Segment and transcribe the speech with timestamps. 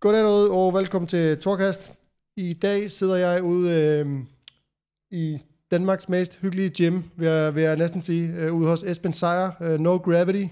[0.00, 1.92] Goddag derude, og velkommen til Torkast.
[2.36, 4.06] I dag sidder jeg ude øh,
[5.10, 5.38] i
[5.70, 9.50] Danmarks mest hyggelige gym, vil jeg, vil jeg næsten sige, øh, ude hos Esben Sejer,
[9.62, 10.44] øh, No Gravity.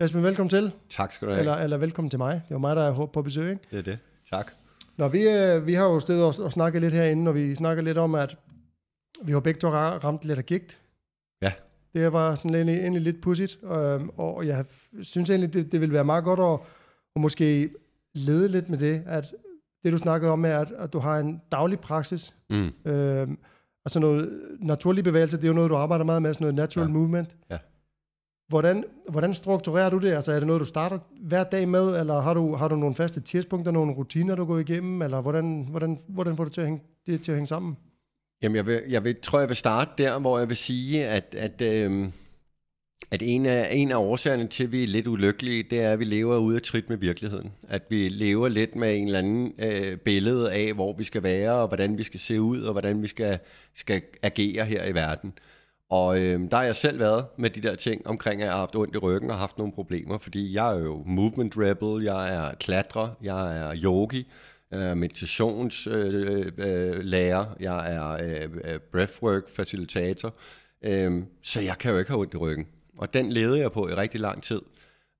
[0.00, 0.72] Esben, velkommen til.
[0.90, 1.40] Tak skal du have.
[1.40, 2.32] Eller, eller velkommen til mig.
[2.48, 3.62] Det var mig, der er på besøg, ikke?
[3.70, 3.98] Det er det.
[4.30, 4.52] Tak.
[4.96, 7.82] Nå, vi, øh, vi har jo stedet og, og snakket lidt herinde, og vi snakker
[7.82, 8.36] lidt om, at
[9.24, 10.78] vi har begge to ra- ramt lidt af gigt.
[11.42, 11.52] Ja.
[11.94, 14.64] Det var sådan egentlig, egentlig lidt pudsigt, og, og jeg
[15.02, 16.68] synes egentlig, det, det ville være meget godt at,
[17.16, 17.70] at måske
[18.14, 19.34] lede lidt med det, at
[19.84, 22.70] det du snakkede om er, at, at du har en daglig praksis, Mm.
[22.84, 23.28] øh,
[23.84, 26.86] altså noget naturlig bevægelse, det er jo noget, du arbejder meget med, sådan noget natural
[26.88, 26.92] Ja.
[26.92, 27.28] movement.
[27.50, 27.58] Ja.
[28.48, 30.12] Hvordan, hvordan strukturerer du det?
[30.12, 32.94] Altså er det noget, du starter hver dag med, eller har du, har du nogle
[32.94, 36.66] faste tidspunkter, nogle rutiner, du går igennem, eller hvordan, hvordan, hvordan får du til at
[36.66, 37.76] hænge, det til at hænge sammen?
[38.42, 41.34] Jamen, jeg, vil, jeg vil, tror, jeg vil starte der, hvor jeg vil sige, at,
[41.38, 42.12] at, øhm,
[43.10, 45.98] at en, af, en af årsagerne til, at vi er lidt ulykkelige, det er, at
[45.98, 47.52] vi lever ude af trit med virkeligheden.
[47.68, 51.52] At vi lever lidt med en eller anden øh, billede af, hvor vi skal være,
[51.52, 53.38] og hvordan vi skal se ud, og hvordan vi skal,
[53.74, 55.32] skal agere her i verden.
[55.90, 58.60] Og øh, der har jeg selv været med de der ting omkring, at jeg har
[58.60, 62.34] haft ondt i ryggen og haft nogle problemer, fordi jeg er jo movement rebel, jeg
[62.34, 64.26] er klatrer, jeg er yogi,
[64.70, 70.34] jeg er meditationslærer, øh, øh, lærer, jeg er øh, øh breathwork facilitator,
[70.82, 72.66] øh, så jeg kan jo ikke have ondt i ryggen.
[72.98, 74.60] Og den levede jeg på i rigtig lang tid.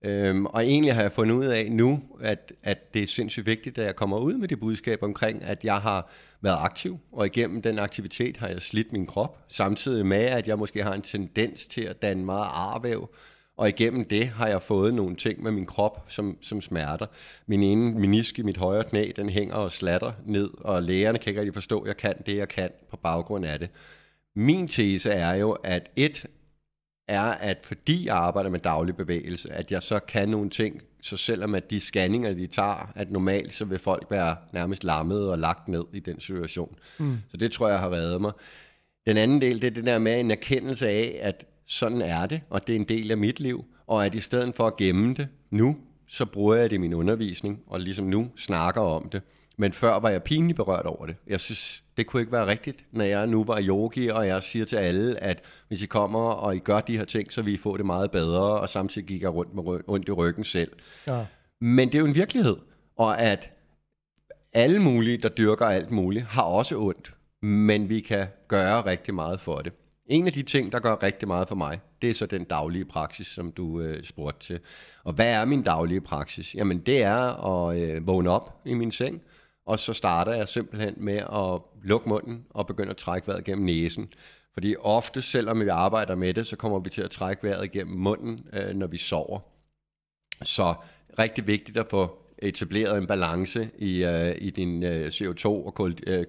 [0.04, 3.78] Øhm, og egentlig har jeg fundet ud af nu, at, at det er sindssygt vigtigt,
[3.78, 7.62] at jeg kommer ud med det budskab omkring, at jeg har været aktiv, og igennem
[7.62, 11.66] den aktivitet har jeg slidt min krop, samtidig med, at jeg måske har en tendens
[11.66, 13.10] til at danne meget arvæv,
[13.56, 17.06] og igennem det har jeg fået nogle ting med min krop, som, som smerter.
[17.46, 21.30] Min ene menisk i mit højre knæ, den hænger og slatter ned, og lægerne kan
[21.30, 23.68] ikke rigtig forstå, at jeg kan det, jeg kan på baggrund af det.
[24.36, 26.26] Min tese er jo, at et
[27.08, 31.16] er, at fordi jeg arbejder med daglig bevægelse, at jeg så kan nogle ting, så
[31.16, 35.38] selvom at de scanninger, de tager, at normalt så vil folk være nærmest lammet og
[35.38, 36.76] lagt ned i den situation.
[36.98, 37.18] Mm.
[37.30, 38.32] Så det tror jeg har reddet mig.
[39.06, 42.40] Den anden del, det er det der med en erkendelse af, at sådan er det,
[42.50, 45.14] og det er en del af mit liv, og at i stedet for at gemme
[45.14, 45.76] det nu,
[46.08, 49.22] så bruger jeg det i min undervisning, og ligesom nu snakker om det.
[49.56, 51.16] Men før var jeg pinligt berørt over det.
[51.26, 54.64] Jeg synes, det kunne ikke være rigtigt, når jeg nu var yogi, og jeg siger
[54.64, 57.56] til alle, at hvis I kommer, og I gør de her ting, så vil I
[57.56, 60.72] få det meget bedre, og samtidig gik jeg rundt med ry- ondt i ryggen selv.
[61.06, 61.24] Ja.
[61.60, 62.56] Men det er jo en virkelighed,
[62.96, 63.50] og at
[64.52, 69.40] alle mulige, der dyrker alt muligt, har også ondt, men vi kan gøre rigtig meget
[69.40, 69.72] for det.
[70.06, 72.84] En af de ting, der gør rigtig meget for mig, det er så den daglige
[72.84, 74.60] praksis, som du øh, spurgte til.
[75.04, 76.54] Og hvad er min daglige praksis?
[76.54, 79.22] Jamen det er at øh, vågne op i min seng,
[79.66, 83.64] og så starter jeg simpelthen med at lukke munden og begynde at trække vejret gennem
[83.64, 84.12] næsen.
[84.54, 87.96] Fordi ofte, selvom vi arbejder med det, så kommer vi til at trække vejret gennem
[87.96, 89.40] munden, øh, når vi sover.
[90.42, 90.74] Så
[91.18, 95.96] rigtig vigtigt at få etableret en balance i, øh, i din øh, CO2 og kul,
[96.06, 96.26] øh,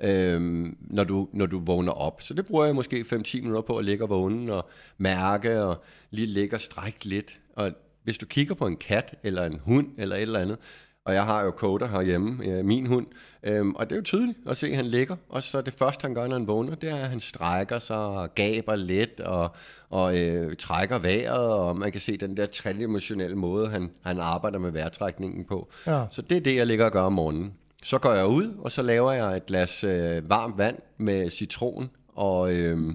[0.00, 0.40] øh,
[0.80, 2.22] når, du, når du vågner op.
[2.22, 4.68] Så det bruger jeg måske 5-10 minutter på at ligge og vågne og
[4.98, 7.40] mærke og lige ligge og strække lidt.
[7.54, 7.72] Og
[8.02, 10.58] hvis du kigger på en kat eller en hund eller et eller andet,
[11.06, 13.06] og jeg har jo Coda herhjemme, øh, min hund,
[13.42, 15.16] øhm, og det er jo tydeligt at se, at han ligger.
[15.28, 17.96] Og så det første, han gør, når han vågner, det er, at han strækker sig
[17.96, 19.50] og gaber lidt og,
[19.90, 24.58] og øh, trækker vejret, og man kan se den der tredimensionelle måde, han, han arbejder
[24.58, 25.68] med vejrtrækningen på.
[25.86, 26.04] Ja.
[26.10, 27.54] Så det er det, jeg ligger og gør om morgenen.
[27.82, 31.90] Så går jeg ud, og så laver jeg et glas øh, varmt vand med citron
[32.08, 32.94] og, øh,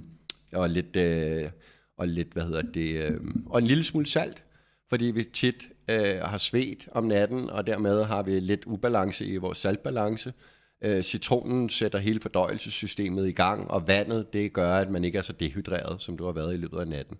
[0.54, 1.50] og lidt, øh,
[1.98, 4.44] og lidt, hvad hedder det, øh, og en lille smule salt,
[4.90, 9.38] fordi vi tit øh, har svedt om natten, og dermed har vi lidt ubalance i
[9.38, 10.34] vores saltbalance.
[10.82, 15.22] Øh, citronen sætter hele fordøjelsessystemet i gang, og vandet, det gør, at man ikke er
[15.22, 17.18] så dehydreret, som du har været i løbet af natten.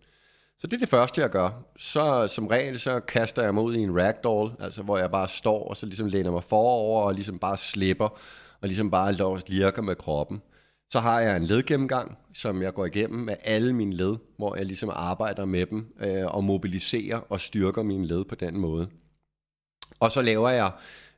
[0.60, 1.50] Så det er det første, jeg gør.
[1.78, 5.28] Så som regel, så kaster jeg mig ud i en ragdoll, altså hvor jeg bare
[5.28, 8.20] står, og så ligesom læner mig forover, og ligesom bare slipper,
[8.62, 10.42] og ligesom bare lirker med kroppen.
[10.92, 14.66] Så har jeg en ledgennemgang, som jeg går igennem med alle mine led, hvor jeg
[14.66, 18.88] ligesom arbejder med dem, øh, og mobiliserer og styrker mine led på den måde.
[20.00, 20.72] Og så laver jeg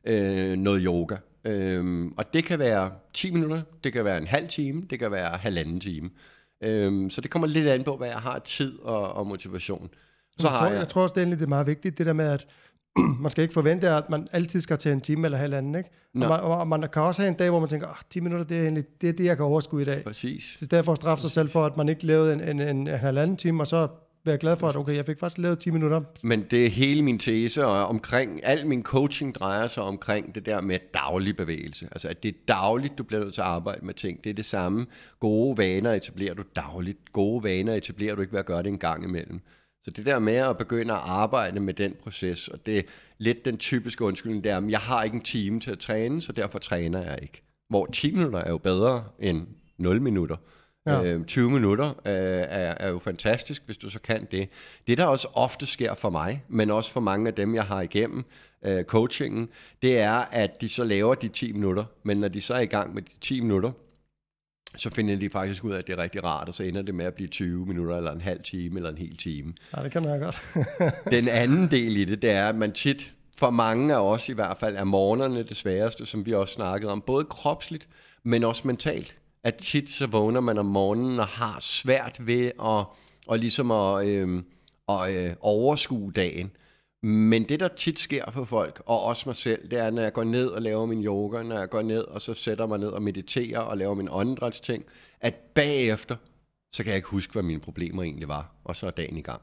[0.04, 1.16] øh, noget yoga.
[1.44, 5.10] Øhm, og det kan være 10 minutter, det kan være en halv time, det kan
[5.10, 6.10] være halvanden time.
[6.60, 9.90] Øhm, så det kommer lidt an på, hvad jeg har tid og, og motivation.
[10.38, 12.28] Så jeg, har tror, jeg, jeg tror også, det er meget vigtigt, det der med,
[12.28, 12.46] at
[13.22, 15.90] man skal ikke forvente, at man altid skal til en time eller halvanden, ikke?
[16.14, 18.46] Og man, og man kan også have en dag, hvor man tænker, ah, 10 minutter,
[18.46, 20.04] det er, egentlig, det er det, jeg kan overskue i dag.
[20.04, 20.44] Præcis.
[20.44, 22.60] Så i stedet for at straffe sig selv for, at man ikke lavede en, en,
[22.60, 23.88] en, en halvanden time, og så
[24.24, 26.00] være glad for, at okay, jeg fik faktisk lavet 10 minutter.
[26.22, 30.46] Men det er hele min tese, og omkring, al min coaching drejer sig omkring det
[30.46, 31.88] der med daglig bevægelse.
[31.92, 34.24] Altså at det er dagligt, du bliver nødt til at arbejde med ting.
[34.24, 34.86] Det er det samme.
[35.20, 37.12] Gode vaner etablerer du dagligt.
[37.12, 39.40] Gode vaner etablerer du ikke ved at gøre det en gang imellem.
[39.84, 42.82] Så det der med at begynde at arbejde med den proces, og det er
[43.18, 46.22] lidt den typiske undskyldning, det er, at jeg har ikke en time til at træne,
[46.22, 47.42] så derfor træner jeg ikke.
[47.68, 49.46] Hvor 10 minutter er jo bedre end
[49.78, 50.36] 0 minutter.
[50.86, 51.02] Ja.
[51.02, 54.48] Øh, 20 minutter øh, er, er jo fantastisk, hvis du så kan det.
[54.86, 57.80] Det, der også ofte sker for mig, men også for mange af dem, jeg har
[57.80, 58.24] igennem
[58.62, 59.48] øh, coachingen,
[59.82, 62.66] det er, at de så laver de 10 minutter, men når de så er i
[62.66, 63.72] gang med de 10 minutter,
[64.76, 66.94] så finder de faktisk ud af, at det er rigtig rart, og så ender det
[66.94, 69.54] med at blive 20 minutter, eller en halv time, eller en hel time.
[69.76, 70.42] Ja, det kan jeg godt.
[71.10, 74.32] Den anden del i det, det er, at man tit, for mange af os i
[74.32, 77.88] hvert fald, er morgenerne det sværeste, som vi også snakkede om, både kropsligt,
[78.22, 79.14] men også mentalt.
[79.44, 82.84] At tit så vågner man om morgenen og har svært ved at,
[83.26, 84.42] og ligesom at, øh,
[84.88, 86.50] at øh, overskue dagen.
[87.04, 90.12] Men det, der tit sker for folk, og også mig selv, det er, når jeg
[90.12, 92.88] går ned og laver min yoga, når jeg går ned og så sætter mig ned
[92.88, 94.84] og mediterer og laver min åndedrætsting,
[95.20, 96.16] at bagefter,
[96.72, 99.22] så kan jeg ikke huske, hvad mine problemer egentlig var, og så er dagen i
[99.22, 99.42] gang.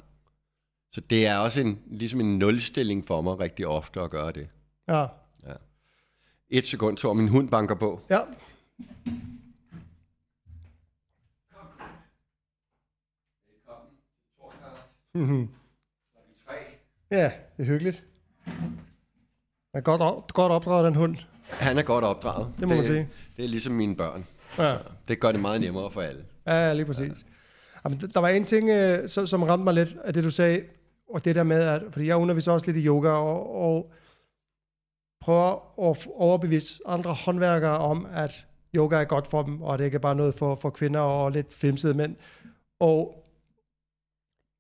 [0.92, 4.50] Så det er også en, ligesom en nulstilling for mig rigtig ofte at gøre det.
[4.88, 5.02] Ja.
[5.48, 5.54] Ja.
[6.50, 8.02] Et sekund, tror min hund banker på.
[8.10, 8.20] Ja.
[15.14, 15.50] Mhm.
[17.12, 17.24] Ja,
[17.58, 18.04] det er hyggeligt.
[19.74, 21.16] Er godt, op, godt opdraget, den hund.
[21.50, 22.48] Han er godt opdraget.
[22.60, 23.10] Det må man sige.
[23.38, 24.26] Det er ligesom mine børn.
[24.58, 24.76] Ja.
[25.08, 26.26] Det gør det meget nemmere for alle.
[26.48, 27.26] Ja, lige præcis.
[27.86, 30.62] Jamen, der- var en ting, øh, så- som ramte mig lidt af det, du sagde,
[31.14, 33.92] og det der med, at, fordi jeg underviser også lidt i yoga, og, og
[35.22, 35.50] prøver
[35.90, 40.00] at overbevise andre håndværkere om, at yoga er godt for dem, og det ikke er
[40.00, 42.16] bare noget for, for kvinder og lidt femsede mænd.
[42.80, 43.21] Og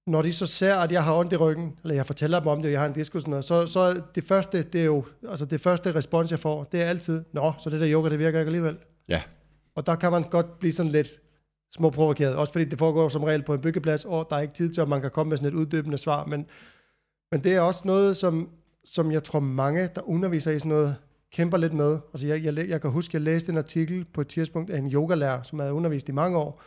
[0.07, 2.57] når de så ser, at jeg har ondt i ryggen, eller jeg fortæller dem om
[2.57, 5.05] det, og jeg har en diskus, sådan noget, så, så det første, det er jo,
[5.29, 8.19] altså det første respons, jeg får, det er altid, nå, så det der yoga, det
[8.19, 8.77] virker ikke alligevel.
[9.09, 9.21] Ja.
[9.75, 11.09] Og der kan man godt blive sådan lidt
[11.75, 14.73] småprovokeret, også fordi det foregår som regel på en byggeplads, og der er ikke tid
[14.73, 16.45] til, at man kan komme med sådan et uddybende svar, men,
[17.31, 18.49] men det er også noget, som,
[18.85, 20.95] som jeg tror mange, der underviser i sådan noget,
[21.33, 21.99] kæmper lidt med.
[22.13, 24.91] Altså jeg, jeg, jeg kan huske, jeg læste en artikel på et tidspunkt af en
[24.91, 26.61] yogalærer, som havde undervist i mange år,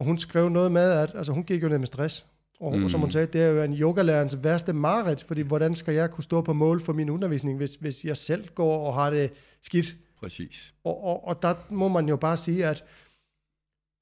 [0.00, 2.26] og hun skrev noget med, at altså, hun gik jo ned med stress.
[2.60, 2.88] Og mm.
[2.88, 6.24] som hun sagde, det er jo en yogalærerens værste mareridt, fordi hvordan skal jeg kunne
[6.24, 9.30] stå på mål for min undervisning, hvis, hvis jeg selv går og har det
[9.62, 9.96] skidt?
[10.20, 10.74] Præcis.
[10.84, 12.84] Og, og, og der må man jo bare sige, at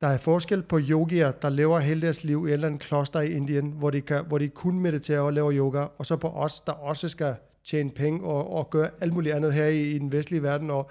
[0.00, 3.20] der er forskel på yogier, der lever hele deres liv i et eller andet kloster
[3.20, 6.28] i Indien, hvor de, kan, hvor de kun mediterer og laver yoga, og så på
[6.28, 7.34] os, der også skal
[7.66, 10.70] tjene penge og, og gøre alt muligt andet her i, i den vestlige verden.
[10.70, 10.90] Og,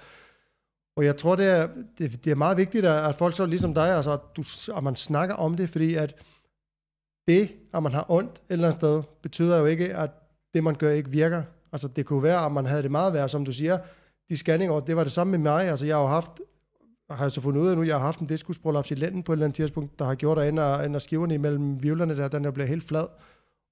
[0.96, 1.68] og jeg tror, det er,
[1.98, 4.42] det, det er meget vigtigt, at, at folk så ligesom dig, altså, du,
[4.76, 6.14] at man snakker om det, fordi at
[7.28, 10.10] det, at man har ondt et eller andet sted, betyder jo ikke, at
[10.54, 11.42] det, man gør, ikke virker.
[11.72, 13.78] Altså, det kunne være, at man havde det meget værd, som du siger,
[14.28, 15.68] de scanninger, det var det samme med mig.
[15.68, 16.30] Altså, jeg har jo haft,
[17.10, 19.32] har jeg så fundet ud af nu, jeg har haft en diskusprolaps i lænden på
[19.32, 22.44] et eller andet tidspunkt, der har gjort, at ender, ender skiverne imellem vivlerne der, den
[22.44, 23.06] der bliver helt flad.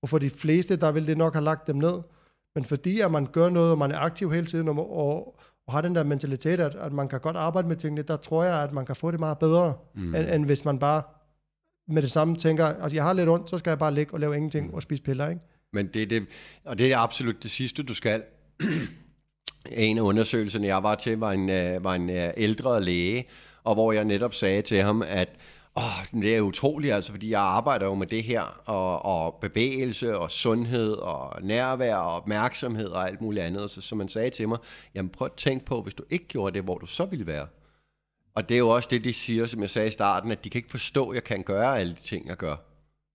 [0.03, 2.03] Og for de fleste, der vil det nok have lagt dem ned.
[2.55, 5.73] Men fordi at man gør noget, og man er aktiv hele tiden, og, og, og
[5.73, 8.63] har den der mentalitet, at, at man kan godt arbejde med tingene, der tror jeg,
[8.63, 10.15] at man kan få det meget bedre, mm.
[10.15, 11.03] end, end hvis man bare
[11.89, 14.21] med det samme tænker, altså jeg har lidt ondt, så skal jeg bare ligge og
[14.21, 15.41] lave ingenting og spise piller, ikke?
[15.73, 16.27] Men det er det,
[16.65, 18.23] og det er absolut det sidste, du skal.
[19.71, 23.25] en af undersøgelserne, jeg var til, var en, øh, var en øh, ældre læge,
[23.65, 25.29] og hvor jeg netop sagde til ham, at
[25.77, 30.19] åh, det er utroligt, altså, fordi jeg arbejder jo med det her, og, og bevægelse,
[30.19, 33.71] og sundhed, og nærvær, og opmærksomhed, og alt muligt andet.
[33.71, 34.59] Så, så man sagde til mig,
[34.95, 37.47] jamen prøv at tænke på, hvis du ikke gjorde det, hvor du så ville være.
[38.35, 40.51] Og det er jo også det, de siger, som jeg sagde i starten, at de
[40.51, 42.57] kan ikke forstå, at jeg kan gøre alle de ting, jeg gør.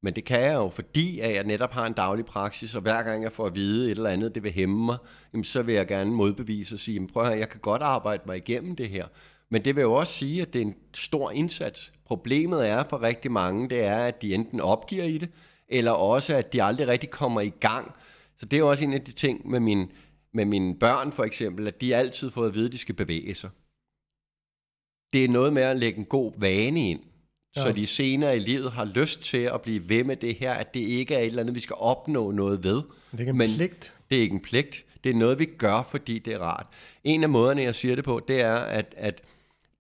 [0.04, 3.04] Men det kan jeg jo, fordi at jeg netop har en daglig praksis, og hver
[3.04, 4.98] gang jeg får at vide et eller andet, det vil hæmme mig,
[5.34, 7.82] jamen, så vil jeg gerne modbevise og sige, jamen, prøv at høre, jeg kan godt
[7.82, 9.08] arbejde mig igennem det her.
[9.50, 11.94] Men det vil jo også sige, at det er en stor indsats.
[12.06, 15.30] Problemet er for rigtig mange, det er, at de enten opgiver i det,
[15.68, 17.92] eller også, at de aldrig rigtig kommer i gang.
[18.38, 19.92] Så det er jo også en af de ting med, min,
[20.34, 23.36] med mine børn for eksempel, at de altid får at vide, at de skal bevæge
[23.36, 23.50] sig.
[25.14, 27.04] Det er noget med at lægge en god vane ind,
[27.56, 27.62] ja.
[27.62, 30.74] så de senere i livet har lyst til at blive ved med det her, at
[30.74, 32.76] det ikke er et eller andet, vi skal opnå noget ved.
[32.76, 33.96] Det er ikke en Men- pligt.
[34.10, 34.86] Det er ikke en pligt.
[35.04, 36.68] Det er noget, vi gør, fordi det er rart.
[37.04, 39.22] En af måderne, jeg siger det på, det er, at, at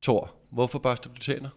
[0.02, 1.50] Thor, hvorfor børster du tænder?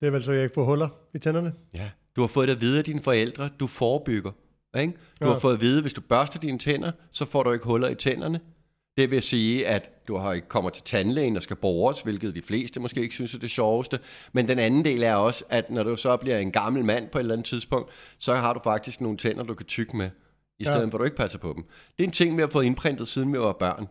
[0.00, 1.52] Det er vel så, jeg ikke får huller i tænderne.
[1.74, 1.90] Ja.
[2.16, 4.32] Du har fået det at vide af dine forældre, du forebygger.
[4.78, 4.92] Ikke?
[5.20, 5.32] Du Ja.
[5.32, 7.88] har fået at vide, at hvis du børster dine tænder, så får du ikke huller
[7.88, 8.40] i tænderne.
[8.96, 12.42] Det vil sige, at du har ikke kommer til tandlægen og skal bores, hvilket de
[12.42, 13.98] fleste måske ikke synes er det sjoveste.
[14.32, 17.18] Men den anden del er også, at når du så bliver en gammel mand på
[17.18, 20.10] et eller andet tidspunkt, så har du faktisk nogle tænder, du kan tykke med,
[20.58, 20.84] i stedet ja.
[20.84, 21.64] for at du ikke passer på dem.
[21.98, 23.88] Det er en ting, vi har fået indprintet, siden vi var børn.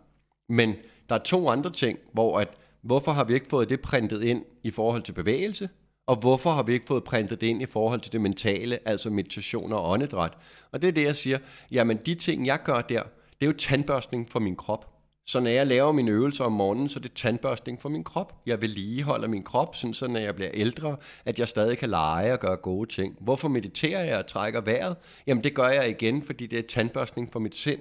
[0.49, 0.75] Men
[1.09, 2.47] der er to andre ting, hvor at,
[2.81, 5.69] hvorfor har vi ikke fået det printet ind i forhold til bevægelse,
[6.07, 9.09] Og hvorfor har vi ikke fået printet det ind i forhold til det mentale, altså
[9.09, 10.31] meditation og åndedræt?
[10.71, 11.37] Og det er det, jeg siger.
[11.71, 13.03] Jamen, de ting, jeg gør der,
[13.39, 14.90] det er jo tandbørstning for min krop.
[15.31, 18.41] Så når jeg laver mine øvelser om morgenen, så er det tandbørstning for min krop.
[18.45, 22.33] Jeg vedligeholder min krop, sådan så når jeg bliver ældre, at jeg stadig kan lege
[22.33, 23.17] og gøre gode ting.
[23.19, 24.95] Hvorfor mediterer jeg og trækker vejret?
[25.27, 27.79] Jamen det gør jeg igen, fordi det er tandbørstning for mit sind.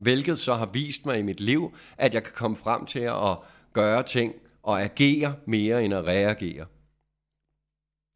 [0.00, 3.36] Hvilket så har vist mig i mit liv, at jeg kan komme frem til at
[3.72, 6.66] gøre ting og agere mere end at reagere.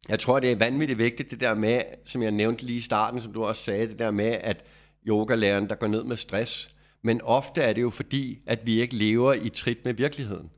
[0.09, 3.21] Jeg tror, det er vanvittigt vigtigt, det der med, som jeg nævnte lige i starten,
[3.21, 4.63] som du også sagde, det der med, at
[5.07, 6.69] yogalæreren, der går ned med stress,
[7.01, 10.49] men ofte er det jo fordi, at vi ikke lever i trit med virkeligheden.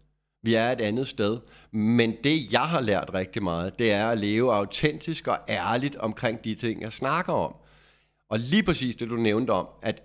[0.44, 1.40] Vi er et andet sted.
[1.72, 6.44] Men det, jeg har lært rigtig meget, det er at leve autentisk og ærligt omkring
[6.44, 7.56] de ting, jeg snakker om.
[8.30, 10.04] Og lige præcis det, du nævnte om, at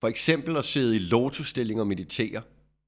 [0.00, 2.42] for eksempel at sidde i lotusstilling og meditere,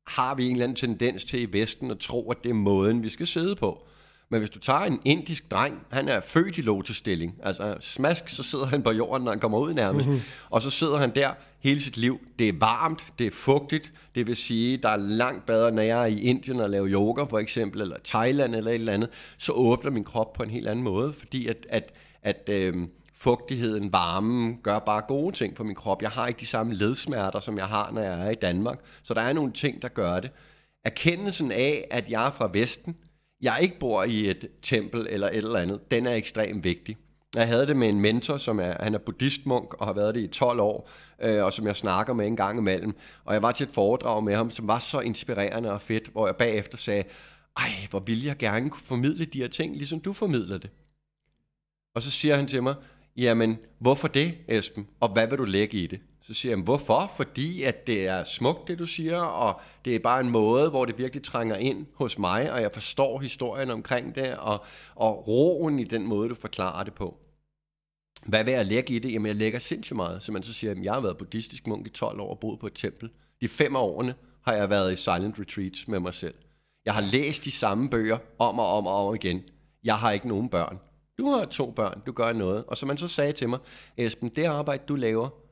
[0.06, 3.02] har vi en eller anden tendens til i Vesten at tro, at det er måden,
[3.02, 3.86] vi skal sidde på.
[4.28, 8.42] Men hvis du tager en indisk dreng, han er født i lotusstilling, altså smask, så
[8.42, 10.22] sidder han på jorden, når han kommer ud nærmest, mm-hmm.
[10.50, 11.30] og så sidder han der
[11.60, 12.20] hele sit liv.
[12.38, 16.02] Det er varmt, det er fugtigt, det vil sige, der er langt bedre, når jeg
[16.02, 19.52] er i Indien og laver yoga for eksempel, eller Thailand eller et eller andet, så
[19.52, 21.92] åbner min krop på en helt anden måde, fordi at, at,
[22.22, 22.74] at øh,
[23.14, 26.02] fugtigheden, varmen, gør bare gode ting på min krop.
[26.02, 28.78] Jeg har ikke de samme ledsmerter, som jeg har, når jeg er i Danmark.
[29.02, 30.30] Så der er nogle ting, der gør det.
[30.84, 32.96] Erkendelsen af, at jeg er fra Vesten,
[33.40, 36.96] jeg ikke bor i et tempel eller et eller andet, den er ekstremt vigtig.
[37.34, 40.20] Jeg havde det med en mentor, som er, han er buddhistmunk og har været det
[40.20, 40.90] i 12 år,
[41.22, 42.94] øh, og som jeg snakker med en gang imellem.
[43.24, 46.26] Og jeg var til et foredrag med ham, som var så inspirerende og fedt, hvor
[46.26, 47.04] jeg bagefter sagde,
[47.56, 50.70] ej, hvor ville jeg gerne kunne formidle de her ting, ligesom du formidler det.
[51.94, 52.74] Og så siger han til mig,
[53.16, 54.88] jamen, hvorfor det, Esben?
[55.00, 56.00] Og hvad vil du lægge i det?
[56.26, 57.12] Så siger jeg, hvorfor?
[57.16, 60.84] Fordi at det er smukt, det du siger, og det er bare en måde, hvor
[60.84, 64.64] det virkelig trænger ind hos mig, og jeg forstår historien omkring det, og,
[64.94, 67.18] og roen i den måde, du forklarer det på.
[68.26, 69.12] Hvad vil jeg lægge i det?
[69.12, 70.22] Jamen, jeg lægger sindssygt meget.
[70.22, 72.60] Så man så siger, at jeg har været buddhistisk munk i 12 år og boet
[72.60, 73.10] på et tempel.
[73.40, 76.34] De fem årene har jeg været i silent retreats med mig selv.
[76.84, 79.42] Jeg har læst de samme bøger om og om og om igen.
[79.84, 80.78] Jeg har ikke nogen børn.
[81.18, 82.64] Du har to børn, du gør noget.
[82.64, 83.58] Og som man så sagde til mig,
[83.96, 85.45] Esben, det arbejde, du laver,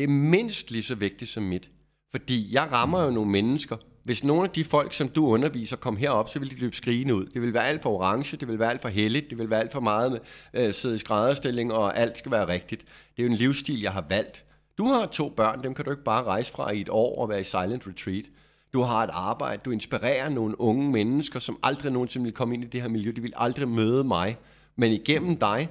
[0.00, 1.70] det er mindst lige så vigtigt som mit.
[2.10, 3.76] Fordi jeg rammer jo nogle mennesker.
[4.04, 7.14] Hvis nogle af de folk, som du underviser, kom herop, så ville de løbe skrigende
[7.14, 7.26] ud.
[7.26, 9.60] Det vil være alt for orange, det vil være alt for heldigt, det vil være
[9.60, 10.20] alt for meget med
[10.54, 12.80] øh, sidde i skrædderstilling, og alt skal være rigtigt.
[13.16, 14.44] Det er jo en livsstil, jeg har valgt.
[14.78, 17.28] Du har to børn, dem kan du ikke bare rejse fra i et år og
[17.28, 18.24] være i silent retreat.
[18.72, 22.64] Du har et arbejde, du inspirerer nogle unge mennesker, som aldrig nogensinde vil komme ind
[22.64, 23.12] i det her miljø.
[23.16, 24.38] De vil aldrig møde mig.
[24.76, 25.68] Men igennem dig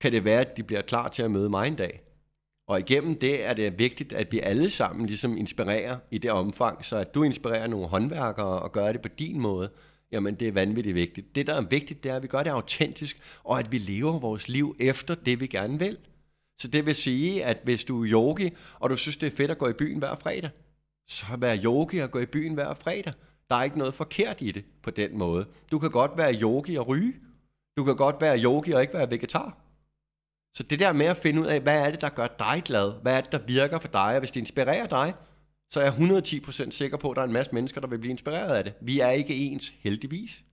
[0.00, 2.07] kan det være, at de bliver klar til at møde mig en dag.
[2.68, 6.84] Og igennem det er det vigtigt, at vi alle sammen ligesom inspirerer i det omfang,
[6.84, 9.70] så at du inspirerer nogle håndværkere og gør det på din måde,
[10.12, 11.34] jamen det er vanvittigt vigtigt.
[11.34, 14.18] Det, der er vigtigt, det er, at vi gør det autentisk, og at vi lever
[14.18, 15.98] vores liv efter det, vi gerne vil.
[16.60, 19.50] Så det vil sige, at hvis du er yogi, og du synes, det er fedt
[19.50, 20.50] at gå i byen hver fredag,
[21.08, 23.12] så vær yogi og gå i byen hver fredag.
[23.50, 25.46] Der er ikke noget forkert i det på den måde.
[25.70, 27.14] Du kan godt være yogi og ryge.
[27.76, 29.67] Du kan godt være yogi og ikke være vegetar.
[30.58, 32.92] Så det der med at finde ud af, hvad er det, der gør dig glad?
[33.02, 34.14] Hvad er det, der virker for dig?
[34.14, 35.14] Og hvis det inspirerer dig,
[35.70, 38.10] så er jeg 110% sikker på, at der er en masse mennesker, der vil blive
[38.10, 38.72] inspireret af det.
[38.80, 40.44] Vi er ikke ens, heldigvis.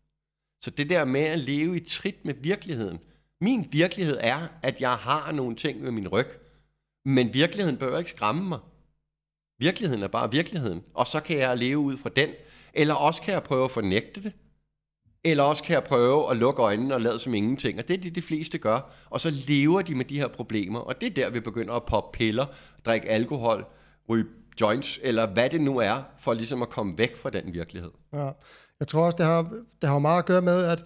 [0.62, 3.00] Så det der med at leve i trit med virkeligheden.
[3.42, 6.28] Min virkelighed er, at jeg har nogle ting med min ryg.
[7.06, 8.60] Men virkeligheden bør ikke skræmme mig.
[9.60, 10.84] Virkeligheden er bare virkeligheden.
[10.94, 12.30] Og så kan jeg leve ud fra den.
[12.74, 14.34] Eller også kan jeg prøve at fornægte det.
[15.26, 17.80] Eller også kan jeg prøve at lukke øjnene og lade som ingenting.
[17.80, 18.92] Og det er det, de fleste gør.
[19.10, 20.80] Og så lever de med de her problemer.
[20.80, 22.46] Og det er der, vi begynder at poppe piller,
[22.86, 23.66] drikke alkohol,
[24.10, 24.26] ryge
[24.62, 27.92] joints, eller hvad det nu er, for ligesom at komme væk fra den virkelighed.
[28.14, 28.30] Ja.
[28.80, 30.84] Jeg tror også, det har, det har meget at gøre med, at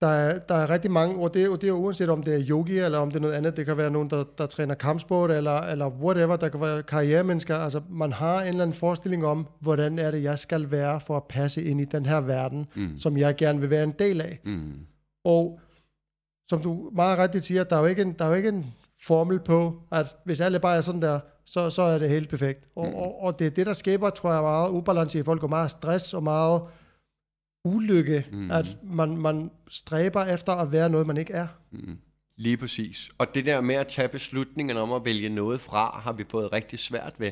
[0.00, 2.46] der er, der er rigtig mange, og det, er, det er uanset om det er
[2.48, 5.30] yogi, eller om det er noget andet, det kan være nogen, der, der træner kampsport,
[5.30, 9.46] eller, eller whatever, der kan være karrieremennesker, altså man har en eller anden forestilling om,
[9.60, 12.98] hvordan er det, jeg skal være for at passe ind i den her verden, mm.
[12.98, 14.40] som jeg gerne vil være en del af.
[14.44, 14.72] Mm.
[15.24, 15.60] Og
[16.48, 18.66] som du meget rigtigt siger, der er jo ikke en, der er jo ikke en
[19.06, 22.64] formel på, at hvis alle bare er sådan der, så, så er det helt perfekt.
[22.76, 22.94] Og, mm.
[22.94, 25.70] og, og det er det, der skaber, tror jeg, meget ubalance i folk, og meget
[25.70, 26.62] stress, og meget
[27.66, 28.50] ulykke, mm.
[28.50, 31.46] at man, man stræber efter at være noget, man ikke er.
[31.70, 31.98] Mm.
[32.36, 33.10] Lige præcis.
[33.18, 36.52] Og det der med at tage beslutningen om at vælge noget fra, har vi fået
[36.52, 37.30] rigtig svært ved.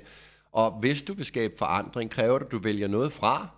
[0.52, 3.48] Og hvis du vil skabe forandring, kræver det, at du vælger noget fra,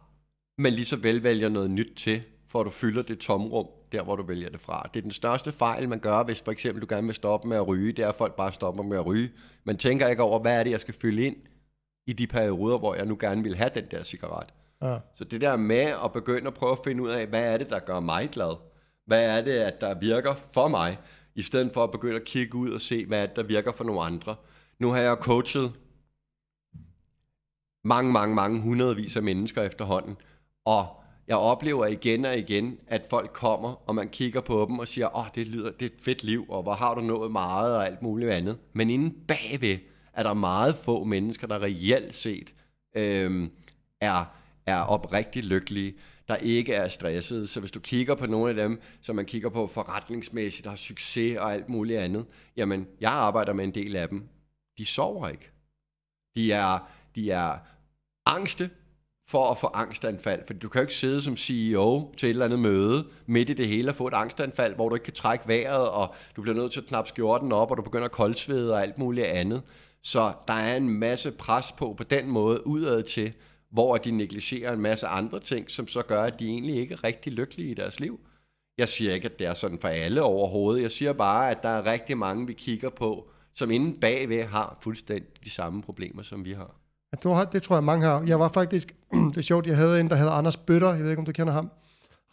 [0.58, 4.02] men lige så vel vælger noget nyt til, for at du fylder det tomrum, der
[4.02, 4.90] hvor du vælger det fra.
[4.94, 7.56] Det er den største fejl, man gør, hvis for eksempel du gerne vil stoppe med
[7.56, 9.30] at ryge, det er, at folk bare stopper med at ryge.
[9.64, 11.36] Man tænker ikke over, hvad er det, jeg skal fylde ind
[12.06, 14.48] i de perioder, hvor jeg nu gerne vil have den der cigaret.
[14.82, 14.98] Ja.
[15.14, 17.70] Så det der med at begynde at prøve at finde ud af, hvad er det,
[17.70, 18.56] der gør mig glad?
[19.06, 20.98] Hvad er det, at der virker for mig?
[21.34, 23.72] I stedet for at begynde at kigge ud og se, hvad er det, der virker
[23.72, 24.36] for nogle andre.
[24.78, 25.72] Nu har jeg coachet
[27.84, 30.16] mange, mange, mange hundredvis af mennesker efterhånden.
[30.64, 30.86] Og
[31.28, 35.16] jeg oplever igen og igen, at folk kommer, og man kigger på dem og siger,
[35.16, 37.76] åh, oh, det lyder, det er et fedt liv, og hvor har du nået meget
[37.76, 38.58] og alt muligt andet.
[38.72, 39.78] Men inden bagved
[40.12, 42.54] er der meget få mennesker, der reelt set
[42.96, 43.48] øh,
[44.00, 44.24] er,
[44.66, 45.94] er oprigtigt lykkelige,
[46.28, 47.46] der ikke er stressede.
[47.46, 50.76] Så hvis du kigger på nogle af dem, som man kigger på forretningsmæssigt, der har
[50.76, 54.28] succes og alt muligt andet, jamen, jeg arbejder med en del af dem.
[54.78, 55.50] De sover ikke.
[56.36, 57.58] De er, de er
[58.26, 58.70] angste
[59.28, 60.42] for at få angstanfald.
[60.46, 63.54] For du kan jo ikke sidde som CEO til et eller andet møde midt i
[63.54, 66.56] det hele og få et angstanfald, hvor du ikke kan trække vejret, og du bliver
[66.56, 69.62] nødt til at knappe skjorten op, og du begynder at koldsvede og alt muligt andet.
[70.02, 73.32] Så der er en masse pres på på den måde udad til,
[73.70, 77.04] hvor de negligerer en masse andre ting, som så gør, at de egentlig ikke er
[77.04, 78.20] rigtig lykkelige i deres liv.
[78.78, 80.82] Jeg siger ikke, at det er sådan for alle overhovedet.
[80.82, 84.78] Jeg siger bare, at der er rigtig mange, vi kigger på, som inden bagved har
[84.82, 86.74] fuldstændig de samme problemer, som vi har.
[87.22, 88.22] Du har, det tror jeg mange har.
[88.26, 88.94] Jeg var faktisk,
[89.30, 91.32] det er sjovt, jeg havde en, der hedder Anders Bøtter, jeg ved ikke, om du
[91.32, 91.70] kender ham.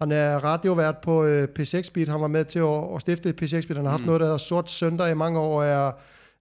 [0.02, 3.68] Han er radiovært på øh, P6 Beat, han var med til at, at stifte P6
[3.68, 4.06] Beat, han har haft mm.
[4.06, 5.92] noget, der hedder Sort Søndag i mange år, og er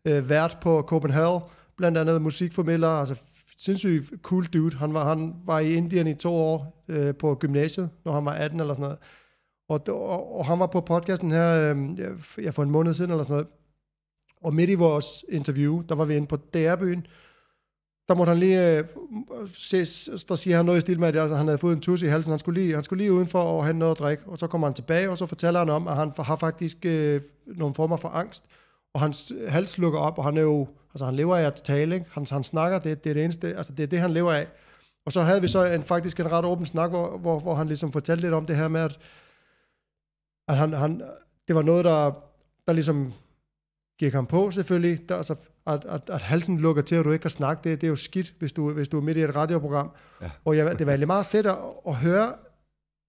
[0.04, 1.40] øh, vært på Copenhagen,
[1.76, 3.14] blandt andet musikformidler, altså
[3.64, 4.76] sindssygt cool dude.
[4.76, 8.32] Han var, han var i Indien i to år øh, på gymnasiet, når han var
[8.32, 8.98] 18 eller sådan noget.
[9.68, 11.98] Og, og, og han var på podcasten her, øh,
[12.44, 13.46] jeg for en måned siden eller sådan noget.
[14.40, 17.06] Og midt i vores interview, der var vi inde på DR-byen,
[18.08, 18.84] der måtte han lige øh,
[19.54, 19.78] se,
[20.28, 22.06] der siger han noget i stil med, at altså, han havde fået en tus i
[22.06, 22.30] halsen.
[22.30, 24.66] Han skulle, lige, han skulle lige udenfor og have noget at drikke, og så kommer
[24.66, 28.08] han tilbage, og så fortæller han om, at han har faktisk øh, nogle former for
[28.08, 28.44] angst,
[28.94, 31.94] og hans hals lukker op, og han er jo, altså han lever af at tale,
[31.94, 32.06] ikke?
[32.10, 34.46] Han, han snakker, det, det er det eneste, altså det er det, han lever af.
[35.06, 37.66] Og så havde vi så en, faktisk en ret åben snak, hvor, hvor, hvor han
[37.66, 38.98] ligesom fortalte lidt om det her med, at,
[40.48, 41.02] at han, han,
[41.48, 42.12] det var noget, der,
[42.66, 43.12] der ligesom
[43.98, 45.08] gik ham på selvfølgelig.
[45.08, 47.86] Der, altså, at, at, at halsen lukker til, og du ikke kan snakke, det, det
[47.86, 49.90] er jo skidt, hvis du, hvis du er midt i et radioprogram.
[50.20, 50.30] Ja.
[50.44, 51.58] Og jeg, det var egentlig meget fedt at,
[51.88, 52.34] at høre,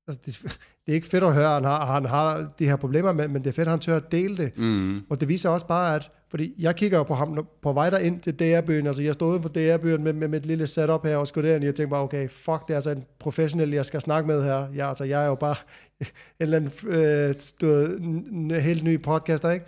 [0.08, 2.76] altså det, det er ikke fedt at høre, at han har, han har de her
[2.76, 4.58] problemer, men, men det er fedt, at han tør at dele det.
[4.58, 5.02] Mm.
[5.10, 8.22] Og det viser også bare, at, fordi jeg kigger jo på ham på vej ind
[8.22, 11.18] til DR-byen, altså jeg stod uden for DR-byen med, med, med et lille setup her
[11.18, 13.86] og skulle derind, og jeg tænkte bare, okay, fuck, det er altså en professionel, jeg
[13.86, 14.68] skal snakke med her.
[14.76, 15.56] Jeg, altså, jeg er jo bare
[16.00, 16.06] en
[16.40, 17.36] eller anden øh,
[18.32, 19.66] en helt ny podcaster, ikke?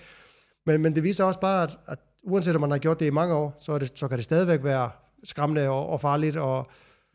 [0.65, 3.09] Men, men det viser også bare, at, at uanset om man har gjort det i
[3.09, 4.89] mange år, så, er det, så kan det stadigvæk være
[5.23, 6.37] skræmmende og, og farligt.
[6.37, 6.67] Og,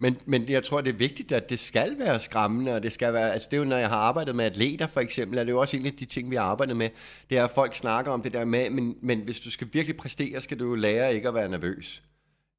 [0.02, 3.12] men, men jeg tror, det er vigtigt, at det skal være skræmmende, og det skal
[3.12, 5.50] være, altså det er jo, når jeg har arbejdet med atleter for eksempel, er det
[5.50, 6.90] jo også en af de ting, vi har arbejdet med,
[7.30, 9.96] det er, at folk snakker om det der med, men, men hvis du skal virkelig
[9.96, 12.02] præstere, skal du jo lære ikke at være nervøs.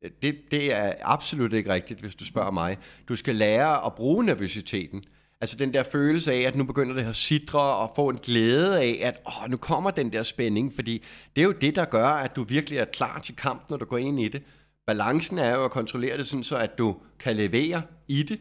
[0.04, 2.78] Øh, det, det er absolut ikke rigtigt, hvis du spørger mig.
[3.10, 5.04] Du skal lære at bruge nervøsiteten.
[5.42, 8.80] Altså den der følelse af, at nu begynder det at sidre og få en glæde
[8.80, 11.04] af, at åh, nu kommer den der spænding, fordi
[11.36, 13.86] det er jo det, der gør, at du virkelig er klar til kamp, når du
[13.86, 14.44] går ind i det.
[14.92, 18.40] Balancen er jo at kontrollere det sådan, så at du kan levere i det,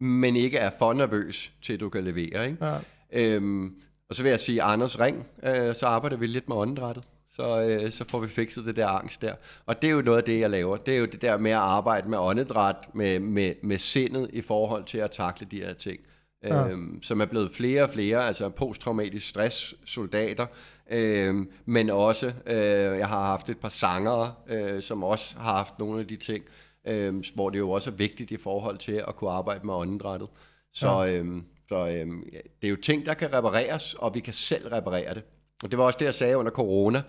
[0.00, 2.46] men ikke er for nervøs til, du kan levere.
[2.50, 2.66] Ikke?
[2.66, 2.76] Ja.
[3.12, 3.74] Øhm,
[4.08, 7.04] og så vil jeg sige, Anders Ring, øh, så arbejder vi lidt med åndedrættet.
[7.30, 9.34] Så, øh, så får vi fikset det der angst der.
[9.66, 10.76] Og det er jo noget af det, jeg laver.
[10.76, 14.40] Det er jo det der med at arbejde med åndedræt, med, med, med sindet i
[14.40, 16.00] forhold til at takle de her ting
[16.44, 16.68] ja.
[16.68, 20.46] øhm, som er blevet flere og flere, altså posttraumatisk stress soldater,
[20.90, 25.78] øhm, men også, øh, jeg har haft et par sangere, øh, som også har haft
[25.78, 26.44] nogle af de ting,
[26.86, 30.28] øh, hvor det jo også er vigtigt i forhold til at kunne arbejde med åndedrættet.
[30.72, 31.12] Så, ja.
[31.12, 35.14] øhm, så øhm, det er jo ting, der kan repareres, og vi kan selv reparere
[35.14, 35.22] det.
[35.62, 37.02] Og det var også det, jeg sagde under corona,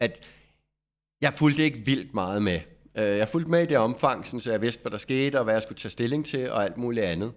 [0.00, 0.20] at
[1.20, 2.60] jeg fulgte ikke vildt meget med.
[2.94, 5.54] Øh, jeg fulgte med i det omfang, så jeg vidste, hvad der skete, og hvad
[5.54, 7.32] jeg skulle tage stilling til, og alt muligt andet.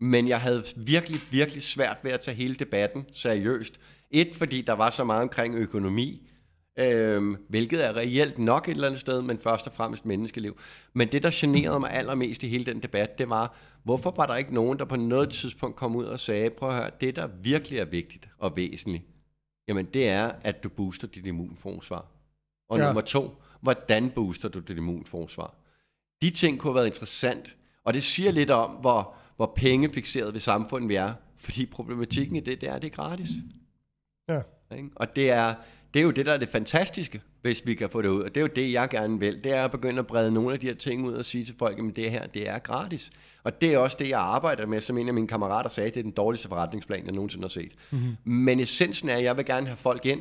[0.00, 3.80] Men jeg havde virkelig, virkelig svært ved at tage hele debatten seriøst.
[4.12, 6.28] Et, fordi der var så meget omkring økonomi,
[6.78, 10.58] øhm, hvilket er reelt nok et eller andet sted, men først og fremmest menneskeliv.
[10.92, 14.36] Men det, der generede mig allermest i hele den debat, det var, hvorfor var der
[14.36, 17.26] ikke nogen, der på noget tidspunkt kom ud og sagde, prøv at høre, det, der
[17.26, 19.04] virkelig er vigtigt og væsentligt,
[19.68, 22.06] jamen det er, at du booster dit immunforsvar.
[22.68, 22.84] Og ja.
[22.84, 25.54] nummer to, hvordan booster du dit immunforsvar?
[26.22, 30.40] De ting kunne have været interessant, og det siger lidt om, hvor hvor pengefixeret ved
[30.40, 31.14] samfundet vi er.
[31.36, 33.28] Fordi problematikken i det, det er, at det er gratis.
[34.28, 34.40] Ja.
[34.96, 35.54] Og det er,
[35.94, 38.22] det er jo det, der er det fantastiske, hvis vi kan få det ud.
[38.22, 39.44] Og det er jo det, jeg gerne vil.
[39.44, 41.54] Det er at begynde at brede nogle af de her ting ud og sige til
[41.58, 43.10] folk, at det her, det er gratis.
[43.44, 45.96] Og det er også det, jeg arbejder med, som en af mine kammerater sagde, det
[45.96, 47.72] er den dårligste forretningsplan, jeg nogensinde har set.
[47.90, 48.16] Mm-hmm.
[48.24, 50.20] Men essensen er, at jeg vil gerne have folk ind,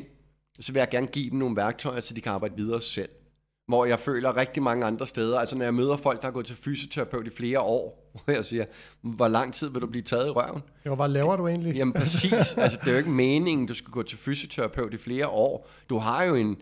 [0.58, 3.10] og så vil jeg gerne give dem nogle værktøjer, så de kan arbejde videre selv.
[3.72, 6.46] Hvor jeg føler rigtig mange andre steder, altså når jeg møder folk, der har gået
[6.46, 8.66] til fysioterapeut i flere år, hvor jeg siger,
[9.02, 10.62] hvor lang tid vil du blive taget i røven?
[10.86, 11.76] Ja, hvad laver du egentlig?
[11.76, 15.28] Jamen præcis, altså det er jo ikke meningen, du skal gå til fysioterapeut i flere
[15.28, 15.70] år.
[15.90, 16.58] Du har jo en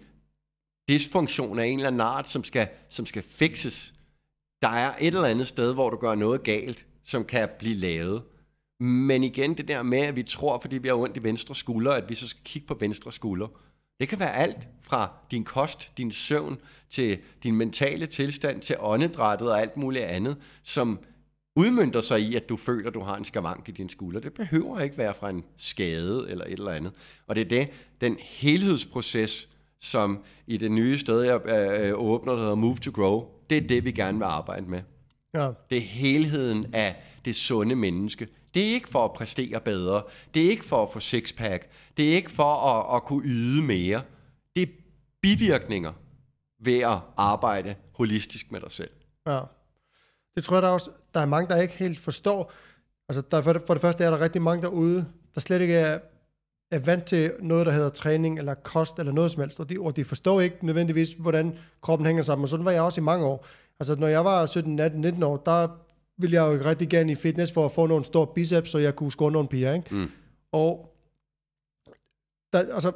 [0.89, 3.93] dysfunktion af en eller anden art, som skal, som skal fixes.
[4.61, 8.21] Der er et eller andet sted, hvor du gør noget galt, som kan blive lavet.
[8.79, 11.91] Men igen det der med, at vi tror, fordi vi har ondt i venstre skulder,
[11.91, 13.47] at vi så skal kigge på venstre skulder.
[13.99, 16.57] Det kan være alt fra din kost, din søvn,
[16.89, 20.99] til din mentale tilstand, til åndedrættet og alt muligt andet, som
[21.55, 24.19] udmyndter sig i, at du føler, du har en skavank i din skulder.
[24.19, 26.91] Det behøver ikke være fra en skade eller et eller andet.
[27.27, 27.69] Og det er det,
[28.01, 29.49] den helhedsproces,
[29.81, 33.67] som i det nye sted, jeg øh, åbner, der hedder Move to Grow, det er
[33.67, 34.81] det, vi gerne vil arbejde med.
[35.33, 35.51] Ja.
[35.69, 38.27] Det er helheden af det sunde menneske.
[38.53, 40.03] Det er ikke for at præstere bedre.
[40.33, 41.69] Det er ikke for at få sixpack.
[41.97, 44.01] Det er ikke for at, at kunne yde mere.
[44.55, 44.67] Det er
[45.21, 45.93] bivirkninger
[46.59, 48.91] ved at arbejde holistisk med dig selv.
[49.27, 49.39] Ja.
[50.35, 52.53] Det tror jeg, der er, også, der er mange, der ikke helt forstår.
[53.09, 55.73] Altså, der, for, det, for det første er der rigtig mange derude, der slet ikke
[55.75, 55.99] er,
[56.71, 59.79] er vant til noget, der hedder træning eller kost eller noget som helst, og de,
[59.79, 62.43] og de forstår ikke nødvendigvis, hvordan kroppen hænger sammen.
[62.43, 63.45] Og sådan var jeg også i mange år.
[63.79, 65.67] Altså, når jeg var 17, 18, 19 år, der
[66.19, 68.95] ville jeg jo rigtig gerne i fitness for at få nogle store biceps, så jeg
[68.95, 69.95] kunne score nogle piger, ikke?
[69.95, 70.11] Mm.
[70.51, 70.95] Og
[72.53, 72.91] der, altså,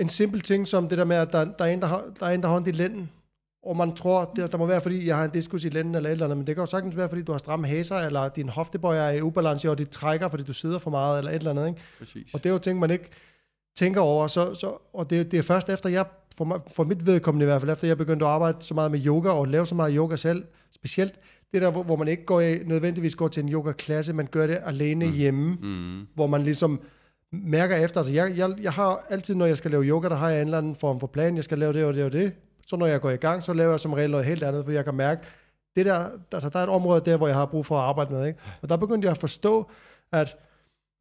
[0.00, 2.26] en simpel ting som det der med, at der, der, er, en, der, har, der
[2.26, 3.10] er en, der har ondt i lænden,
[3.62, 6.10] og man tror, det, der må være, fordi jeg har en diskus i lænden eller
[6.10, 8.28] et eller andet, men det kan jo sagtens være, fordi du har stramme hæser, eller
[8.28, 11.36] din hoftebøj er i ubalance, og det trækker, fordi du sidder for meget, eller et
[11.36, 11.80] eller andet, ikke?
[11.98, 12.34] Præcis.
[12.34, 13.10] Og det er jo ting, man ikke
[13.76, 17.06] tænker over, så, så, og det, det er først efter jeg, for, mig, for mit
[17.06, 19.66] vedkommende i hvert fald, efter jeg begyndte at arbejde så meget med yoga, og lave
[19.66, 20.44] så meget yoga selv,
[20.74, 21.14] specielt
[21.52, 24.46] det der, hvor, hvor man ikke går i, nødvendigvis går til en yoga-klasse, man gør
[24.46, 25.12] det alene mm.
[25.12, 26.06] hjemme, Mm.
[26.14, 26.80] hvor man ligesom
[27.32, 28.00] mærker efter.
[28.00, 30.46] Altså jeg, jeg, jeg har altid, når jeg skal lave yoga, der har jeg en
[30.46, 32.32] eller anden form for plan, jeg skal lave det og det og det.
[32.66, 34.72] Så når jeg går i gang, så laver jeg som regel noget helt andet, for
[34.72, 35.20] jeg kan mærke,
[35.76, 38.12] det der, altså der er et område der, hvor jeg har brug for at arbejde
[38.12, 38.26] med.
[38.26, 38.38] Ikke?
[38.62, 39.70] Og der begyndte jeg at forstå,
[40.12, 40.36] at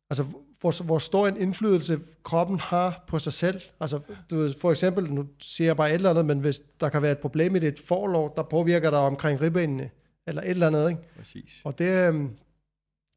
[0.09, 0.25] altså,
[0.61, 3.61] hvor, hvor stor en indflydelse kroppen har på sig selv.
[3.79, 6.89] Altså, du ved, for eksempel, nu siger jeg bare et eller andet, men hvis der
[6.89, 9.89] kan være et problem i dit forlov, der påvirker dig omkring ribbenene,
[10.27, 11.01] eller et eller andet, ikke?
[11.17, 11.61] Præcis.
[11.63, 12.29] Og det, øhm,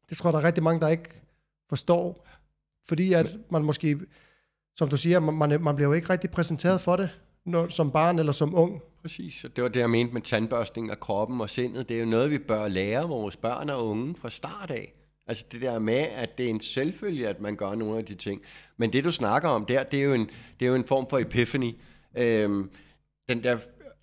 [0.09, 1.09] det tror jeg, der er rigtig mange, der ikke
[1.69, 2.27] forstår.
[2.87, 3.99] Fordi at man måske,
[4.75, 7.09] som du siger, man, man, man bliver jo ikke rigtig præsenteret for det,
[7.45, 8.81] når, som barn eller som ung.
[9.01, 11.89] Præcis, og det var det, jeg mente med tandbørstning af kroppen og sindet.
[11.89, 14.93] Det er jo noget, vi bør lære vores børn og unge fra start af.
[15.27, 18.15] Altså det der med, at det er en selvfølge, at man gør nogle af de
[18.15, 18.41] ting.
[18.77, 21.09] Men det, du snakker om der, det er jo en, det er jo en form
[21.09, 21.75] for epiphany.
[22.17, 22.71] Øhm,
[23.29, 23.57] den der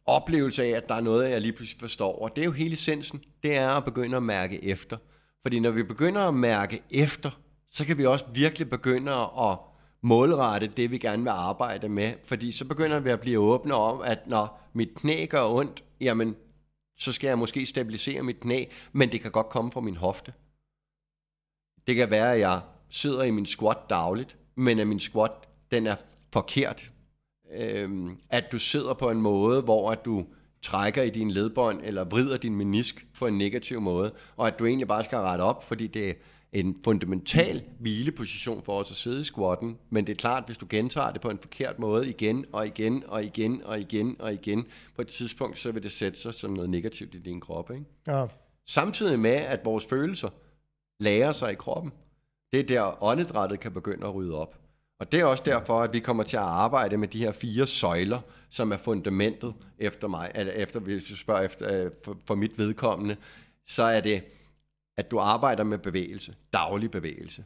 [0.08, 2.22] oplevelse af, at der er noget, jeg lige pludselig forstår.
[2.22, 3.24] Og det er jo hele essensen.
[3.42, 4.96] Det er at begynde at mærke efter.
[5.42, 7.30] Fordi når vi begynder at mærke efter,
[7.70, 9.58] så kan vi også virkelig begynde at
[10.00, 12.12] målrette det, vi gerne vil arbejde med.
[12.24, 16.36] Fordi så begynder vi at blive åbne om, at når mit knæ gør ondt, jamen,
[16.98, 20.32] så skal jeg måske stabilisere mit knæ, men det kan godt komme fra min hofte.
[21.86, 25.32] Det kan være, at jeg sidder i min squat dagligt, men at min squat,
[25.70, 25.96] den er
[26.32, 26.90] forkert.
[27.54, 30.26] Øhm, at du sidder på en måde, hvor at du
[30.62, 34.66] trækker i din ledbånd, eller vrider din menisk på en negativ måde, og at du
[34.66, 36.14] egentlig bare skal rette op, fordi det er
[36.52, 40.66] en fundamental hvileposition for os at sidde i squatten, men det er klart, hvis du
[40.70, 44.66] gentager det på en forkert måde igen og igen og igen og igen og igen,
[44.96, 47.70] på et tidspunkt, så vil det sætte sig som noget negativt i din krop.
[47.70, 47.84] Ikke?
[48.06, 48.26] Ja.
[48.66, 50.28] Samtidig med, at vores følelser
[51.00, 51.92] lærer sig i kroppen.
[52.52, 54.57] Det er der, åndedrættet kan begynde at rydde op.
[54.98, 57.66] Og det er også derfor, at vi kommer til at arbejde med de her fire
[57.66, 62.34] søjler, som er fundamentet efter mig, eller efter, hvis du spørger efter, øh, for, for
[62.34, 63.16] mit vedkommende,
[63.66, 64.22] så er det,
[64.96, 67.44] at du arbejder med bevægelse, daglig bevægelse.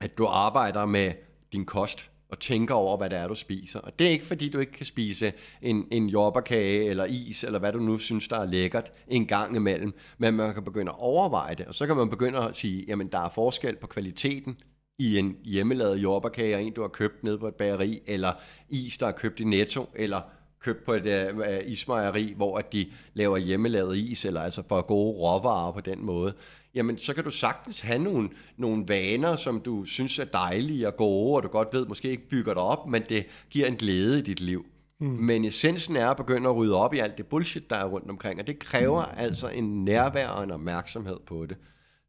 [0.00, 1.12] At du arbejder med
[1.52, 3.80] din kost, og tænker over, hvad det er, du spiser.
[3.80, 7.58] Og det er ikke, fordi du ikke kan spise en, en jordbærkage eller is, eller
[7.58, 9.94] hvad du nu synes, der er lækkert, en gang imellem.
[10.18, 13.08] Men man kan begynde at overveje det, og så kan man begynde at sige, jamen
[13.08, 14.58] der er forskel på kvaliteten
[14.98, 18.32] i en hjemmelavet jordbærkage, og en, du har købt nede på et bageri, eller
[18.68, 20.20] is, der er købt i Netto, eller
[20.60, 25.12] købt på et uh, ismejeri, hvor at de laver hjemmelavet is, eller altså for gode
[25.12, 26.34] råvarer på den måde,
[26.74, 30.96] jamen så kan du sagtens have nogle, nogle vaner, som du synes er dejlige og
[30.96, 34.18] gode, og du godt ved, måske ikke bygger dig op, men det giver en glæde
[34.18, 34.66] i dit liv.
[35.00, 35.06] Mm.
[35.06, 38.10] Men essensen er at begynde at rydde op i alt det bullshit, der er rundt
[38.10, 39.12] omkring, og det kræver mm.
[39.16, 41.56] altså en nærvær og en opmærksomhed på det.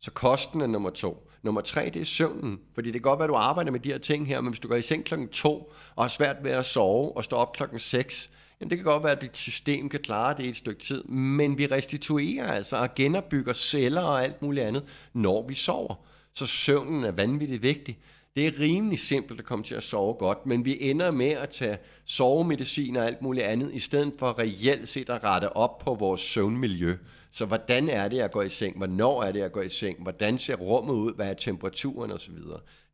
[0.01, 1.29] Så kosten er nummer to.
[1.45, 2.59] Nummer tre, det er søvnen.
[2.73, 4.59] Fordi det kan godt være, at du arbejder med de her ting her, men hvis
[4.59, 7.53] du går i seng klokken to, og har svært ved at sove, og står op
[7.53, 8.29] klokken 6,
[8.61, 11.03] jamen det kan godt være, at dit system kan klare det i et stykke tid,
[11.03, 15.95] men vi restituerer altså og genopbygger celler og alt muligt andet, når vi sover.
[16.33, 17.97] Så søvnen er vanvittigt vigtig.
[18.35, 21.49] Det er rimelig simpelt at komme til at sove godt, men vi ender med at
[21.49, 25.95] tage sovemedicin og alt muligt andet, i stedet for reelt set at rette op på
[25.95, 26.97] vores søvnmiljø.
[27.35, 28.77] Så hvordan er det at gå i seng?
[28.77, 30.01] Hvornår er det at gå i seng?
[30.01, 31.15] Hvordan ser rummet ud?
[31.15, 32.35] Hvad er temperaturen osv.?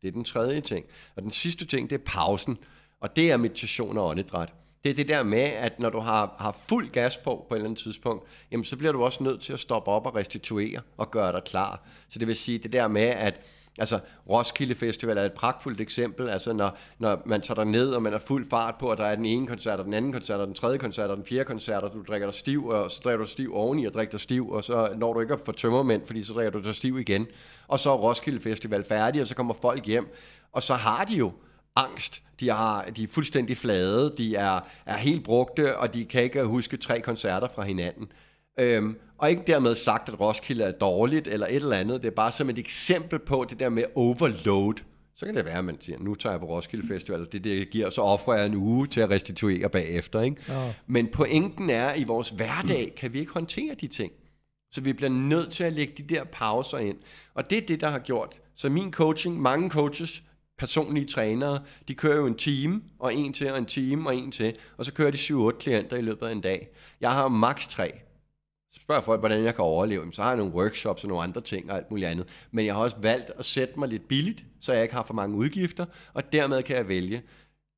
[0.01, 0.85] Det er den tredje ting.
[1.15, 2.57] Og den sidste ting, det er pausen.
[2.99, 4.53] Og det er meditation og åndedræt.
[4.83, 7.57] Det er det der med, at når du har, har fuld gas på på et
[7.57, 10.81] eller andet tidspunkt, jamen så bliver du også nødt til at stoppe op og restituere
[10.97, 11.87] og gøre dig klar.
[12.09, 13.41] Så det vil sige det der med, at
[13.77, 16.29] Altså, Roskilde Festival er et pragtfuldt eksempel.
[16.29, 19.15] Altså, når, når man tager ned og man er fuld fart på, og der er
[19.15, 21.83] den ene koncert, og den anden koncert, og den tredje koncert, og den fjerde koncert,
[21.83, 24.49] og du drikker dig stiv, og så drikker du stiv oveni og drikker dig stiv,
[24.49, 27.27] og så når du ikke at få tømmermænd, fordi så drikker du dig stiv igen.
[27.67, 30.15] Og så er Roskilde Festival færdig, og så kommer folk hjem,
[30.51, 31.31] og så har de jo
[31.75, 32.21] angst.
[32.39, 36.43] De, har, de er fuldstændig flade, de er, er helt brugte, og de kan ikke
[36.43, 38.11] huske tre koncerter fra hinanden.
[38.59, 42.01] Øhm, og ikke dermed sagt, at Roskilde er dårligt eller et eller andet.
[42.01, 44.73] Det er bare som et eksempel på det der med overload.
[45.15, 47.69] Så kan det være, at man siger, nu tager jeg på Roskilde Festival, det det
[47.69, 50.21] giver, så offrer jeg en uge til at restituere bagefter.
[50.21, 50.41] Ikke?
[50.47, 50.73] Ja.
[50.87, 54.11] Men pointen er, at i vores hverdag kan vi ikke håndtere de ting.
[54.71, 56.97] Så vi bliver nødt til at lægge de der pauser ind.
[57.33, 58.39] Og det er det, der har gjort.
[58.55, 60.23] Så min coaching, mange coaches,
[60.57, 64.31] personlige trænere, de kører jo en time, og en til, og en time, og en
[64.31, 66.67] til, og så kører de 7-8 klienter i løbet af en dag.
[67.01, 67.91] Jeg har maks 3
[68.75, 71.71] spørger folk, hvordan jeg kan overleve, så har jeg nogle workshops og nogle andre ting
[71.71, 72.27] og alt muligt andet.
[72.51, 75.13] Men jeg har også valgt at sætte mig lidt billigt, så jeg ikke har for
[75.13, 77.21] mange udgifter, og dermed kan jeg vælge.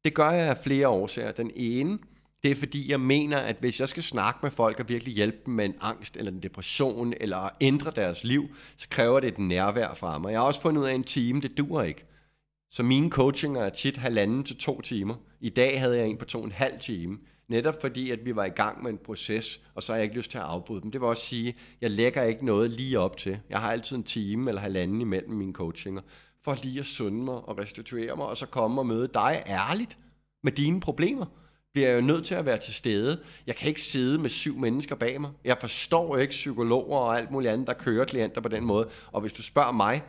[0.05, 1.31] Det gør jeg af flere årsager.
[1.31, 1.99] Den ene,
[2.43, 5.37] det er fordi, jeg mener, at hvis jeg skal snakke med folk og virkelig hjælpe
[5.45, 9.39] dem med en angst eller en depression, eller ændre deres liv, så kræver det et
[9.39, 10.31] nærvær fra mig.
[10.31, 12.05] Jeg har også fundet ud af, at en time, det dur ikke.
[12.71, 15.15] Så mine coachinger er tit halvanden til to timer.
[15.41, 17.17] I dag havde jeg en på to og en halv time.
[17.47, 20.15] Netop fordi, at vi var i gang med en proces, og så har jeg ikke
[20.15, 20.91] lyst til at afbryde dem.
[20.91, 23.39] Det vil også sige, at jeg lægger ikke noget lige op til.
[23.49, 26.01] Jeg har altid en time eller halvanden imellem mine coachinger,
[26.43, 29.97] for lige at sunde mig og restituere mig, og så komme og møde dig ærligt
[30.43, 31.25] med dine problemer.
[31.73, 33.19] Bliver jeg jo nødt til at være til stede.
[33.47, 35.31] Jeg kan ikke sidde med syv mennesker bag mig.
[35.43, 38.89] Jeg forstår ikke psykologer og alt muligt andet, der kører klienter på den måde.
[39.11, 40.03] Og hvis du spørger mig,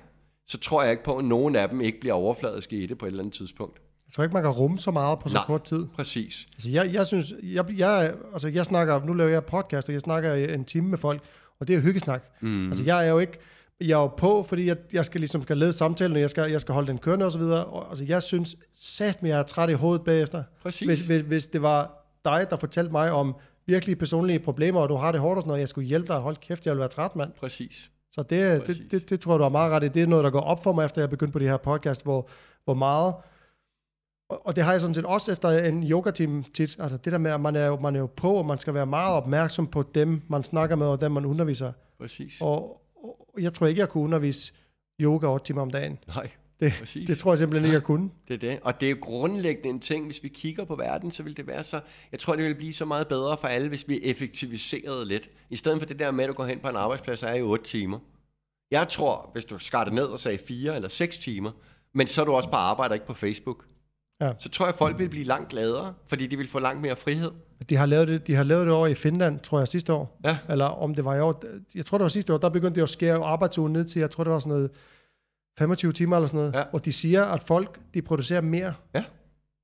[0.47, 3.07] så tror jeg ikke på, at nogen af dem ikke bliver overfladiske i det på
[3.07, 3.81] et eller andet tidspunkt.
[4.14, 5.87] Jeg tror ikke, man kan rumme så meget på så Nej, kort tid.
[5.94, 6.46] præcis.
[6.55, 10.00] Altså, jeg, jeg synes, jeg, jeg, altså, jeg snakker, nu laver jeg podcast, og jeg
[10.00, 11.22] snakker en time med folk,
[11.61, 12.24] og det er hyggesnak.
[12.40, 12.66] Mm.
[12.68, 13.38] Altså, jeg er jo ikke,
[13.81, 16.50] jeg er jo på, fordi jeg, jeg skal ligesom skal lede samtalen, og jeg skal,
[16.50, 17.64] jeg skal holde den kørende og så videre.
[17.64, 20.42] Og, altså, jeg synes sat mig, jeg er træt i hovedet bagefter.
[20.62, 20.87] Præcis.
[20.87, 24.96] Hvis, hvis, hvis det var dig, der fortalte mig om virkelig personlige problemer, og du
[24.96, 26.88] har det hårdt og sådan noget, jeg skulle hjælpe dig, hold kæft, jeg vil være
[26.88, 27.33] træt, mand.
[27.40, 27.90] Præcis.
[28.12, 29.88] Så det, det, det, det, tror jeg, du har meget ret i.
[29.88, 32.03] Det er noget, der går op for mig, efter jeg begyndte på det her podcast,
[32.03, 32.29] hvor,
[32.64, 33.14] hvor meget
[34.28, 36.76] og det har jeg sådan set også efter en yoga-team tit.
[36.78, 38.74] Altså det der med, at man er, jo, man er jo på, og man skal
[38.74, 41.72] være meget opmærksom på dem, man snakker med, og dem, man underviser.
[41.98, 42.40] Præcis.
[42.40, 44.52] Og, og jeg tror ikke, jeg kunne undervise
[45.00, 45.98] yoga 8 timer om dagen.
[46.06, 47.06] Nej, det, præcis.
[47.06, 48.10] det tror jeg simpelthen ikke, jeg kunne.
[48.28, 48.58] Det er det.
[48.62, 51.46] Og det er jo grundlæggende en ting, hvis vi kigger på verden, så vil det
[51.46, 51.80] være så...
[52.12, 55.30] Jeg tror, det vil blive så meget bedre for alle, hvis vi effektiviserede lidt.
[55.50, 57.34] I stedet for det der med, at du går hen på en arbejdsplads og er
[57.34, 57.98] i 8 timer.
[58.70, 61.50] Jeg tror, hvis du skar det ned og sagde 4 eller 6 timer,
[61.92, 63.64] men så er du også på arbejde, ikke på Facebook
[64.20, 64.33] ja.
[64.38, 66.96] så tror jeg, at folk vil blive langt gladere, fordi de vil få langt mere
[66.96, 67.31] frihed.
[67.68, 70.20] De har lavet det, de har lavet det over i Finland, tror jeg, sidste år.
[70.24, 70.38] Ja.
[70.48, 71.42] Eller om det var i år.
[71.74, 74.11] Jeg tror, det var sidste år, der begyndte de at skære arbejdsugen ned til, jeg
[74.11, 74.70] tror, det var sådan noget
[75.59, 76.55] 25 timer eller sådan noget.
[76.55, 76.62] Ja.
[76.72, 78.74] Og de siger, at folk, de producerer mere.
[78.94, 79.05] Ja.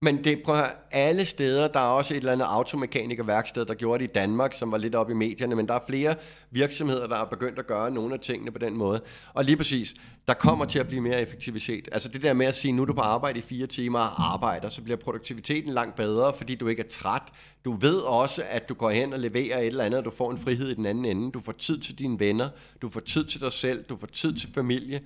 [0.02, 4.10] Men det prøver alle steder, der er også et eller andet automekanikerværksted, der gjorde det
[4.10, 6.14] i Danmark, som var lidt op i medierne, men der er flere
[6.50, 9.00] virksomheder, der er begyndt at gøre nogle af tingene på den måde.
[9.34, 9.94] Og lige præcis,
[10.28, 11.88] der kommer til at blive mere effektivitet.
[11.92, 14.32] Altså det der med at sige, nu er du på arbejde i fire timer og
[14.32, 17.22] arbejder, så bliver produktiviteten langt bedre, fordi du ikke er træt.
[17.64, 20.30] Du ved også, at du går hen og leverer et eller andet, og du får
[20.30, 21.32] en frihed i den anden ende.
[21.32, 22.48] Du får tid til dine venner,
[22.82, 25.00] du får tid til dig selv, du får tid til familie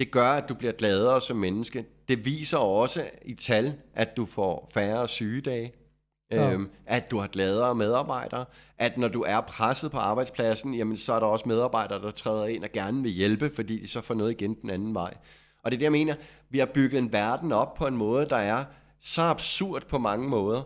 [0.00, 1.84] det gør, at du bliver gladere som menneske.
[2.08, 5.72] Det viser også i tal, at du får færre sygedage,
[6.30, 6.52] ja.
[6.52, 8.44] øhm, at du har gladere medarbejdere,
[8.78, 12.46] at når du er presset på arbejdspladsen, jamen så er der også medarbejdere, der træder
[12.46, 15.14] ind og gerne vil hjælpe, fordi de så får noget igen den anden vej.
[15.62, 16.14] Og det er det, jeg mener,
[16.50, 18.64] vi har bygget en verden op på en måde, der er
[19.00, 20.62] så absurd på mange måder,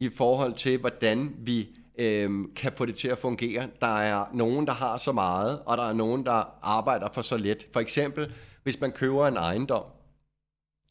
[0.00, 1.68] i forhold til, hvordan vi
[1.98, 3.68] øhm, kan få det til at fungere.
[3.80, 7.36] Der er nogen, der har så meget, og der er nogen, der arbejder for så
[7.36, 7.66] lidt.
[7.72, 9.84] For eksempel, hvis man køber en ejendom,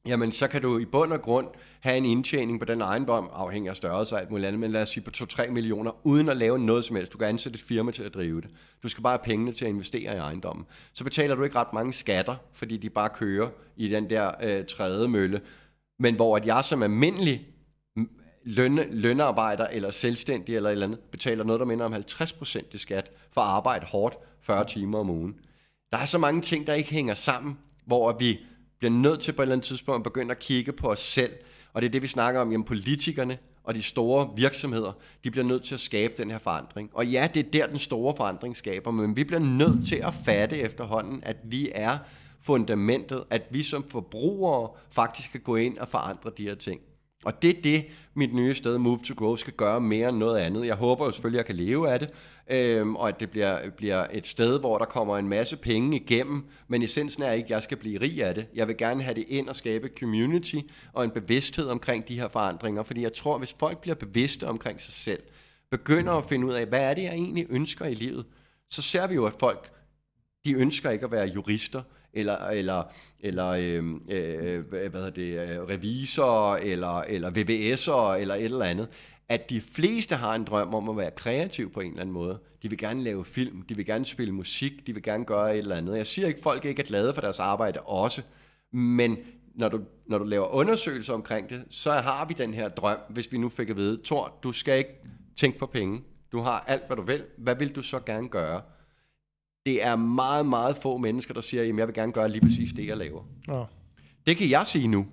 [0.06, 1.48] jamen så kan du i bund og grund
[1.80, 4.82] have en indtjening på den ejendom, afhængig af størrelse og alt muligt andet, men lad
[4.82, 7.14] os sige på 2-3 millioner, uden at lave noget som helst.
[7.14, 8.50] Du kan ansætte et firma til at drive det.
[8.84, 10.66] Du skal bare have pengene til at investere i ejendommen.
[10.94, 14.66] Så betaler du ikke ret mange skatter, fordi de bare kører i den der øh,
[14.66, 15.42] tredje mølle.
[16.00, 17.48] Men hvor at jeg som almindelig
[18.44, 22.78] løn, lønarbejder eller selvstændig eller et eller andet, betaler noget, der minder om 50% i
[22.78, 25.36] skat for at arbejde hårdt 40 timer om ugen.
[25.92, 28.40] Der er så mange ting, der ikke hænger sammen, hvor vi
[28.80, 31.32] bliver nødt til på et eller andet tidspunkt at begynde at kigge på os selv.
[31.74, 32.52] Og det er det, vi snakker om.
[32.52, 34.92] Jamen, politikerne og de store virksomheder,
[35.24, 36.90] de bliver nødt til at skabe den her forandring.
[36.94, 40.14] Og ja, det er der, den store forandring skaber, men vi bliver nødt til at
[40.14, 41.98] fatte efterhånden, at vi er
[42.42, 46.82] fundamentet, at vi som forbrugere faktisk kan gå ind og forandre de her ting.
[47.26, 50.40] Og det er det, mit nye sted, Move to Grow, skal gøre mere end noget
[50.40, 50.66] andet.
[50.66, 52.10] Jeg håber jo selvfølgelig, at jeg kan leve af det,
[52.50, 56.44] øhm, og at det bliver, bliver et sted, hvor der kommer en masse penge igennem,
[56.68, 58.46] men essensen er ikke, at jeg skal blive rig af det.
[58.56, 60.60] Jeg vil gerne have det ind og skabe community
[60.94, 64.82] og en bevidsthed omkring de her forandringer, fordi jeg tror, hvis folk bliver bevidste omkring
[64.82, 65.24] sig selv,
[65.72, 68.26] begynder at finde ud af, hvad er det, jeg egentlig ønsker i livet,
[68.70, 69.72] så ser vi jo, at folk,
[70.46, 71.82] de ønsker ikke at være jurister,
[72.14, 72.84] eller, eller,
[73.20, 78.46] eller øhm, øh, øh, hvad hedder det, øh, revisor revisorer, eller, eller VVS'ere, eller et
[78.46, 78.88] eller andet,
[79.30, 82.40] at de fleste har en drøm om at være kreativ på en eller anden måde.
[82.64, 85.58] De vil gerne lave film, de vil gerne spille musik, de vil gerne gøre et
[85.58, 85.98] eller andet.
[85.98, 88.22] Jeg siger ikke, at folk ikke er glade for deres arbejde også,
[88.72, 89.18] men
[89.56, 93.32] når du, når du laver undersøgelser omkring det, så har vi den her drøm, hvis
[93.32, 94.96] vi nu fik at vide, Thor, du skal ikke
[95.38, 96.02] tænke på penge.
[96.32, 97.24] Du har alt, hvad du vil.
[97.38, 98.62] Hvad vil du så gerne gøre?
[99.66, 102.74] Det er meget, meget få mennesker, der siger, at jeg vil gerne gøre lige præcis
[102.74, 103.24] det, jeg laver.
[103.48, 103.64] Ja.
[104.28, 105.08] Det kan jeg sige nu.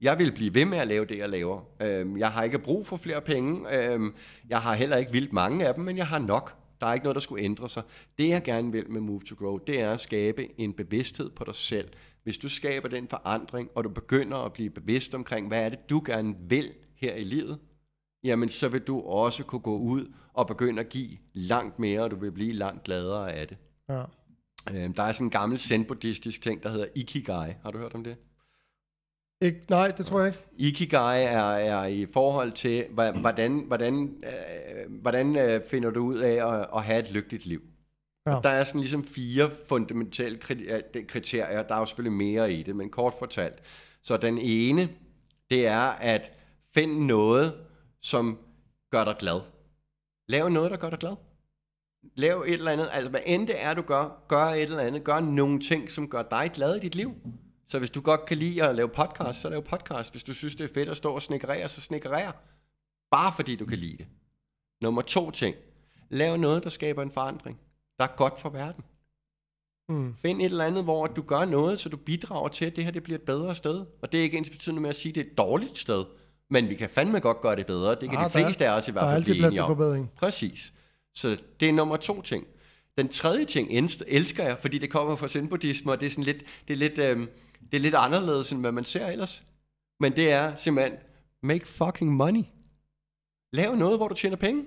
[0.00, 1.60] Jeg vil blive ved med at lave det, jeg laver.
[1.82, 3.76] Øhm, jeg har ikke brug for flere penge.
[3.76, 4.14] Øhm,
[4.48, 6.54] jeg har heller ikke vildt mange af dem, men jeg har nok.
[6.80, 7.82] Der er ikke noget, der skulle ændre sig.
[8.18, 11.44] Det, jeg gerne vil med Move to Grow, det er at skabe en bevidsthed på
[11.44, 11.88] dig selv.
[12.22, 15.90] Hvis du skaber den forandring, og du begynder at blive bevidst omkring, hvad er det,
[15.90, 17.58] du gerne vil her i livet,
[18.24, 22.10] jamen så vil du også kunne gå ud og begynde at give langt mere, og
[22.10, 23.56] du vil blive langt gladere af det.
[23.88, 24.02] Ja.
[24.70, 27.54] Øh, der er sådan en gammel zen-buddhistisk ting, der hedder Ikigai.
[27.62, 28.16] Har du hørt om det?
[29.40, 30.44] Ikke, nej, det tror jeg ikke.
[30.56, 36.54] Ikigai er, er i forhold til, hvordan, hvordan, øh, hvordan øh, finder du ud af
[36.54, 37.62] at, at have et lykkeligt liv.
[38.26, 38.34] Ja.
[38.34, 40.38] Og der er sådan ligesom fire fundamentale
[41.08, 41.62] kriterier.
[41.62, 43.62] Der er jo selvfølgelig mere i det, men kort fortalt.
[44.02, 44.88] Så den ene,
[45.50, 46.38] det er at
[46.74, 47.54] finde noget,
[48.02, 48.38] som
[48.90, 49.40] gør dig glad.
[50.28, 51.16] Lav noget, der gør dig glad.
[52.14, 55.04] Lav et eller andet, altså hvad end det er, du gør, gør et eller andet,
[55.04, 57.14] gør nogle ting, som gør dig glad i dit liv.
[57.68, 60.10] Så hvis du godt kan lide at lave podcast, så lav podcast.
[60.10, 62.32] Hvis du synes, det er fedt at stå og snikkerere, så snikkerere.
[63.10, 64.06] Bare fordi du kan lide det.
[64.80, 65.56] Nummer to ting.
[66.10, 67.58] Lav noget, der skaber en forandring.
[67.98, 68.84] Der er godt for verden.
[69.88, 70.14] Mm.
[70.16, 72.90] Find et eller andet, hvor du gør noget, så du bidrager til, at det her
[72.90, 73.86] det bliver et bedre sted.
[74.02, 76.04] Og det er ikke ens betydende med at sige, at det er et dårligt sted.
[76.50, 77.90] Men vi kan fandme godt gøre det bedre.
[77.90, 79.68] Det kan ah, de fleste af os i hvert fald blive enige om.
[79.68, 80.10] Forbedring.
[80.16, 80.72] Præcis.
[81.18, 82.46] Så det er nummer to ting.
[82.98, 86.44] Den tredje ting elsker jeg, fordi det kommer fra zen-buddhisme, og det er, sådan lidt,
[86.68, 87.26] det, er lidt, øh,
[87.72, 89.42] det er lidt anderledes, end hvad man ser ellers.
[90.00, 90.98] Men det er simpelthen,
[91.42, 92.42] make fucking money.
[93.52, 94.64] Lav noget, hvor du tjener penge.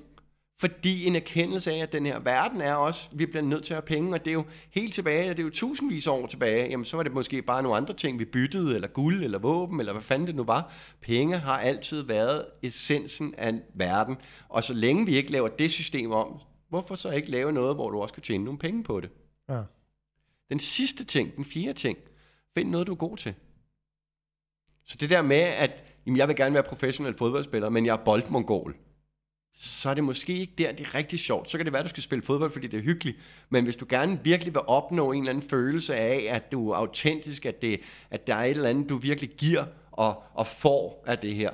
[0.62, 3.76] Fordi en erkendelse af, at den her verden er også, vi bliver nødt til at
[3.76, 6.69] have penge, og det er jo helt tilbage, det er jo tusindvis af år tilbage,
[6.69, 9.80] jamen så var det måske bare nogle andre ting, vi byttede, eller guld, eller våben,
[9.80, 10.74] eller hvad fanden det nu var.
[11.02, 14.17] Penge har altid været essensen af verden,
[14.50, 17.89] og så længe vi ikke laver det system om, hvorfor så ikke lave noget, hvor
[17.89, 19.10] du også kan tjene nogle penge på det?
[19.50, 19.62] Ja.
[20.50, 21.97] Den sidste ting, den fjerde ting,
[22.58, 23.34] find noget, du er god til.
[24.86, 25.71] Så det der med, at
[26.06, 28.76] jamen, jeg vil gerne være professionel fodboldspiller, men jeg er boldmongol
[29.54, 31.52] så er det måske ikke der, det er rigtig sjovt.
[31.52, 33.18] Så kan det være, at du skal spille fodbold, fordi det er hyggeligt.
[33.50, 36.76] Men hvis du gerne virkelig vil opnå en eller anden følelse af, at du er
[36.76, 41.04] autentisk, at, det, at der er et eller andet, du virkelig giver og, og får
[41.08, 41.52] af det her,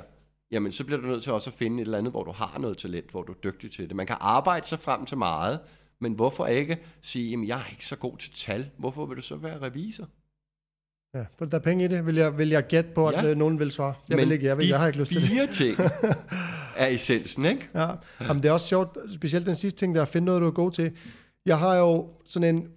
[0.51, 2.57] jamen så bliver du nødt til også at finde et eller andet, hvor du har
[2.59, 3.95] noget talent, hvor du er dygtig til det.
[3.95, 5.59] Man kan arbejde sig frem til meget,
[5.99, 9.21] men hvorfor ikke sige, jamen jeg er ikke så god til tal, hvorfor vil du
[9.21, 10.07] så være revisor?
[11.15, 13.29] Ja, for der er penge i det, vil jeg, vil jeg gætte på, at ja.
[13.31, 13.93] Øh, nogen vil svare.
[14.09, 15.29] Jeg Men vil ikke, jeg, vil, jeg har ikke lyst til det.
[15.29, 15.77] fire ting
[16.77, 17.69] er essensen, ikke?
[17.75, 17.87] Ja,
[18.21, 20.47] Jamen, det er også sjovt, specielt den sidste ting, der er at finde noget, du
[20.47, 20.91] er god til.
[21.45, 22.67] Jeg har jo sådan en,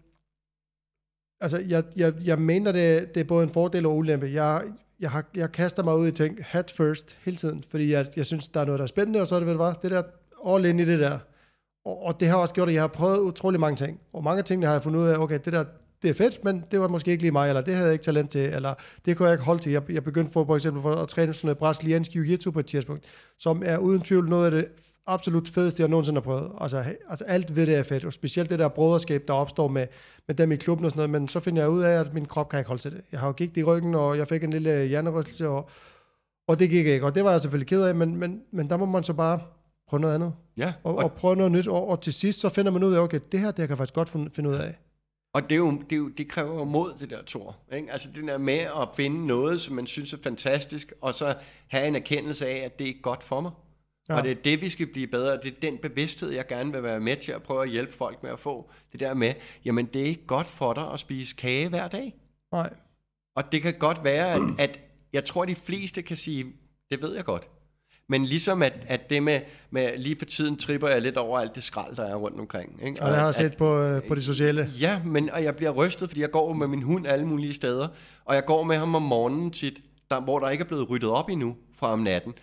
[1.41, 4.31] altså jeg, jeg, jeg mener, det, det er både en fordel og ulempe.
[4.33, 4.63] Jeg,
[5.01, 8.27] jeg, har, jeg kaster mig ud i ting hat first hele tiden, fordi jeg, jeg
[8.27, 10.03] synes, der er noget, der er spændende, og så er det vel bare det der
[10.47, 11.19] all in i det der.
[11.85, 14.01] Og, og det har også gjort, at jeg har prøvet utrolig mange ting.
[14.13, 15.65] Og mange ting, har jeg fundet ud af, okay, det der,
[16.03, 18.05] det er fedt, men det var måske ikke lige mig, eller det havde jeg ikke
[18.05, 19.73] talent til, eller det kunne jeg ikke holde til.
[19.73, 22.67] Jeg, jeg begyndte for, for eksempel for at træne sådan noget brasiliansk jiu-jitsu på et
[22.67, 23.05] tidspunkt,
[23.39, 24.69] som er uden tvivl noget af det
[25.07, 26.53] absolut fedeste, jeg nogensinde har prøvet.
[26.61, 29.87] Altså, altså alt ved det er fedt, og specielt det der broderskab, der opstår med,
[30.27, 32.27] med dem i klubben og sådan noget, men så finder jeg ud af, at min
[32.27, 33.01] krop kan ikke holde til det.
[33.13, 35.71] Jeg har jo gigt i ryggen, og jeg fik en lille hjernerystelse, og,
[36.47, 38.77] og det gik ikke, og det var jeg selvfølgelig ked af, men, men, men der
[38.77, 39.41] må man så bare
[39.89, 40.33] prøve noget andet.
[40.57, 40.73] Ja.
[40.85, 42.99] Og, og, og prøve noget nyt, og, og til sidst så finder man ud af,
[42.99, 44.79] okay, det her, det jeg kan faktisk godt finde ud af.
[45.33, 47.57] Og det, er jo, det, er jo, det kræver jo mod, det der, Tor.
[47.73, 47.93] Ikke?
[47.93, 51.35] Altså det der med at finde noget, som man synes er fantastisk, og så
[51.69, 53.53] have en erkendelse af, at det er godt for mig.
[54.09, 54.17] Ja.
[54.17, 55.37] Og det er det, vi skal blive bedre.
[55.37, 58.23] Det er den bevidsthed, jeg gerne vil være med til at prøve at hjælpe folk
[58.23, 58.71] med at få.
[58.93, 62.15] Det der med, jamen det er ikke godt for dig at spise kage hver dag.
[62.53, 62.73] Nej.
[63.37, 64.81] Og det kan godt være, at, at
[65.13, 66.47] jeg tror, de fleste kan sige,
[66.91, 67.49] det ved jeg godt.
[68.11, 69.41] Men ligesom at, at det med,
[69.71, 72.81] med, lige for tiden tripper jeg lidt over alt det skrald, der er rundt omkring.
[72.83, 73.03] Ikke?
[73.03, 74.71] Og det har jeg set på, øh, på de sociale.
[74.81, 77.89] Ja, men og jeg bliver rystet, fordi jeg går med min hund alle mulige steder,
[78.25, 79.81] og jeg går med ham om morgenen tit,
[80.11, 82.35] der, hvor der ikke er blevet ryddet op endnu fra om natten.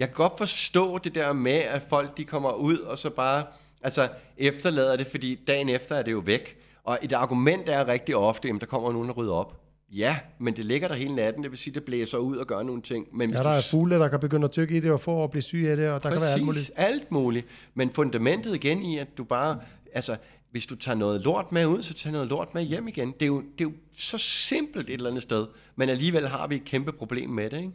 [0.00, 3.44] Jeg kan godt forstå det der med, at folk de kommer ud og så bare
[3.82, 6.56] altså, efterlader det, fordi dagen efter er det jo væk.
[6.84, 9.65] Og et argument er rigtig ofte, at der kommer nogen, der rydder op.
[9.92, 12.62] Ja, men det ligger der hele natten, det vil sige, det blæser ud og gør
[12.62, 13.16] nogle ting.
[13.16, 15.30] Men Ja, der er fugle, der kan begynde at tykke i det og få at
[15.30, 16.70] blive syge af det, og der kan være alt muligt.
[16.76, 17.46] alt muligt.
[17.74, 19.60] Men fundamentet igen i, at du bare,
[19.92, 20.16] altså,
[20.50, 23.12] hvis du tager noget lort med ud, så tager noget lort med hjem igen.
[23.12, 26.46] Det er jo, det er jo så simpelt et eller andet sted, men alligevel har
[26.46, 27.72] vi et kæmpe problem med det, ikke?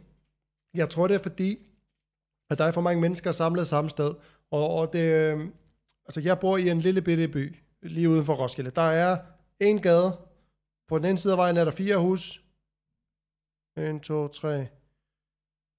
[0.74, 1.58] Jeg tror, det er fordi,
[2.50, 4.14] at der er for mange mennesker samlet samme sted.
[4.50, 5.40] Og, og det, øh,
[6.06, 8.70] altså jeg bor i en lille bitte by, lige uden for Roskilde.
[8.70, 9.16] Der er
[9.60, 10.16] en gade.
[10.92, 12.42] På den ene side af vejen er der fire hus.
[13.76, 14.66] 1, 2, 3,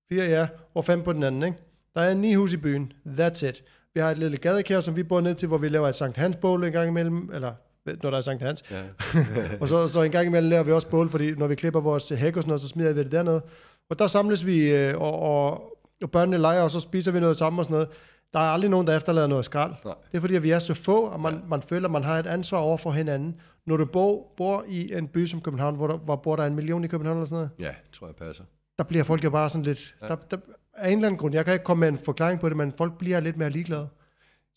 [0.09, 0.47] 4, ja.
[0.73, 1.57] Og fem på den anden, ikke?
[1.95, 2.93] Der er ni hus i byen.
[3.05, 3.63] That's it.
[3.93, 6.17] Vi har et lille gadekær, som vi bor ned til, hvor vi laver et Sankt
[6.17, 7.29] Hans bål en gang imellem.
[7.33, 7.53] Eller
[7.85, 8.63] når der er Sankt Hans.
[8.71, 8.83] Ja.
[9.61, 12.09] og så, så en gang imellem laver vi også bål, fordi når vi klipper vores
[12.09, 13.41] hæk og sådan noget, så smider vi det dernede.
[13.89, 17.37] Og der samles vi, øh, og, og, og børnene leger, og så spiser vi noget
[17.37, 17.89] sammen og sådan noget.
[18.33, 19.73] Der er aldrig nogen, der efterlader noget skrald.
[19.85, 19.93] Nej.
[20.11, 22.19] Det er fordi, at vi er så få, og man, man føler, at man har
[22.19, 23.41] et ansvar over for hinanden.
[23.65, 26.55] Når du bor, bor i en by som København, hvor der, hvor bor der en
[26.55, 28.43] million i København eller sådan noget, ja, tror jeg passer.
[28.77, 29.95] der bliver folk jo bare sådan lidt...
[30.01, 30.37] Der, der,
[30.73, 32.73] af en eller anden grund, jeg kan ikke komme med en forklaring på det, men
[32.77, 33.87] folk bliver lidt mere ligeglade.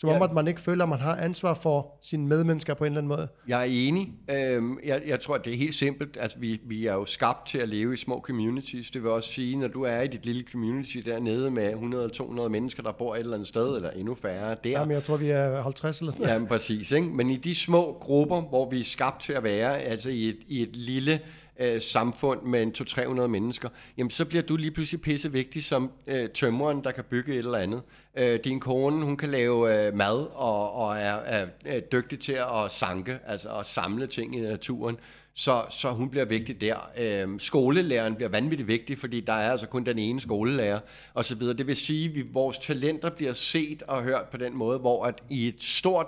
[0.00, 0.24] Som om, Ja.
[0.24, 3.08] at man ikke føler, at man har ansvar for sine medmennesker på en eller anden
[3.08, 3.28] måde.
[3.48, 4.08] Jeg er enig.
[4.30, 6.16] Øhm, jeg, jeg tror, det er helt simpelt.
[6.20, 8.90] Altså, vi, vi er jo skabt til at leve i små communities.
[8.90, 11.72] Det vil også sige, når du er i dit lille community dernede med
[12.44, 15.16] 100-200 mennesker, der bor et eller andet sted, eller endnu færre der, Jamen, jeg tror,
[15.16, 16.40] vi er 50 eller sådan noget.
[16.40, 16.92] Ja, præcis.
[16.92, 17.08] Ikke?
[17.08, 20.38] Men i de små grupper, hvor vi er skabt til at være, altså i et,
[20.48, 21.20] i et lille
[21.58, 25.90] øh, samfund med en 200-300 mennesker, jamen så bliver du lige pludselig pisse vigtig som
[26.06, 27.82] øh, tømreren, der kan bygge et eller andet.
[28.18, 32.32] Øh, din kone, hun kan lave øh, mad og, og er, er, er dygtig til
[32.32, 34.96] at sanke, altså at samle ting i naturen.
[35.38, 36.90] Så, så hun bliver vigtig der.
[36.98, 40.80] Øhm, skolelæreren bliver vanvittigt vigtig, fordi der er altså kun den ene skolelærer
[41.14, 41.40] osv.
[41.40, 45.04] Det vil sige, at vi, vores talenter bliver set og hørt på den måde, hvor
[45.04, 46.06] at i et stort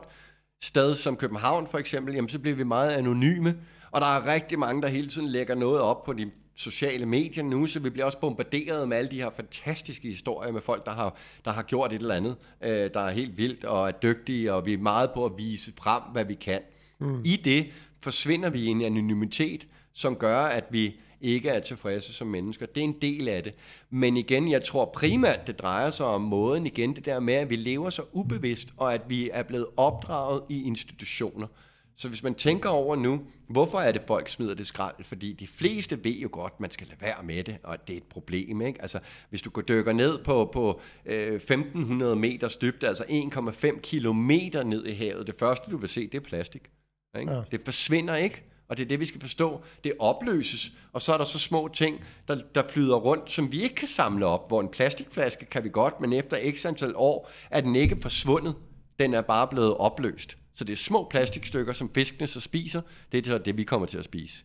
[0.62, 3.57] sted som København for eksempel, jamen så bliver vi meget anonyme,
[3.91, 7.45] og der er rigtig mange, der hele tiden lægger noget op på de sociale medier
[7.45, 10.93] nu, så vi bliver også bombarderet med alle de her fantastiske historier med folk, der
[10.93, 14.53] har, der har gjort et eller andet, øh, der er helt vildt og er dygtige,
[14.53, 16.61] og vi er meget på at vise frem, hvad vi kan.
[16.99, 17.22] Mm.
[17.24, 17.66] I det
[18.01, 22.66] forsvinder vi i en anonymitet, som gør, at vi ikke er tilfredse som mennesker.
[22.66, 23.55] Det er en del af det.
[23.91, 27.51] Men igen, jeg tror primært, det drejer sig om måden igen, det der med, at
[27.51, 31.47] vi lever så ubevidst, og at vi er blevet opdraget i institutioner.
[31.99, 35.05] Så hvis man tænker over nu, hvorfor er det folk smider det skrald?
[35.05, 37.88] Fordi de fleste ved jo godt, at man skal lade være med det, og at
[37.88, 38.61] det er et problem.
[38.61, 38.82] Ikke?
[38.82, 38.99] Altså,
[39.30, 44.86] hvis du går dykker ned på, på øh, 1500 meters dybde, altså 1,5 kilometer ned
[44.86, 46.70] i havet, det første du vil se, det er plastik.
[47.20, 47.32] Ikke?
[47.32, 47.42] Ja.
[47.51, 49.62] Det forsvinder ikke, og det er det, vi skal forstå.
[49.84, 53.62] Det opløses, og så er der så små ting, der, der flyder rundt, som vi
[53.62, 54.49] ikke kan samle op.
[54.49, 58.55] Hvor en plastikflaske kan vi godt, men efter x antal år er den ikke forsvundet.
[59.01, 60.36] Den er bare blevet opløst.
[60.59, 62.80] Så det er små plastikstykker, som fiskene så spiser.
[63.12, 64.36] Det er så det, vi kommer til at spise.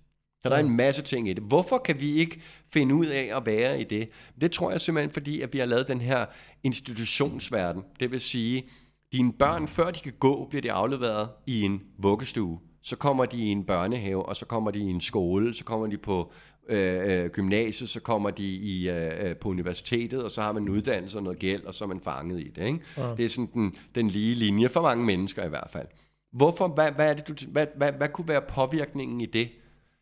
[0.44, 1.44] Så der er en masse ting i det.
[1.44, 2.42] Hvorfor kan vi ikke
[2.74, 4.10] finde ud af at være i det?
[4.42, 6.26] Det tror jeg simpelthen, fordi at vi har lavet den her
[6.64, 7.84] institutionsverden.
[8.00, 8.70] Det vil sige,
[9.12, 12.60] dine børn, før de kan gå, bliver de afleveret i en vuggestue.
[12.82, 15.88] Så kommer de i en børnehave, og så kommer de i en skole, så kommer
[15.88, 16.32] de på
[16.70, 20.64] øh, øh, gymnasiet, så kommer de i, øh, øh, på universitetet, og så har man
[20.64, 22.66] en uddannelse og noget gæld, og så er man fanget i det.
[22.66, 22.80] Ikke?
[22.98, 23.16] Ja.
[23.18, 25.88] Det er sådan den, den lige linje for mange mennesker i hvert fald.
[26.34, 29.50] Hvorfor, hvad, hvad, er det, du, hvad, hvad, hvad kunne være påvirkningen i det?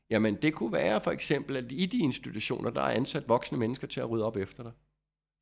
[0.10, 3.88] Jamen, det kunne være for eksempel, at i de institutioner, der er ansat voksne mennesker
[3.88, 4.72] til at rydde op efter dig.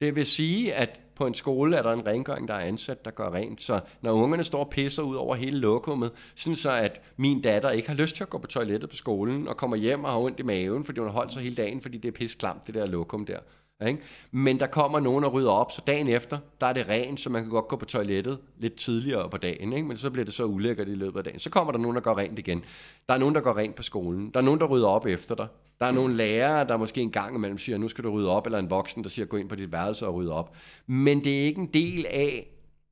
[0.01, 3.11] Det vil sige, at på en skole er der en rengøring, der er ansat, der
[3.11, 3.61] gør rent.
[3.61, 7.69] Så når ungerne står og pisser ud over hele lokummet, sådan så at min datter
[7.69, 10.19] ikke har lyst til at gå på toilettet på skolen, og kommer hjem og har
[10.19, 12.75] ondt i maven, fordi hun har holdt sig hele dagen, fordi det er pisklamt, det
[12.75, 13.39] der lokum der.
[13.87, 14.01] Ikke?
[14.31, 17.29] Men der kommer nogen og rydder op, så dagen efter, der er det rent, så
[17.29, 19.87] man kan godt gå på toilettet lidt tidligere på dagen, ikke?
[19.87, 21.39] men så bliver det så ulækkert i løbet af dagen.
[21.39, 22.63] Så kommer der nogen, der går rent igen.
[23.07, 24.31] Der er nogen, der går rent på skolen.
[24.33, 25.47] Der er nogen, der rydder op efter dig.
[25.79, 28.45] Der er nogle lærere, der måske en gang imellem siger, nu skal du rydde op,
[28.45, 30.55] eller en voksen, der siger, gå ind på dit værelse og rydde op.
[30.87, 32.47] Men det er ikke en del af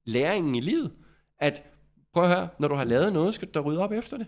[0.05, 0.91] læringen i livet,
[1.39, 1.61] at
[2.13, 4.27] prøv at høre, når du har lavet noget, skal du da rydde op efter det.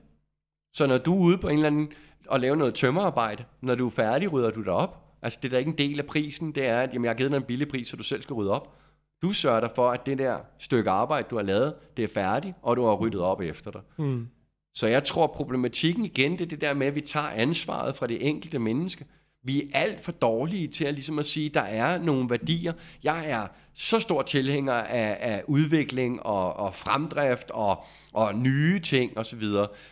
[0.73, 1.91] Så når du er ude på en eller anden
[2.27, 5.08] og lave noget tømmerarbejde, når du er færdig, rydder du dig op.
[5.21, 7.17] Altså det er da ikke en del af prisen, det er, at jamen, jeg har
[7.17, 8.75] givet dig en billig pris, så du selv skal rydde op.
[9.21, 12.55] Du sørger dig for, at det der stykke arbejde, du har lavet, det er færdigt,
[12.61, 13.81] og du har ryddet op efter dig.
[13.97, 14.27] Mm.
[14.75, 18.07] Så jeg tror, problematikken igen, det er det der med, at vi tager ansvaret fra
[18.07, 19.05] det enkelte menneske.
[19.43, 22.73] Vi er alt for dårlige til at, ligesom at sige, at der er nogle værdier.
[23.03, 29.17] Jeg er så stor tilhænger af, af udvikling og, og fremdrift og, og nye ting
[29.17, 29.43] osv.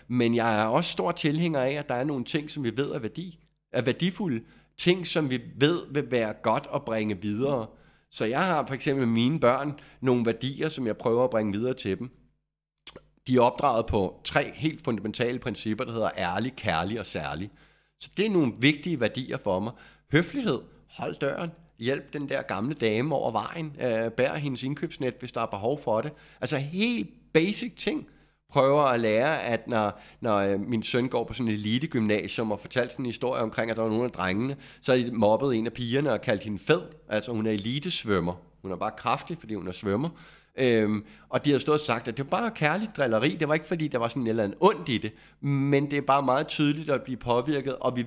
[0.08, 2.92] Men jeg er også stor tilhænger af, at der er nogle ting, som vi ved
[2.92, 3.40] er, værdi,
[3.72, 4.42] er værdifulde.
[4.78, 7.68] Ting, som vi ved vil være godt at bringe videre.
[8.10, 11.74] Så jeg har for eksempel mine børn nogle værdier, som jeg prøver at bringe videre
[11.74, 12.10] til dem.
[13.28, 17.50] De er opdraget på tre helt fundamentale principper, der hedder ærlig, kærlig og særlig.
[18.00, 19.74] Så det er nogle vigtige værdier for mig.
[20.12, 20.60] Høflighed,
[20.90, 25.42] hold døren, hjælp den der gamle dame over vejen, øh, bær hendes indkøbsnet, hvis der
[25.42, 26.12] er behov for det.
[26.42, 28.08] Altså helt basic ting
[28.50, 32.60] prøver at lære, at når, når øh, min søn går på sådan et elite-gymnasium og
[32.60, 35.56] fortalte sådan en historie omkring, at der var nogle af drengene, så er de mobbet
[35.56, 36.82] en af pigerne og kaldt hende fed.
[37.10, 38.34] Altså hun er elite-svømmer.
[38.62, 40.10] Hun er bare kraftig, fordi hun er svømmer.
[40.58, 43.36] Øhm, og de har stået og sagt, at det var bare kærligt drilleri.
[43.40, 45.12] Det var ikke, fordi der var sådan et eller andet ondt i det.
[45.42, 48.06] Men det er bare meget tydeligt at blive påvirket, og vi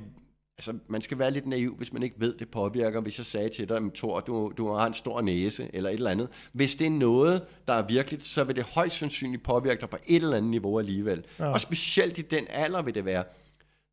[0.61, 3.01] altså, man skal være lidt naiv, hvis man ikke ved, det påvirker.
[3.01, 6.11] Hvis jeg sagde til dig, Thor, du, du har en stor næse, eller et eller
[6.11, 6.29] andet.
[6.53, 9.97] Hvis det er noget, der er virkeligt, så vil det højst sandsynligt påvirke dig på
[10.07, 11.25] et eller andet niveau alligevel.
[11.39, 11.53] Ja.
[11.53, 13.25] Og specielt i den alder vil det være.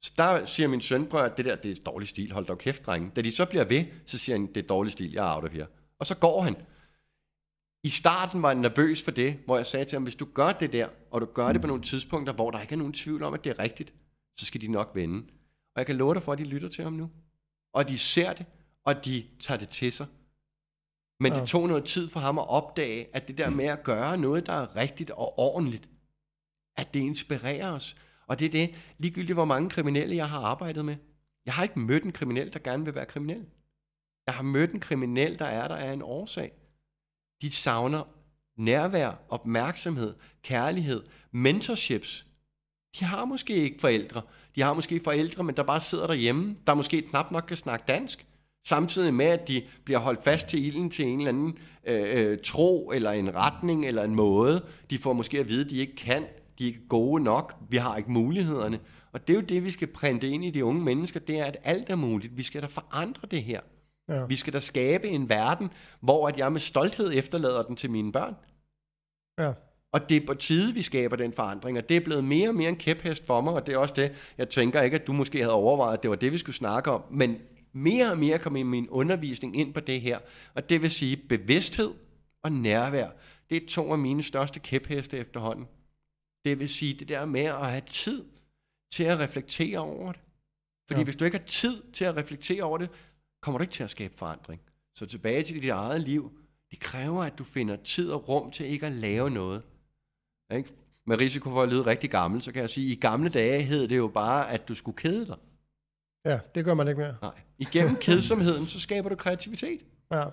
[0.02, 2.86] Så der siger min søn, at det der det er dårlig stil, hold dog kæft,
[2.86, 3.12] drenge.
[3.16, 5.44] Da de så bliver ved, så siger han, det er dårlig stil, jeg er out
[5.44, 5.68] of here.
[6.00, 6.56] Og så går han.
[7.84, 10.52] I starten var jeg nervøs for det, hvor jeg sagde til ham, hvis du gør
[10.52, 13.24] det der, og du gør det på nogle tidspunkter, hvor der ikke er nogen tvivl
[13.24, 13.94] om, at det er rigtigt,
[14.38, 15.24] så skal de nok vende.
[15.78, 17.12] Og jeg kan love dig for, at de lytter til ham nu.
[17.74, 18.46] Og de ser det,
[18.84, 20.08] og de tager det til sig.
[21.20, 21.40] Men ja.
[21.40, 24.46] det tog noget tid for ham at opdage, at det der med at gøre noget,
[24.46, 25.90] der er rigtigt og ordentligt,
[26.78, 27.96] at det inspirerer os.
[28.28, 30.96] Og det er det, ligegyldigt hvor mange kriminelle jeg har arbejdet med.
[31.46, 33.46] Jeg har ikke mødt en kriminel, der gerne vil være kriminel.
[34.28, 36.52] Jeg har mødt en kriminel, der er der af en årsag.
[37.42, 38.04] De savner
[38.56, 42.27] nærvær, opmærksomhed, kærlighed, mentorships.
[43.00, 44.22] De har måske ikke forældre.
[44.56, 47.86] De har måske forældre, men der bare sidder derhjemme, der måske knap nok kan snakke
[47.88, 48.26] dansk.
[48.68, 52.38] Samtidig med, at de bliver holdt fast til ilden til en eller anden øh, øh,
[52.44, 54.66] tro, eller en retning, eller en måde.
[54.90, 56.26] De får måske at vide, at de ikke kan.
[56.58, 57.56] De er ikke gode nok.
[57.70, 58.80] Vi har ikke mulighederne.
[59.12, 61.46] Og det er jo det, vi skal printe ind i de unge mennesker, det er,
[61.46, 62.38] at alt er muligt.
[62.38, 63.62] Vi skal da forandre det her.
[64.10, 64.26] Ja.
[64.26, 68.12] Vi skal da skabe en verden, hvor at jeg med stolthed efterlader den til mine
[68.12, 68.36] børn.
[69.40, 69.54] Ja.
[69.92, 72.56] Og det er på tide, vi skaber den forandring, og det er blevet mere og
[72.56, 75.14] mere en kæphest for mig, og det er også det, jeg tænker ikke, at du
[75.14, 77.38] måske havde overvejet, at det var det, vi skulle snakke om, men
[77.74, 80.20] mere og mere kommer min undervisning ind på det her,
[80.54, 81.94] og det vil sige bevidsthed
[82.44, 83.10] og nærvær.
[83.50, 85.68] Det er to af mine største kæpheste efterhånden.
[86.46, 88.24] Det vil sige det der med at have tid
[88.92, 90.22] til at reflektere over det.
[90.88, 91.04] Fordi ja.
[91.04, 92.90] hvis du ikke har tid til at reflektere over det,
[93.42, 94.62] kommer du ikke til at skabe forandring.
[94.96, 96.32] Så tilbage til dit eget liv.
[96.72, 99.64] Det kræver, at du finder tid og rum til ikke at lave noget.
[100.52, 100.74] Ikke?
[101.06, 103.62] Med risiko for at lyde rigtig gammel, så kan jeg sige, at i gamle dage
[103.62, 105.38] hed det jo bare, at du skulle kede dig.
[106.26, 107.16] Ja, det gør man ikke mere.
[107.22, 107.32] Nej.
[107.58, 109.82] Igennem kedsomheden, så skaber du kreativitet.
[110.12, 110.24] Ja.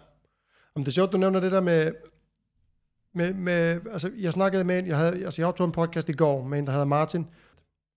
[0.74, 1.92] Om det er sjovt, du nævner det der med,
[3.12, 6.12] med, med altså jeg snakkede med en, jeg havde, altså jeg optog en podcast i
[6.12, 7.26] går med en, der hedder Martin,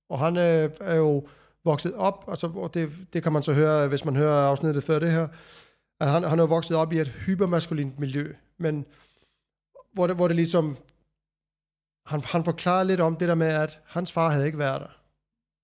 [0.10, 1.28] og han øh, er jo
[1.64, 5.00] vokset op, altså, og det, det kan man så høre, hvis man hører afsnittet før
[5.00, 5.28] det her,
[6.00, 8.86] at han, han er vokset op i et hypermaskulint miljø, men
[9.94, 10.78] hvor det, hvor det ligesom,
[12.08, 14.98] han, han forklarer lidt om det der med, at hans far havde ikke været der.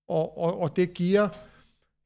[0.08, 1.28] Og, og, og det giver,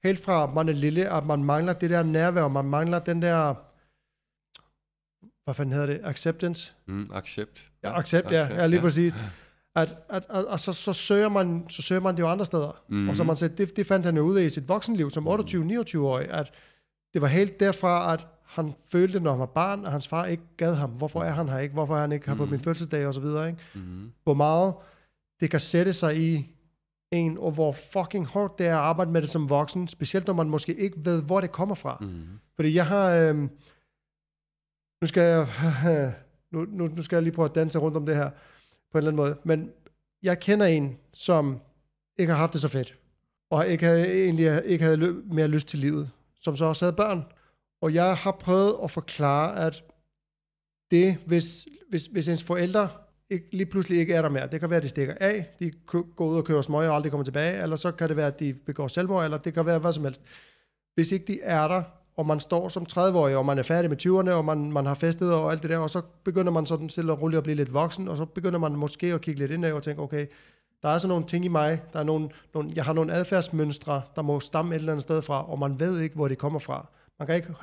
[0.02, 3.54] helt fra man er lille, at man mangler det der nærvær, man mangler den der,
[5.44, 6.72] hvad fanden hedder det, acceptance?
[6.86, 7.66] Mm, accept.
[7.84, 9.14] Ja, accept, ja, ja, lige præcis.
[9.74, 12.82] At, at, at, at så, så, søger man, så søger man det jo andre steder.
[12.88, 13.08] Mm.
[13.08, 15.28] Og så man siger, det, det fandt han jo ud af i sit voksenliv som
[15.28, 16.50] 28-29-årig, at
[17.14, 20.42] det var helt derfra, at han følte, når han var barn, at hans far ikke
[20.56, 20.90] gad ham.
[20.90, 21.72] Hvorfor er han her ikke?
[21.72, 22.38] Hvorfor er han ikke her mm.
[22.38, 23.06] på min fødselsdag?
[23.06, 23.60] Og så videre, ikke?
[23.74, 24.12] Mm.
[24.24, 24.74] Hvor meget
[25.40, 26.46] det kan sætte sig i
[27.12, 30.34] en, og hvor fucking hårdt det er at arbejde med det som voksen, specielt når
[30.34, 31.96] man måske ikke ved, hvor det kommer fra.
[32.00, 32.22] Mm.
[32.56, 33.10] Fordi jeg har...
[33.10, 33.36] Øh,
[35.00, 35.48] nu skal jeg...
[36.52, 38.30] nu, nu, nu skal jeg lige prøve at danse rundt om det her
[38.92, 39.36] på en eller anden måde.
[39.44, 39.70] Men
[40.22, 41.60] jeg kender en, som
[42.18, 42.94] ikke har haft det så fedt,
[43.50, 47.24] og ikke havde, egentlig ikke havde mere lyst til livet, som så også havde børn.
[47.80, 49.84] Og jeg har prøvet at forklare, at
[50.90, 52.88] det, hvis, hvis, hvis ens forældre
[53.30, 55.72] ikke, lige pludselig ikke er der mere, det kan være, at de stikker af, de
[56.16, 58.40] går ud og kører smøg og aldrig kommer tilbage, eller så kan det være, at
[58.40, 60.22] de begår selvmord, eller det kan være hvad som helst.
[60.94, 61.82] Hvis ikke de er der,
[62.16, 64.94] og man står som 30-årig, og man er færdig med 20'erne, og man, man har
[64.94, 67.56] festet og alt det der, og så begynder man sådan stille og roligt at blive
[67.56, 70.26] lidt voksen, og så begynder man måske at kigge lidt indad og tænke, okay,
[70.82, 74.02] der er sådan nogle ting i mig, der er nogle, nogle, jeg har nogle adfærdsmønstre,
[74.16, 76.58] der må stamme et eller andet sted fra, og man ved ikke, hvor det kommer
[76.58, 76.86] fra.
[77.18, 77.54] Man kan ikke,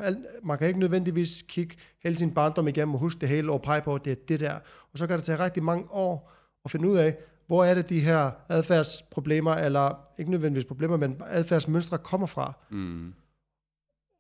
[0.44, 3.82] man kan ikke nødvendigvis kigge hele sin barndom igennem og huske det hele og pege
[3.82, 4.60] på, at det er det der.
[4.92, 6.32] Og så kan det tage rigtig mange år
[6.66, 11.22] at finde ud af, hvor er det de her adfærdsproblemer, eller ikke nødvendigvis problemer, men
[11.26, 12.54] adfærdsmønstre kommer fra.
[12.70, 13.14] Mm.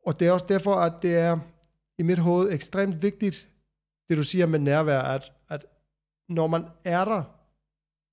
[0.05, 1.39] Og det er også derfor, at det er
[1.97, 3.47] i mit hoved ekstremt vigtigt,
[4.09, 5.65] det du siger med nærvær, at, at
[6.29, 7.23] når man er der,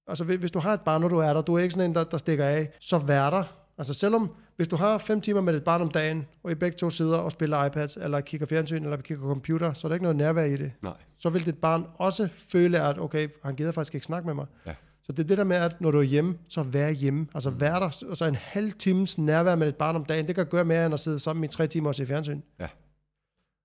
[0.06, 1.94] altså hvis du har et barn, når du er der, du er ikke sådan en,
[1.94, 3.61] der, der stikker af, så vær der.
[3.82, 6.76] Altså selvom, hvis du har fem timer med et barn om dagen, og I begge
[6.76, 10.02] to sidder og spiller iPads, eller kigger fjernsyn, eller kigger computer, så er der ikke
[10.02, 10.72] noget nærvær i det.
[10.82, 10.92] Nej.
[11.18, 14.46] Så vil dit barn også føle, at okay, han gider faktisk ikke snakke med mig.
[14.66, 14.74] Ja.
[15.02, 17.26] Så det er det der med, at når du er hjemme, så vær hjemme.
[17.34, 17.60] Altså mm.
[17.60, 20.46] vær der, og så en halv times nærvær med et barn om dagen, det kan
[20.46, 22.40] gøre mere end at sidde sammen i tre timer og se fjernsyn.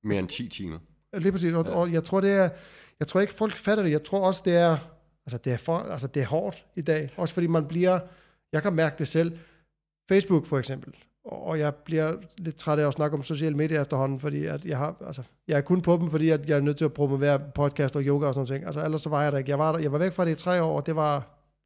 [0.03, 0.80] Mere end 10 timer.
[1.13, 2.49] Lige præcis, og, og jeg tror, det er,
[2.99, 3.91] jeg tror ikke, folk fatter det.
[3.91, 4.78] Jeg tror også, det er,
[5.26, 7.13] altså det er, for, altså det er hårdt i dag.
[7.18, 7.99] Også fordi man bliver,
[8.51, 9.38] jeg kan mærke det selv.
[10.10, 10.93] Facebook for eksempel.
[11.26, 14.78] Og jeg bliver lidt træt af at snakke om sociale medier efterhånden, fordi at jeg,
[14.78, 17.39] har, altså, jeg er kun på dem, fordi at jeg er nødt til at promovere
[17.55, 18.66] podcast og yoga og sådan noget.
[18.66, 19.49] Altså ellers så var jeg der ikke.
[19.49, 21.16] Jeg var, der, jeg var væk fra det i tre år, og det var,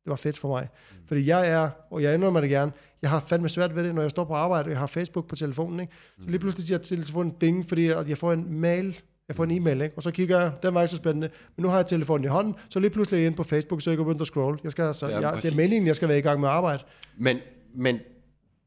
[0.04, 0.68] det var fedt for mig.
[0.92, 0.98] Mm.
[1.08, 2.72] Fordi jeg er, og jeg indrømmer det gerne,
[3.02, 5.28] jeg har fandme svært ved det, når jeg står på arbejde, og jeg har Facebook
[5.28, 5.80] på telefonen.
[5.80, 5.94] Ikke?
[6.24, 9.52] Så lige pludselig siger telefonen ding, fordi at jeg får en mail, jeg får en
[9.52, 9.98] e-mail, ikke?
[9.98, 12.28] og så kigger jeg, den var ikke så spændende, men nu har jeg telefonen i
[12.28, 14.60] hånden, så lige pludselig er jeg inde på Facebook, så jeg går begyndt at scroll.
[14.64, 16.84] Jeg skal, altså, Ja, jeg, det er meningen, jeg skal være i gang med arbejde.
[17.18, 17.38] Men,
[17.76, 18.00] men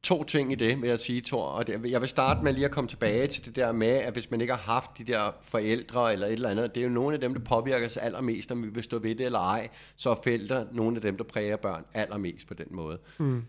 [0.05, 1.45] to ting i det, vil jeg sige, Thor.
[1.45, 4.13] Og det, jeg vil starte med lige at komme tilbage til det der med, at
[4.13, 6.93] hvis man ikke har haft de der forældre eller et eller andet, det er jo
[6.93, 9.69] nogle af dem, der påvirker os allermest, om vi vil stå ved det eller ej,
[9.97, 12.99] så er forældre nogle af dem, der præger børn allermest på den måde.
[13.19, 13.43] Mm.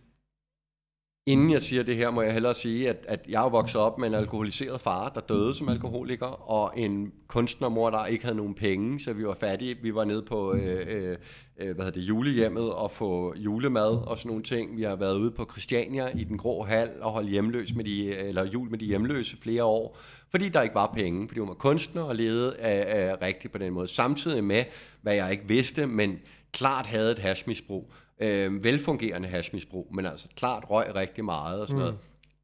[1.28, 3.98] Inden jeg siger det her, må jeg hellere sige, at, at jeg er vokset op
[3.98, 8.54] med en alkoholiseret far, der døde som alkoholiker, og en kunstnermor, der ikke havde nogen
[8.54, 9.78] penge, så vi var fattige.
[9.82, 11.18] Vi var nede på øh, øh,
[11.58, 14.78] øh hvad det, julehjemmet og få julemad og sådan nogle ting.
[14.78, 18.16] Vi har været ude på Christiania i den grå hal og holdt hjemløs med de,
[18.16, 19.98] eller jul med de hjemløse flere år,
[20.30, 23.60] fordi der ikke var penge, fordi hun var kunstner og levede af, af rigtigt på
[23.60, 23.88] den måde.
[23.88, 24.64] Samtidig med,
[25.02, 26.20] hvad jeg ikke vidste, men
[26.52, 27.94] klart havde et hashmisbrug.
[28.22, 31.98] Øh, velfungerende hashmisbrug, men altså klart røg rigtig meget og sådan noget.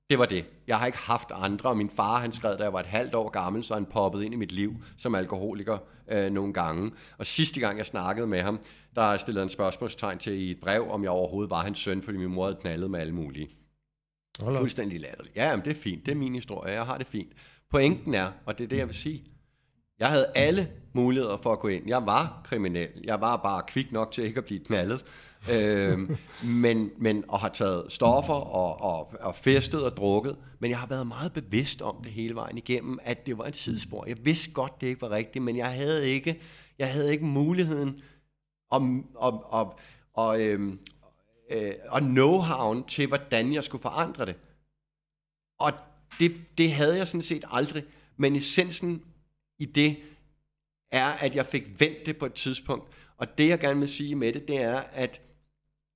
[0.10, 0.46] Det var det.
[0.68, 3.16] Jeg har ikke haft andre, og min far han skrev, da jeg var et halvt
[3.16, 6.92] år gammel, så han poppet ind i mit liv som alkoholiker øh, nogle gange.
[7.18, 8.60] Og sidste gang jeg snakkede med ham,
[8.96, 12.18] der stillede han spørgsmålstegn til i et brev, om jeg overhovedet var hans søn, fordi
[12.18, 13.50] min mor havde knaldet med alle mulige.
[14.40, 14.58] Hold.
[14.58, 15.36] Fuldstændig latterligt.
[15.36, 16.06] Ja, jamen, det er fint.
[16.06, 16.74] Det er min historie.
[16.74, 17.32] Jeg har det fint.
[17.70, 19.24] Pointen er, og det er det, jeg vil sige,
[20.00, 21.88] jeg havde alle muligheder for at gå ind.
[21.88, 22.90] Jeg var kriminel.
[23.04, 25.06] Jeg var bare kvik nok til ikke at blive knaldet
[25.50, 26.00] øh,
[26.44, 30.38] men, men og har taget stoffer og, og, og festet og drukket.
[30.60, 33.58] Men jeg har været meget bevidst om det hele vejen igennem, at det var et
[33.58, 34.06] sidespor.
[34.08, 36.42] Jeg vidste godt, det ikke var rigtigt, men jeg havde ikke,
[36.80, 38.02] jeg havde ikke muligheden
[38.70, 39.72] om, om, om,
[40.14, 40.80] og, øhm,
[41.52, 44.36] øh, og know-howen til, hvordan jeg skulle forandre det.
[45.60, 45.74] Og
[46.20, 47.84] det, det havde jeg sådan set aldrig.
[48.18, 49.04] Men essensen
[49.60, 49.98] i det
[50.92, 52.88] er, at jeg fik vendt det på et tidspunkt.
[53.18, 55.22] Og det, jeg gerne vil sige med det, det er, at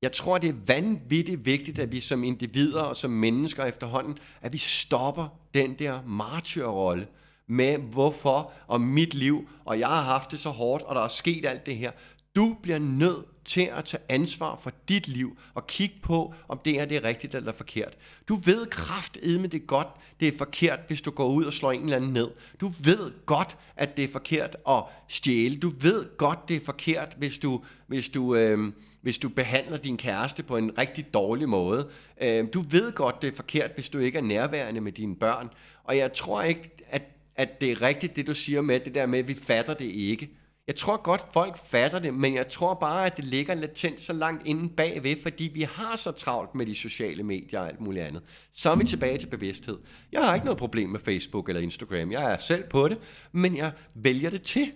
[0.06, 4.54] jeg tror, det er vanvittigt vigtigt, at vi som individer og som mennesker efterhånden, at
[4.54, 7.08] vi stopper den der martyrrolle
[7.48, 11.08] med hvorfor og mit liv, og jeg har haft det så hårdt, og der er
[11.08, 11.92] sket alt det her.
[12.36, 16.80] Du bliver nødt til at tage ansvar for dit liv og kigge på, om det
[16.80, 17.98] er det rigtigt eller forkert.
[18.28, 19.88] Du ved kraftedme det er godt,
[20.20, 22.30] det er forkert, hvis du går ud og slår en eller anden ned.
[22.62, 25.58] Du ved godt, at det er forkert at stjæle.
[25.58, 28.72] Du ved godt, det er forkert, hvis du, hvis du, øh,
[29.06, 31.90] hvis du behandler din kæreste på en rigtig dårlig måde.
[32.22, 35.50] Øh, du ved godt, det er forkert, hvis du ikke er nærværende med dine børn.
[35.84, 37.02] Og jeg tror ikke, at,
[37.36, 39.86] at det er rigtigt, det du siger med det der med, at vi fatter det
[39.86, 40.30] ikke.
[40.68, 44.14] Jeg tror godt, folk fatter det, men jeg tror bare, at det ligger latent så
[44.14, 48.06] langt inde bagved, fordi vi har så travlt med de sociale medier og alt muligt
[48.06, 48.22] andet.
[48.54, 49.78] Så er vi tilbage til bevidsthed.
[50.12, 52.12] Jeg har ikke noget problem med Facebook eller Instagram.
[52.12, 52.98] Jeg er selv på det,
[53.32, 54.72] men jeg vælger det til.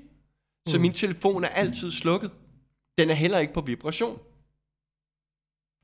[0.68, 2.32] Så min telefon er altid slukket.
[3.00, 4.20] Den er heller ikke på vibration.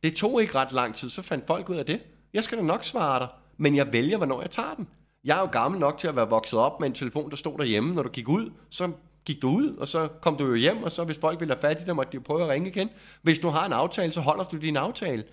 [0.04, 2.02] Det tog ikke ret lang tid, så fandt folk ud af det.
[2.34, 4.88] Jeg skal da nok svare dig, men jeg vælger, hvornår jeg tager den.
[5.24, 7.58] Jeg er jo gammel nok til at være vokset op med en telefon, der stod
[7.58, 7.96] derhjemme.
[7.96, 8.92] Når du gik ud, så
[9.26, 11.62] gik du ud, og så kom du jo hjem, og så hvis folk ville have
[11.62, 12.90] fat i dig, måtte de jo prøve at ringe igen.
[13.22, 15.24] Hvis du har en aftale, så holder du din aftale.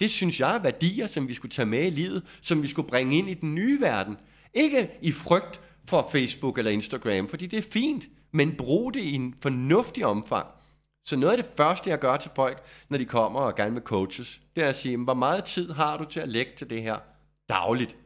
[0.00, 2.88] Det synes jeg er værdier, som vi skulle tage med i livet, som vi skulle
[2.88, 4.16] bringe ind i den nye verden.
[4.54, 9.14] Ikke i frygt for Facebook eller Instagram, fordi det er fint, men brug det i
[9.14, 10.46] en fornuftig omfang.
[11.08, 13.82] Så noget af det første, jeg gør til folk, når de kommer og gerne vil
[13.82, 16.82] coaches, det er at sige, hvor meget tid har du til at lægge til det
[16.82, 16.98] her
[17.48, 17.96] dagligt?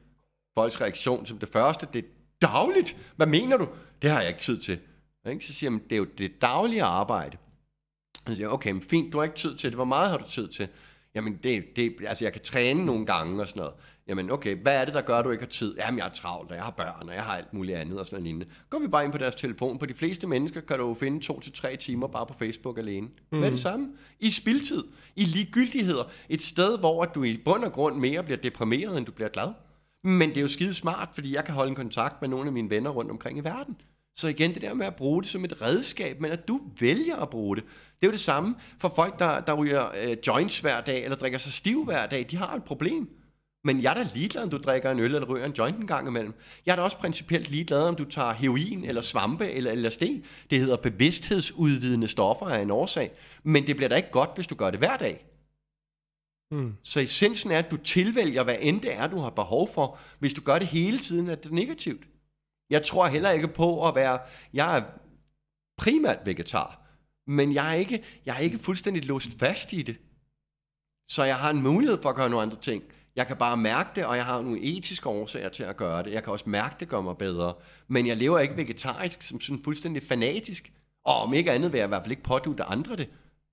[0.54, 2.08] Folks reaktion som det første, det er
[2.42, 2.96] dagligt?
[3.16, 3.68] Hvad mener du?
[4.02, 4.78] Det har jeg ikke tid til.
[5.30, 5.46] Ikke?
[5.46, 7.36] Så siger jeg, det er jo det daglige arbejde.
[8.26, 9.74] Så siger jeg, okay, men fint, du har ikke tid til det.
[9.74, 10.68] Hvor meget har du tid til?
[11.14, 13.74] Jamen, det, det, altså jeg kan træne nogle gange og sådan noget.
[14.08, 15.76] Jamen, okay, hvad er det, der gør, at du ikke har tid?
[15.78, 18.06] Jamen, jeg er travlt, og jeg har børn, og jeg har alt muligt andet og
[18.06, 18.46] sådan noget lignende.
[18.70, 19.78] Går vi bare ind på deres telefon.
[19.78, 22.78] På de fleste mennesker kan du jo finde to til tre timer bare på Facebook
[22.78, 23.06] alene.
[23.06, 23.38] Mm.
[23.38, 23.88] Hvad er det samme?
[24.20, 24.84] I spildtid,
[25.16, 26.04] i ligegyldigheder.
[26.28, 29.48] Et sted, hvor du i bund og grund mere bliver deprimeret, end du bliver glad.
[30.04, 32.52] Men det er jo skide smart, fordi jeg kan holde en kontakt med nogle af
[32.52, 33.76] mine venner rundt omkring i verden.
[34.16, 37.16] Så igen, det der med at bruge det som et redskab, men at du vælger
[37.16, 37.64] at bruge det.
[37.64, 41.16] Det er jo det samme for folk, der, der ryger øh, joints hver dag, eller
[41.16, 42.26] drikker sig stiv hver dag.
[42.30, 43.08] De har et problem.
[43.64, 45.86] Men jeg er da ligeglad, om du drikker en øl eller ryger en joint en
[45.86, 46.34] gang imellem.
[46.66, 50.02] Jeg er da også principielt ligeglad, om du tager heroin eller svampe eller LSD.
[50.50, 53.10] Det hedder bevidsthedsudvidende stoffer af en årsag.
[53.42, 55.26] Men det bliver da ikke godt, hvis du gør det hver dag.
[56.50, 56.74] Mm.
[56.82, 59.98] Så essensen er, at du tilvælger, hvad end det er, du har behov for.
[60.18, 62.02] Hvis du gør det hele tiden, er det negativt.
[62.70, 64.18] Jeg tror heller ikke på at være...
[64.52, 64.82] Jeg er
[65.76, 66.80] primært vegetar,
[67.26, 69.96] men jeg er ikke, jeg er ikke fuldstændig låst fast i det.
[71.08, 72.82] Så jeg har en mulighed for at gøre nogle andre ting.
[73.16, 76.12] Jeg kan bare mærke det, og jeg har nogle etiske årsager til at gøre det.
[76.12, 77.54] Jeg kan også mærke, det gør mig bedre.
[77.88, 80.72] Men jeg lever ikke vegetarisk som sådan fuldstændig fanatisk.
[81.04, 83.08] Og om ikke andet vil jeg i hvert fald ikke pådute andre det.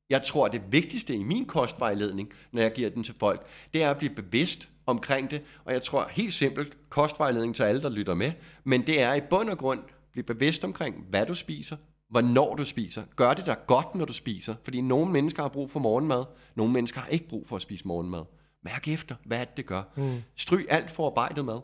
[0.09, 3.89] Jeg tror, det vigtigste i min kostvejledning, når jeg giver den til folk, det er
[3.89, 5.41] at blive bevidst omkring det.
[5.65, 8.31] Og jeg tror helt simpelt, kostvejledning til alle, der lytter med,
[8.63, 9.79] men det er i bund og grund,
[10.11, 11.77] blive bevidst omkring, hvad du spiser,
[12.09, 13.03] hvornår du spiser.
[13.15, 14.55] Gør det der godt, når du spiser.
[14.63, 16.23] Fordi nogle mennesker har brug for morgenmad,
[16.55, 18.23] nogle mennesker har ikke brug for at spise morgenmad.
[18.63, 19.81] Mærk efter, hvad det, det gør.
[19.95, 20.17] Mm.
[20.35, 21.59] Stryg alt forarbejdet mad.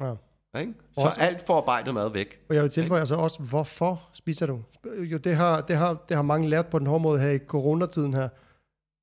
[0.00, 0.14] Ja.
[0.60, 0.72] Ikke?
[0.98, 2.40] Så Også- alt forarbejdet mad væk.
[2.48, 4.62] Og jeg vil tilføje altså også, hvorfor spiser du?
[4.86, 7.38] Jo, det har, det har, det har mange lært på den hårde måde her i
[7.38, 8.28] coronatiden her.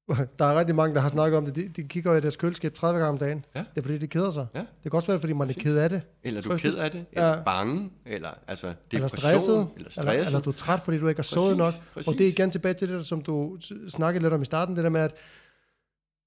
[0.40, 1.56] Der er rigtig mange, der har snakket om det.
[1.56, 3.46] De, de kigger i deres køleskab 30 gange om dagen.
[3.56, 3.60] Ja.
[3.60, 4.48] Det er fordi, de keder sig.
[4.56, 4.60] Ja.
[4.60, 6.02] Det kan også være, fordi man er ked af det.
[6.24, 7.44] Eller du er ked af det, eller Ja.
[7.44, 10.26] bange, eller altså Eller depression, stresset, eller eller, stresset.
[10.28, 11.74] eller du er træt, fordi du ikke har sovet nok.
[11.94, 12.08] præcis.
[12.08, 13.58] Og det er igen tilbage til det, som du
[13.90, 15.14] snakkede lidt om i starten, det der med at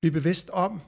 [0.00, 0.80] blive bevidst om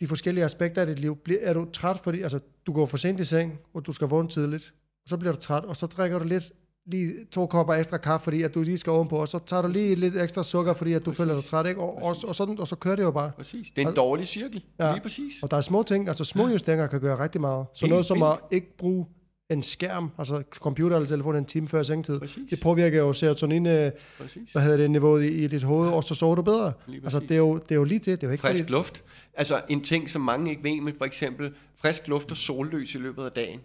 [0.00, 1.18] de forskellige aspekter af dit liv.
[1.40, 4.28] Er du træt, fordi altså, du går for sent i seng, og du skal vågne
[4.28, 6.52] tidligt, og så bliver du træt, og så drikker du lidt
[6.86, 9.68] lige to kopper ekstra kaffe, fordi at du lige skal ovenpå, og så tager du
[9.68, 11.18] lige lidt ekstra sukker, fordi at du Præcis.
[11.18, 11.80] føler dig træt, ikke?
[11.80, 13.30] Og, og, og, sådan, og så kører det jo bare.
[13.36, 13.70] Præcis.
[13.76, 14.64] Det er en dårlig cirkel.
[14.78, 14.92] Ja.
[14.92, 15.32] Lige præcis.
[15.42, 17.66] Og der er små ting, altså små justeringer kan gøre rigtig meget.
[17.74, 19.06] Så Helt noget som at ikke bruge
[19.50, 22.50] en skærm, altså computer eller telefon en time før sengetid, Præcis.
[22.50, 24.52] det påvirker jo serotonin, øh, Præcis.
[24.52, 26.72] hvad hedder det, niveauet i, i dit hoved, og så sover du bedre.
[27.04, 28.72] Altså det er, jo, det er jo lige det, det er jo ikke Frisk fordi,
[28.72, 29.02] luft.
[29.34, 32.98] Altså en ting, som mange ikke ved, men for eksempel frisk luft og sollys i
[32.98, 33.60] løbet af dagen,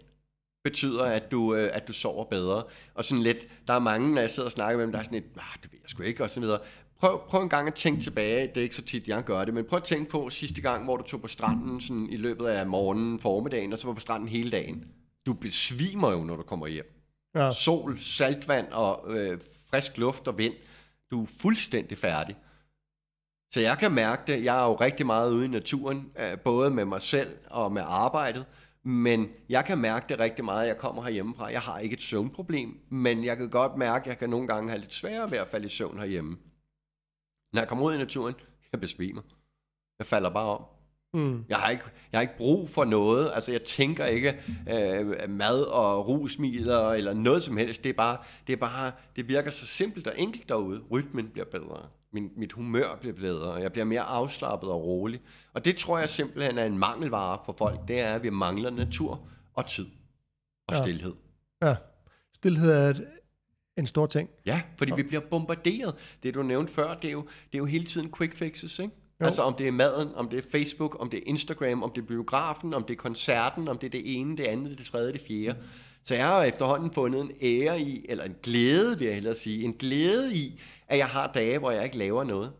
[0.64, 2.64] betyder, at du, øh, at du sover bedre.
[2.96, 5.04] Og sådan lidt, der er mange, når jeg sidder og snakker med dem, der er
[5.04, 6.60] sådan lidt, ah, det ved jeg sgu ikke, og så videre.
[7.00, 9.54] Prøv, prøv en gang at tænke tilbage, det er ikke så tit, jeg gør det,
[9.54, 12.46] men prøv at tænke på sidste gang, hvor du tog på stranden sådan i løbet
[12.46, 14.86] af morgenen, formiddagen, og så var på stranden hele dagen.
[15.30, 16.94] Du besvimer jo, når du kommer hjem.
[17.36, 20.54] ja, Sol, saltvand og øh, frisk luft og vind.
[21.12, 22.38] Du er fuldstændig færdig.
[23.54, 24.44] Så jeg kan mærke det.
[24.44, 27.82] Jeg er jo rigtig meget ude i naturen, øh, både med mig selv og med
[27.86, 28.46] arbejdet.
[28.84, 31.52] Men jeg kan mærke det rigtig meget, jeg kommer herhjemmefra.
[31.52, 34.70] Jeg har ikke et søvnproblem, men jeg kan godt mærke, at jeg kan nogle gange
[34.70, 36.38] have lidt sværere ved at falde i søvn herhjemme.
[37.54, 38.36] Når jeg kommer ud i naturen,
[38.72, 39.22] jeg besvimer.
[40.00, 40.79] Jeg falder bare om.
[41.14, 43.32] Mm, Jeg har ikke, jeg har ikke brug for noget.
[43.36, 44.30] Altså, jeg tænker ikke
[44.70, 47.84] øh, mad og rusmidler eller noget som helst.
[47.84, 50.82] Det er bare, det er bare, det virker så simpelt og enkelt derude.
[50.92, 51.88] Rytmen bliver bedre.
[52.14, 53.54] Min, mit humør bliver bedre.
[53.54, 55.22] Jeg bliver mere afslappet og rolig.
[55.54, 57.80] Og det tror jeg simpelthen er en mangelvare for folk.
[57.88, 59.86] Det er, at vi mangler natur og tid
[60.68, 60.82] og Ja.
[60.82, 61.14] stillhed.
[61.62, 61.76] ja.
[62.36, 63.08] Stilhed er et,
[63.78, 64.30] en stor ting.
[64.46, 65.96] Ja, fordi vi bliver bombarderet.
[66.24, 68.94] Det du nævnte før, det er jo, det er jo hele tiden quick fixes, ikke?
[69.22, 69.26] Jo.
[69.26, 72.02] Altså om det er maden, om det er Facebook, om det er Instagram, om det
[72.02, 75.14] er biografen, om det er koncerten, om det er det ene, det andet, det tredje,
[75.14, 75.60] det fjerde.
[76.06, 79.64] Så jeg har efterhånden fundet en ære i, eller en glæde, vil jeg hellere sige,
[79.64, 82.52] en glæde i, at jeg har dage, hvor jeg ikke laver noget.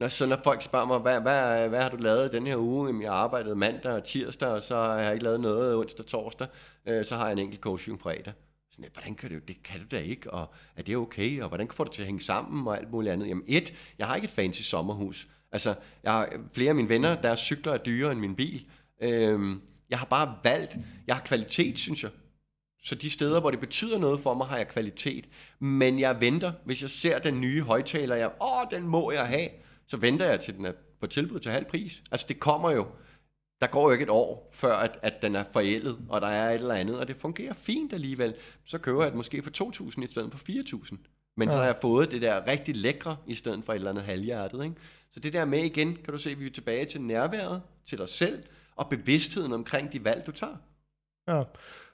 [0.00, 2.86] Når, så når folk spørger mig, hvad, hvad, hvad har du lavet den her uge?
[2.86, 6.06] Jamen, jeg arbejdede mandag og tirsdag, og så har jeg ikke lavet noget onsdag og
[6.06, 6.46] torsdag.
[6.86, 8.32] Øh, så har jeg en enkelt coaching fredag.
[8.70, 11.48] Sådan, ja, hvordan kan du, det kan du da ikke, og er det okay, og
[11.48, 13.28] hvordan får du det til at hænge sammen, og alt muligt andet.
[13.28, 15.28] Jamen et, jeg har ikke et fancy sommerhus.
[15.52, 18.66] Altså, jeg har flere af mine venner, deres cykler er dyrere end min bil.
[19.02, 20.76] Øhm, jeg har bare valgt,
[21.06, 22.10] jeg har kvalitet, synes jeg.
[22.84, 25.24] Så de steder, hvor det betyder noget for mig, har jeg kvalitet.
[25.58, 29.48] Men jeg venter, hvis jeg ser den nye højtaler, jeg, åh, den må jeg have,
[29.86, 32.02] så venter jeg til den er på tilbud til halv pris.
[32.10, 32.86] Altså det kommer jo.
[33.60, 36.50] Der går jo ikke et år, før at, at den er forældet, og der er
[36.50, 38.34] et eller andet, og det fungerer fint alligevel.
[38.64, 39.50] Så køber jeg det måske for
[39.90, 40.96] 2.000 i stedet for 4.000.
[41.36, 41.54] Men ja.
[41.54, 44.64] så har jeg fået det der rigtig lækre, i stedet for et eller andet halvhjertet.
[44.64, 44.76] Ikke?
[45.10, 47.98] Så det der med igen, kan du se, at vi er tilbage til nærværet, til
[47.98, 48.42] dig selv,
[48.76, 50.56] og bevidstheden omkring de valg, du tager.
[51.28, 51.42] Ja.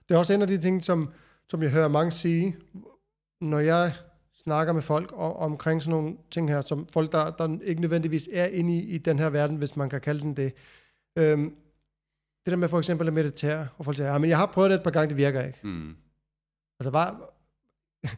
[0.09, 1.13] Det er også en af de ting, som,
[1.49, 2.57] som jeg hører mange sige,
[3.41, 3.93] når jeg
[4.43, 8.29] snakker med folk om, omkring sådan nogle ting her, som folk, der, der ikke nødvendigvis
[8.33, 10.53] er inde i, i den her verden, hvis man kan kalde den det.
[11.17, 11.57] Øhm,
[12.45, 14.71] det der med for eksempel at meditere, og folk siger, ja, men jeg har prøvet
[14.71, 15.59] det et par gange, det virker ikke.
[15.63, 15.97] Mm.
[16.81, 17.07] Altså, hvad,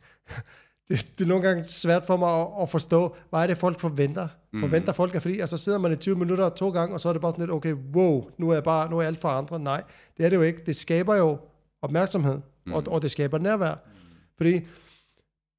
[0.88, 3.80] det, det er nogle gange svært for mig at, at forstå, hvad er det, folk
[3.80, 4.28] forventer.
[4.57, 4.61] Mm.
[4.61, 7.12] Forventer folk er fordi, altså sidder man i 20 minutter to gange, og så er
[7.12, 9.59] det bare sådan lidt, okay, wow, nu er jeg bare, nu er alt for andre.
[9.59, 9.82] Nej,
[10.16, 10.62] det er det jo ikke.
[10.66, 11.38] Det skaber jo
[11.82, 12.72] opmærksomhed, mm.
[12.72, 13.74] og, og det skaber nærvær.
[13.74, 13.90] Mm.
[14.36, 14.52] Fordi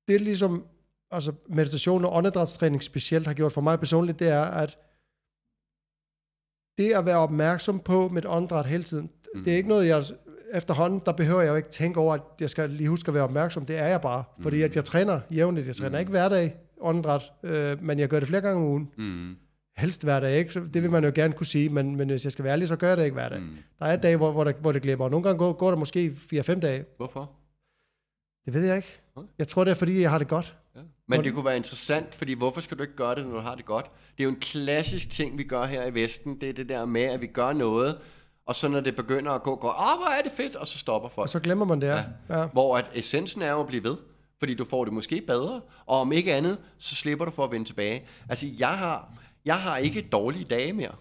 [0.08, 0.66] det er ligesom,
[1.12, 4.78] altså meditation og åndedrætstræning specielt har gjort for mig personligt, det er, at
[6.78, 9.43] det at være opmærksom på mit åndedræt hele tiden, mm.
[9.43, 10.04] det er ikke noget, jeg
[10.54, 13.24] efterhånden, der behøver jeg jo ikke tænke over, at jeg skal lige huske at være
[13.24, 13.66] opmærksom.
[13.66, 14.43] Det er jeg bare, mm.
[14.43, 15.68] fordi at jeg træner jævnligt.
[15.68, 16.00] Jeg træner mm.
[16.00, 18.92] ikke hver dag åndedræt, øh, men jeg gør det flere gange om ugen.
[18.98, 19.36] Mm.
[19.78, 20.54] Helst hver dag, ikke?
[20.54, 22.68] Så det vil man jo gerne kunne sige, men, men hvis jeg skal være ærlig,
[22.68, 23.40] så gør jeg det ikke hver dag.
[23.40, 23.58] Mm.
[23.80, 25.78] Der er dage, hvor, hvor, der, hvor det glemmer, og nogle gange går, går der
[25.78, 26.86] måske 4-5 dage.
[26.98, 27.32] Hvorfor?
[28.46, 29.00] Det ved jeg ikke.
[29.40, 30.58] Jeg tror, det er, fordi jeg har det godt.
[30.76, 30.82] Ja.
[31.08, 33.56] Men det kunne være interessant, fordi hvorfor skal du ikke gøre det, når du har
[33.56, 33.86] det godt?
[34.18, 36.42] Det er jo en klassisk ting, vi gør her i Vesten.
[36.42, 37.98] Det er det der med, at vi gør noget,
[38.46, 40.78] og så når det begynder at gå, går, ah, hvor er det fedt, og så
[40.78, 41.26] stopper folk.
[41.26, 42.04] Og så glemmer man det, ja.
[42.30, 42.48] ja.
[42.48, 43.98] Hvor at essensen er jo at blive ved,
[44.40, 47.52] fordi du får det måske bedre, og om ikke andet, så slipper du for at
[47.52, 48.08] vende tilbage.
[48.30, 49.14] Altså, jeg har,
[49.46, 50.96] jeg har ikke dårlige dage mere.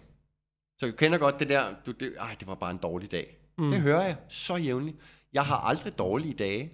[0.77, 3.37] Så jeg kender godt det der, du, det, ej, det var bare en dårlig dag.
[3.57, 3.71] Mm.
[3.71, 4.97] Det hører jeg så jævnligt.
[5.33, 6.71] Jeg har aldrig dårlige dage.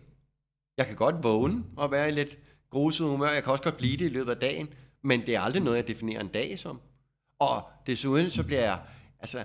[0.78, 2.38] Jeg kan godt vågne og være i lidt
[2.70, 3.30] gruset humør.
[3.30, 4.70] Jeg kan også godt blive det i løbet af dagen.
[5.02, 6.82] Men det er aldrig noget, jeg definerer en dag som.
[7.40, 8.80] Og desuden så bliver jeg...
[9.20, 9.44] Altså,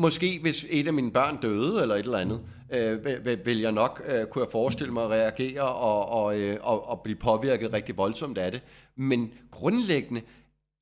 [0.00, 2.40] måske hvis et af mine børn døde eller et eller andet,
[2.72, 6.58] øh, vil, vil jeg nok, øh, kunne jeg forestille mig at reagere og, og, øh,
[6.60, 8.62] og, og blive påvirket rigtig voldsomt af det.
[8.96, 10.22] Men grundlæggende,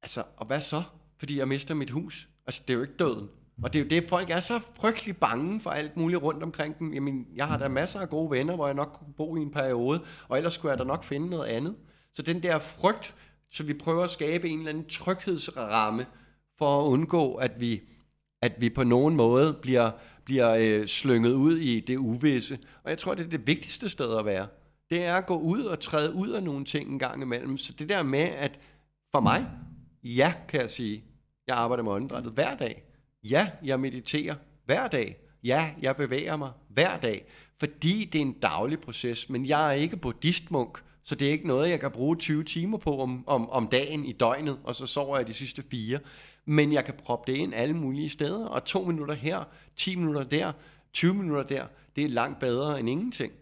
[0.02, 0.82] altså, og hvad så?
[1.18, 2.28] Fordi jeg mister mit hus.
[2.46, 3.28] Altså, det er jo ikke døden.
[3.62, 6.78] Og det er jo det, folk er så frygtelig bange for alt muligt rundt omkring
[6.78, 6.94] dem.
[6.94, 9.50] Jamen, jeg har da masser af gode venner, hvor jeg nok kunne bo i en
[9.50, 11.74] periode, og ellers skulle jeg da nok finde noget andet.
[12.14, 13.14] Så den der frygt,
[13.50, 16.06] så vi prøver at skabe en eller anden tryghedsramme
[16.58, 17.80] for at undgå, at vi,
[18.42, 19.90] at vi på nogen måde bliver,
[20.24, 22.58] bliver øh, slynget ud i det uvisse.
[22.84, 24.46] Og jeg tror, det er det vigtigste sted at være.
[24.90, 27.58] Det er at gå ud og træde ud af nogle ting en gang imellem.
[27.58, 28.60] Så det der med, at
[29.12, 29.46] for mig,
[30.02, 31.04] ja, kan jeg sige,
[31.46, 32.82] jeg arbejder med åndedrættet hver dag.
[33.24, 34.34] Ja, jeg mediterer
[34.64, 35.16] hver dag.
[35.44, 37.24] Ja, jeg bevæger mig hver dag,
[37.60, 41.46] fordi det er en daglig proces, men jeg er ikke buddhistmunk, så det er ikke
[41.46, 44.86] noget, jeg kan bruge 20 timer på om, om, om dagen i døgnet, og så
[44.86, 45.98] sover jeg de sidste fire.
[46.50, 49.44] Men jeg kan proppe det ind alle mulige steder, og to minutter her,
[49.76, 50.52] 10 minutter der,
[50.92, 53.32] 20 minutter der, det er langt bedre end ingenting.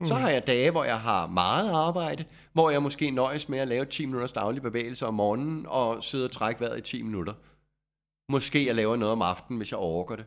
[0.00, 0.06] Mm.
[0.06, 3.68] Så har jeg dage, hvor jeg har meget arbejde, hvor jeg måske nøjes med at
[3.68, 7.32] lave 10 minutters daglig bevægelse om morgenen, og sidde og trække vejret i 10 minutter.
[8.28, 10.24] Måske jeg laver noget om aftenen, hvis jeg overgår det.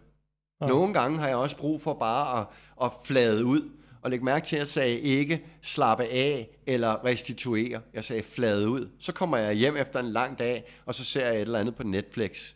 [0.62, 0.68] Ja.
[0.68, 2.48] Nogle gange har jeg også brug for bare at,
[2.82, 3.70] at flade ud.
[4.06, 7.82] Og læg mærke til, at jeg sagde ikke slappe af eller restituere.
[7.93, 8.89] Jeg sagde flade ud.
[8.99, 11.76] Så kommer jeg hjem efter en lang dag, og så ser jeg et eller andet
[11.76, 12.53] på Netflix.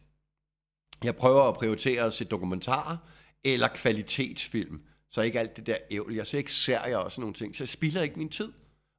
[1.04, 2.98] Jeg prøver at prioritere at se dokumentarer
[3.44, 4.82] eller kvalitetsfilm.
[5.12, 6.16] Så ikke alt det der ævl.
[6.16, 7.56] Jeg ser ikke serier og sådan nogle ting.
[7.56, 8.52] Så jeg spilder ikke min tid.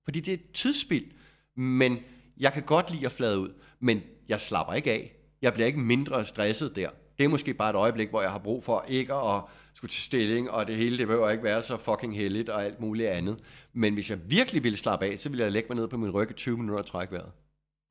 [0.05, 1.11] Fordi det er tidsspild.
[1.57, 1.99] Men
[2.37, 3.53] jeg kan godt lide at flade ud.
[3.81, 5.17] Men jeg slapper ikke af.
[5.43, 6.91] Jeg bliver ikke mindre stresset der.
[7.19, 9.43] Det er måske bare et øjeblik, hvor jeg har brug for ikke at
[9.81, 12.81] skulle til stilling, og det hele, det behøver ikke være så fucking heldigt og alt
[12.81, 13.37] muligt andet.
[13.73, 16.11] Men hvis jeg virkelig ville slappe af, så ville jeg lægge mig ned på min
[16.11, 17.33] ryg i 20 minutter og trække vejret.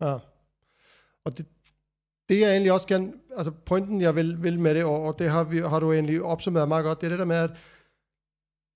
[0.01, 0.17] Ja.
[1.25, 1.45] Og det,
[2.29, 5.43] det er egentlig også gerne, altså pointen jeg vil, vil med det, og det har,
[5.43, 7.51] vi, har du egentlig opsummeret meget godt, det er det der med, at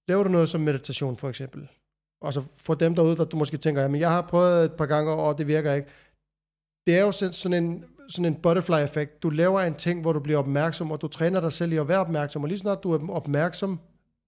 [0.07, 1.67] laver du noget som meditation for eksempel,
[2.21, 4.85] og så for dem derude, der du måske tænker, jamen jeg har prøvet et par
[4.85, 5.89] gange, og det virker ikke.
[6.87, 9.23] Det er jo sådan en sådan en butterfly-effekt.
[9.23, 11.87] Du laver en ting, hvor du bliver opmærksom, og du træner dig selv i at
[11.87, 13.79] være opmærksom, og lige snart du er opmærksom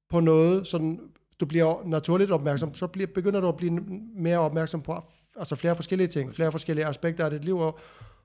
[0.09, 0.99] på noget, sådan
[1.39, 3.71] du bliver naturligt opmærksom, så bliver, begynder du at blive
[4.15, 5.03] mere opmærksom på
[5.35, 7.79] altså flere forskellige ting, flere forskellige aspekter af dit liv, og,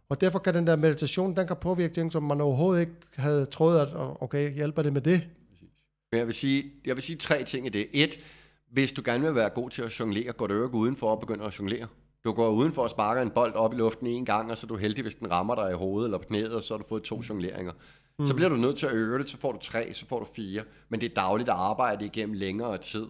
[0.08, 3.46] og derfor kan den der meditation, den kan påvirke ting, som man overhovedet ikke havde
[3.46, 5.22] troet, at okay, hjælper det med det?
[6.12, 7.86] Men jeg vil sige, jeg vil sige tre ting i det.
[7.92, 8.18] Et,
[8.70, 11.44] hvis du gerne vil være god til at jonglere, går du ikke udenfor og begynder
[11.44, 11.86] at jonglere.
[12.24, 14.68] Du går udenfor og sparker en bold op i luften en gang, og så er
[14.68, 16.88] du heldig, hvis den rammer dig i hovedet eller på knæet, og så har du
[16.88, 17.72] fået to jongleringer.
[18.18, 18.26] Mm.
[18.26, 20.26] Så bliver du nødt til at øve det, så får du tre, så får du
[20.36, 20.62] fire.
[20.88, 23.06] Men det er dagligt arbejde igennem længere tid.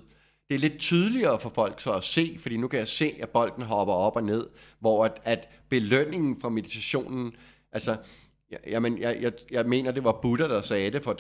[0.49, 3.29] Det er lidt tydeligere for folk så at se, fordi nu kan jeg se, at
[3.29, 4.47] bolden hopper op og ned,
[4.81, 7.33] hvor at, at belønningen fra meditationen,
[7.73, 7.97] altså,
[8.67, 11.15] Jamen, jeg, jeg, jeg mener, det var Buddha, der sagde det for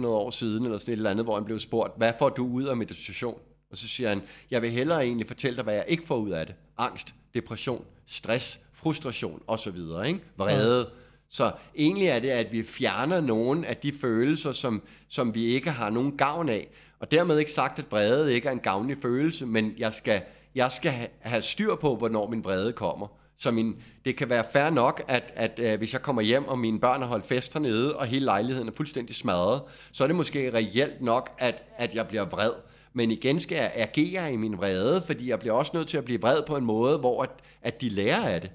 [0.00, 2.46] 2.500 år siden, eller sådan et eller andet, hvor han blev spurgt, hvad får du
[2.46, 3.38] ud af meditation?
[3.70, 6.30] Og så siger han, jeg vil hellere egentlig fortælle dig, hvad jeg ikke får ud
[6.30, 6.54] af det.
[6.78, 9.76] Angst, depression, stress, frustration osv.
[10.06, 10.20] Ikke?
[10.36, 10.78] Vrede.
[10.78, 10.84] Ja.
[11.32, 15.70] Så egentlig er det, at vi fjerner nogle af de følelser, som, som vi ikke
[15.70, 16.68] har nogen gavn af.
[17.00, 20.22] Og dermed ikke sagt, at vrede ikke er en gavnlig følelse, men jeg skal
[20.54, 23.06] jeg skal ha- have styr på, hvornår min vrede kommer.
[23.38, 26.58] Så min, det kan være fair nok, at, at uh, hvis jeg kommer hjem, og
[26.58, 29.62] mine børn har holdt fest hernede, og hele lejligheden er fuldstændig smadret,
[29.92, 32.50] så er det måske reelt nok, at, at jeg bliver vred.
[32.92, 36.04] Men igen skal jeg agere i min vrede, fordi jeg bliver også nødt til at
[36.04, 37.30] blive vred på en måde, hvor at,
[37.62, 38.50] at de lærer af det.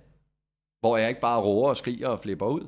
[0.79, 2.67] Hvor jeg ikke bare roer og skriger og flipper ud.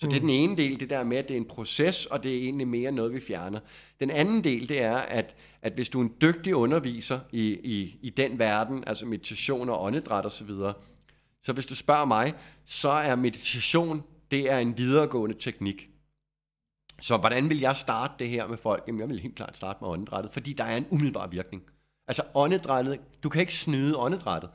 [0.00, 0.10] Så mm.
[0.10, 2.34] det er den ene del, det der med, at det er en proces, og det
[2.34, 3.60] er egentlig mere noget, vi fjerner.
[4.00, 7.98] Den anden del, det er, at, at hvis du er en dygtig underviser i, i,
[8.02, 10.72] i den verden, altså meditation og åndedræt osv., så,
[11.42, 12.34] så hvis du spørger mig,
[12.64, 15.89] så er meditation, det er en videregående teknik.
[17.00, 18.84] Så hvordan vil jeg starte det her med folk?
[18.86, 21.62] Jamen, jeg vil helt klart starte med åndedrættet, fordi der er en umiddelbar virkning.
[22.08, 24.50] Altså åndedrættet, du kan ikke snyde åndedrættet.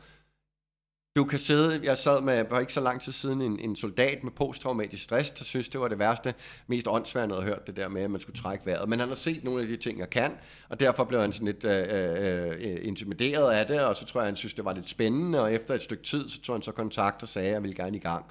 [1.17, 4.23] Du kan sidde, jeg sad med, for ikke så lang tid siden, en, en soldat
[4.23, 6.33] med posttraumatisk stress, der synes, det var det værste,
[6.67, 8.89] mest åndssværende, at hørt det der med, at man skulle trække vejret.
[8.89, 10.31] Men han har set nogle af de ting, jeg kan,
[10.69, 14.21] og derfor blev han sådan lidt øh, øh, øh, intimideret af det, og så tror
[14.21, 16.61] jeg, han synes, det var lidt spændende, og efter et stykke tid, så tog han
[16.61, 18.25] så kontakt og sagde, at jeg ville gerne i gang.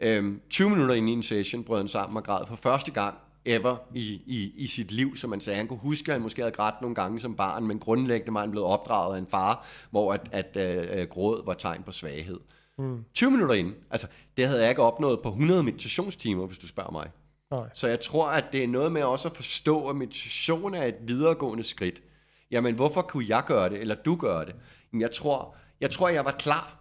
[0.00, 3.14] Øhm, 20 minutter ind i en session brød han sammen og græd for første gang
[3.44, 5.56] ever i, i, i sit liv, som man sagde.
[5.56, 8.40] Han kunne huske, at han måske havde grædt nogle gange som barn, men grundlæggende var
[8.40, 12.40] han blevet opdraget af en far, hvor at, at øh, gråd var tegn på svaghed.
[12.78, 13.04] Mm.
[13.14, 16.90] 20 minutter ind, altså det havde jeg ikke opnået på 100 meditationstimer, hvis du spørger
[16.90, 17.10] mig.
[17.50, 17.68] Nej.
[17.74, 20.96] Så jeg tror, at det er noget med også at forstå, at meditation er et
[21.00, 22.02] videregående skridt.
[22.50, 24.54] Jamen, hvorfor kunne jeg gøre det, eller du gøre det?
[24.92, 26.78] Jamen, jeg tror, jeg tror, jeg var klar.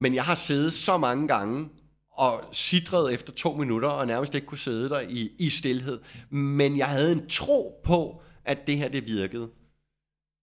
[0.00, 1.68] Men jeg har siddet så mange gange
[2.14, 6.00] og sidrede efter to minutter, og nærmest ikke kunne sidde der i, i stillhed.
[6.30, 9.50] Men jeg havde en tro på, at det her det virkede.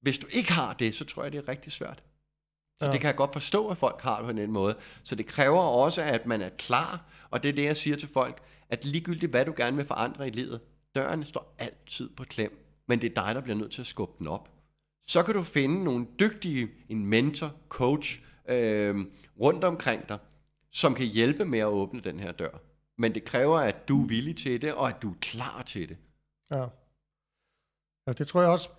[0.01, 2.03] Hvis du ikke har det, så tror jeg, det er rigtig svært.
[2.79, 2.91] Så ja.
[2.91, 4.75] det kan jeg godt forstå, at folk har det på den måde.
[5.03, 8.09] Så det kræver også, at man er klar, og det er det, jeg siger til
[8.09, 10.59] folk, at ligegyldigt hvad du gerne vil forandre i livet,
[10.95, 14.15] døren står altid på klem, men det er dig, der bliver nødt til at skubbe
[14.19, 14.49] den op.
[15.07, 19.05] Så kan du finde nogle dygtige, en mentor, coach, øh,
[19.39, 20.17] rundt omkring dig,
[20.71, 22.61] som kan hjælpe med at åbne den her dør.
[22.97, 25.89] Men det kræver, at du er villig til det, og at du er klar til
[25.89, 25.97] det.
[26.51, 26.65] Ja.
[28.07, 28.69] ja det tror jeg også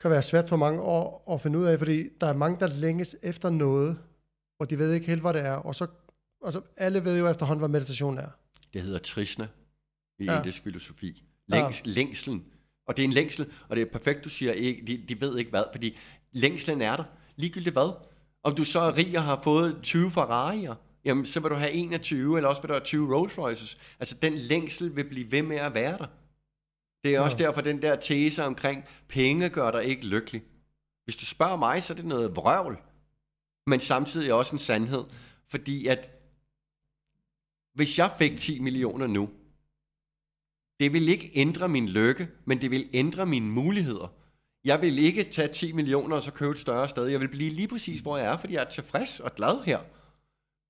[0.00, 2.66] kan være svært for mange at, at finde ud af, fordi der er mange, der
[2.66, 3.98] længes efter noget,
[4.58, 5.54] og de ved ikke helt, hvad det er.
[5.54, 5.86] Og så,
[6.44, 8.28] altså, alle ved jo efterhånden, hvad meditation er.
[8.72, 9.48] Det hedder Trishna
[10.18, 10.38] i ja.
[10.38, 11.24] indisk filosofi.
[11.48, 11.90] Længs, ja.
[11.90, 12.44] Længselen.
[12.86, 15.38] Og det er en længsel, og det er perfekt, du siger, ikke, de, de ved
[15.38, 15.96] ikke hvad, fordi
[16.32, 17.04] længselen er der.
[17.36, 17.92] Ligegyldigt hvad.
[18.42, 20.74] Om du så er rig og har fået 20 Ferrari'er,
[21.04, 23.78] jamen så vil du have 21, eller også vil du have 20 Rolls Royces.
[23.98, 26.06] Altså den længsel vil blive ved med at være der.
[27.04, 27.24] Det er ja.
[27.24, 30.42] også derfor den der tese omkring, penge gør dig ikke lykkelig.
[31.04, 32.78] Hvis du spørger mig, så er det noget vrøvl,
[33.66, 35.04] men samtidig også en sandhed.
[35.48, 36.10] Fordi at,
[37.74, 39.30] hvis jeg fik 10 millioner nu,
[40.80, 44.14] det vil ikke ændre min lykke, men det vil ændre mine muligheder.
[44.64, 47.06] Jeg vil ikke tage 10 millioner og så købe et større sted.
[47.06, 49.80] Jeg vil blive lige præcis, hvor jeg er, fordi jeg er tilfreds og glad her.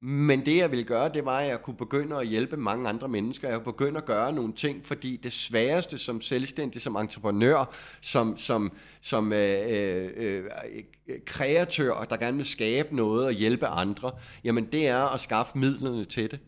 [0.06, 3.08] Men det jeg ville gøre, det var, at jeg kunne begynde at hjælpe mange andre
[3.08, 3.48] mennesker.
[3.48, 8.36] Jeg kunne begynde at gøre nogle ting, fordi det sværeste som selvstændig, som entreprenør, som,
[8.36, 10.44] som, som øh, øh,
[11.06, 14.12] øh, kreatør, der gerne vil skabe noget og hjælpe andre,
[14.44, 16.40] jamen det er at skaffe midlerne til det.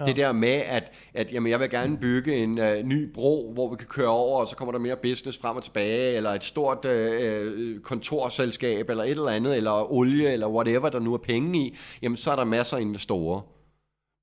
[0.00, 0.04] Ja.
[0.04, 3.70] Det der med, at, at jamen, jeg vil gerne bygge en uh, ny bro, hvor
[3.70, 6.44] vi kan køre over, og så kommer der mere business frem og tilbage, eller et
[6.44, 11.58] stort uh, kontorselskab, eller et eller andet, eller olie, eller whatever, der nu er penge
[11.58, 13.40] i, jamen så er der masser af investorer.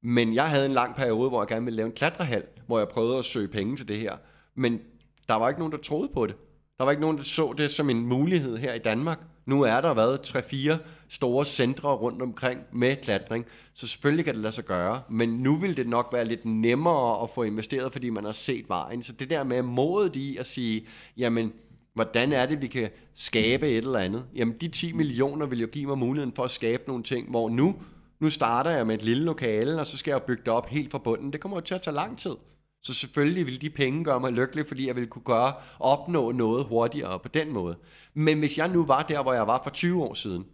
[0.04, 2.88] Men jeg havde en lang periode, hvor jeg gerne ville lave en klatrehal, hvor jeg
[2.88, 4.18] prøvede at søge penge til det her.
[4.56, 4.80] Men
[5.28, 6.36] der var ikke nogen, der troede på det.
[6.78, 9.20] Der var ikke nogen, der så det som en mulighed her i Danmark.
[9.46, 10.78] Nu er der været 3-4
[11.10, 15.56] store centre rundt omkring med klatring, så selvfølgelig kan det lade sig gøre, men nu
[15.56, 19.04] vil det nok være lidt nemmere at få investeret, fordi man har set vejen.
[19.04, 20.88] Så det der med modet i at sige,
[21.18, 21.54] jamen,
[21.94, 24.26] hvordan er det, vi kan skabe et eller andet?
[24.36, 27.50] Jamen, de 10 millioner vil jo give mig muligheden for at skabe nogle ting, hvor
[27.50, 27.76] nu,
[28.20, 30.92] nu starter jeg med et lille lokale, og så skal jeg bygge det op helt
[30.92, 31.34] fra bunden.
[31.34, 32.36] Det kommer jo til at tage lang tid.
[32.84, 36.66] Så selvfølgelig vil de penge gøre mig lykkelig, fordi jeg vil kunne gøre, opnå noget
[36.66, 37.76] hurtigere på den måde.
[38.14, 40.46] Men hvis jeg nu var der, hvor jeg var for 20 år siden,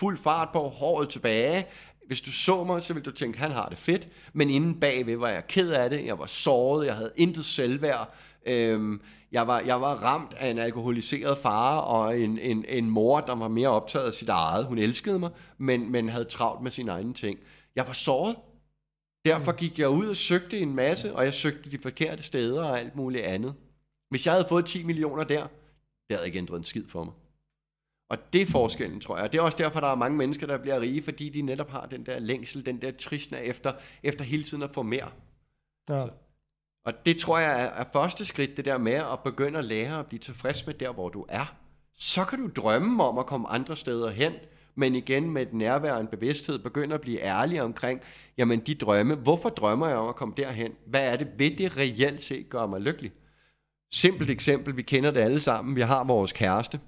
[0.00, 1.66] fuld fart på, håret tilbage,
[2.06, 5.16] hvis du så mig, så ville du tænke, han har det fedt, men inden bagved
[5.16, 8.14] var jeg ked af det, jeg var såret, jeg havde intet selvværd,
[8.46, 9.00] øhm,
[9.32, 13.34] jeg, var, jeg var ramt af en alkoholiseret far og en, en, en mor, der
[13.34, 14.66] var mere optaget af sit eget.
[14.66, 17.38] Hun elskede mig, men, men havde travlt med sine egne ting.
[17.76, 18.36] Jeg var såret,
[19.26, 22.80] Derfor gik jeg ud og søgte en masse, og jeg søgte de forkerte steder og
[22.80, 23.54] alt muligt andet.
[24.10, 25.46] Hvis jeg havde fået 10 millioner der,
[26.08, 27.14] det havde ikke ændret en skid for mig.
[28.08, 29.24] Og det er forskellen, tror jeg.
[29.24, 31.70] Og det er også derfor, der er mange mennesker, der bliver rige, fordi de netop
[31.70, 35.08] har den der længsel, den der tristne efter, efter hele tiden at få mere.
[35.88, 36.06] Ja.
[36.06, 36.10] Så.
[36.84, 39.98] Og det tror jeg er, er første skridt, det der med at begynde at lære
[39.98, 41.56] at blive tilfreds med der, hvor du er.
[41.98, 44.32] Så kan du drømme om at komme andre steder hen,
[44.74, 48.00] men igen med et nærværende bevidsthed, begynder at blive ærlig omkring,
[48.38, 50.72] jamen de drømme, hvorfor drømmer jeg om at komme derhen?
[50.86, 53.12] Hvad er det, ved det reelt set gør mig lykkelig?
[53.92, 56.80] Simpelt eksempel, vi kender det alle sammen, vi har vores kæreste,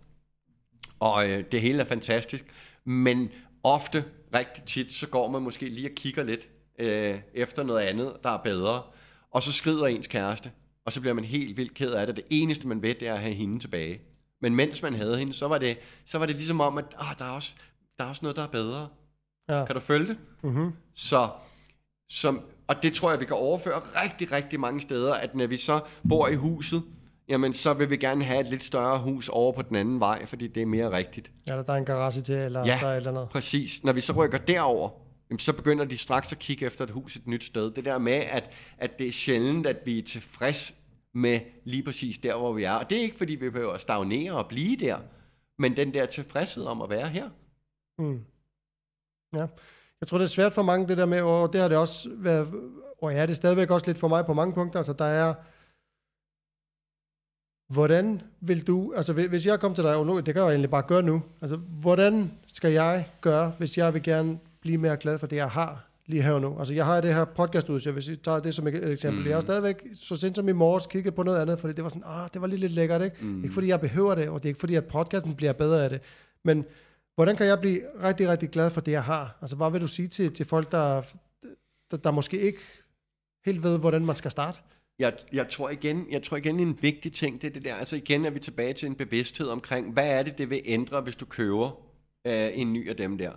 [1.00, 2.44] og øh, det hele er fantastisk,
[2.84, 3.30] men
[3.62, 8.16] ofte, rigtig tit, så går man måske lige og kigger lidt øh, efter noget andet,
[8.22, 8.82] der er bedre,
[9.30, 10.50] og så skrider ens kæreste,
[10.84, 12.16] og så bliver man helt vildt ked af det.
[12.16, 14.00] Det eneste, man ved, det er at have hende tilbage.
[14.40, 17.18] Men mens man havde hende, så var det, så var det ligesom om, at ah,
[17.18, 17.52] der, er også,
[17.98, 18.88] der er også noget, der er bedre.
[19.48, 19.64] Ja.
[19.64, 20.16] Kan du følge det?
[20.42, 20.72] Mm-hmm.
[20.94, 21.28] Så,
[22.08, 25.56] som, og det tror jeg, vi kan overføre rigtig, rigtig mange steder, at når vi
[25.56, 26.82] så bor i huset,
[27.28, 30.26] jamen så vil vi gerne have et lidt større hus over på den anden vej,
[30.26, 31.30] fordi det er mere rigtigt.
[31.46, 32.78] Eller der er en garage til, eller Ja.
[32.80, 33.28] der er et eller andet.
[33.28, 33.84] Præcis.
[33.84, 34.90] Når vi så rykker derover,
[35.30, 37.70] jamen, så begynder de straks at kigge efter et hus et nyt sted.
[37.70, 40.74] Det der med, at, at det er sjældent, at vi er tilfreds
[41.14, 42.72] med lige præcis der, hvor vi er.
[42.72, 44.98] Og det er ikke, fordi vi behøver at stagnere og blive der,
[45.58, 47.28] men den der tilfredshed om at være her.
[47.98, 48.20] Mm.
[49.36, 49.46] Ja.
[50.00, 52.08] Jeg tror, det er svært for mange, det der med, og det har det også
[52.16, 52.48] været,
[53.02, 55.34] og ja, det er stadigvæk også lidt for mig på mange punkter, altså der er,
[57.68, 60.70] hvordan vil du, altså hvis- jeg kom til dig, og nu, det kan jeg egentlig
[60.70, 65.18] bare gøre nu, altså hvordan skal jeg gøre, hvis jeg vil gerne blive mere glad
[65.18, 66.58] for det, jeg har lige her og nu.
[66.58, 69.20] Altså jeg har det her podcast ud, så hvis jeg tager det som et eksempel.
[69.22, 69.26] Mm.
[69.28, 71.90] Jeg har stadigvæk, så sent som i morges, kigget på noget andet, fordi det var
[71.90, 73.16] sådan, ah, det var lige lidt lækkert, ikke?
[73.26, 73.42] Mm.
[73.44, 75.90] Ikke fordi jeg behøver det, og det er ikke fordi, at podcasten bliver bedre af
[75.90, 76.00] det,
[76.44, 76.64] men
[77.14, 79.38] hvordan kan jeg blive rigtig, rigtig glad for det, jeg har?
[79.42, 81.02] Altså hvad vil du sige til, til folk, der,
[81.90, 82.58] der, der måske ikke
[83.46, 84.58] helt ved, hvordan man skal starte?
[84.98, 87.96] Jeg, jeg, tror igen, jeg tror igen, en vigtig ting, det er det der, altså
[87.96, 91.16] igen er vi tilbage til en bevidsthed omkring, hvad er det, det vil ændre, hvis
[91.16, 91.70] du køber
[92.26, 93.32] øh, en ny af dem der.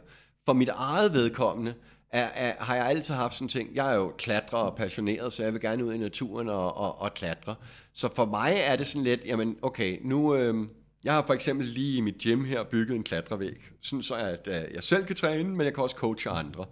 [0.45, 1.73] For mit eget vedkommende
[2.09, 5.33] er, er, har jeg altid haft sådan en ting, jeg er jo klatrer og passioneret,
[5.33, 7.55] så jeg vil gerne ud i naturen og, og, og klatre.
[7.93, 10.67] Så for mig er det sådan lidt, jamen okay, nu, øh,
[11.03, 14.47] jeg har for eksempel lige i mit gym her bygget en klatrevæg, sådan så at
[14.47, 16.65] øh, jeg selv kan træne, men jeg kan også coache andre.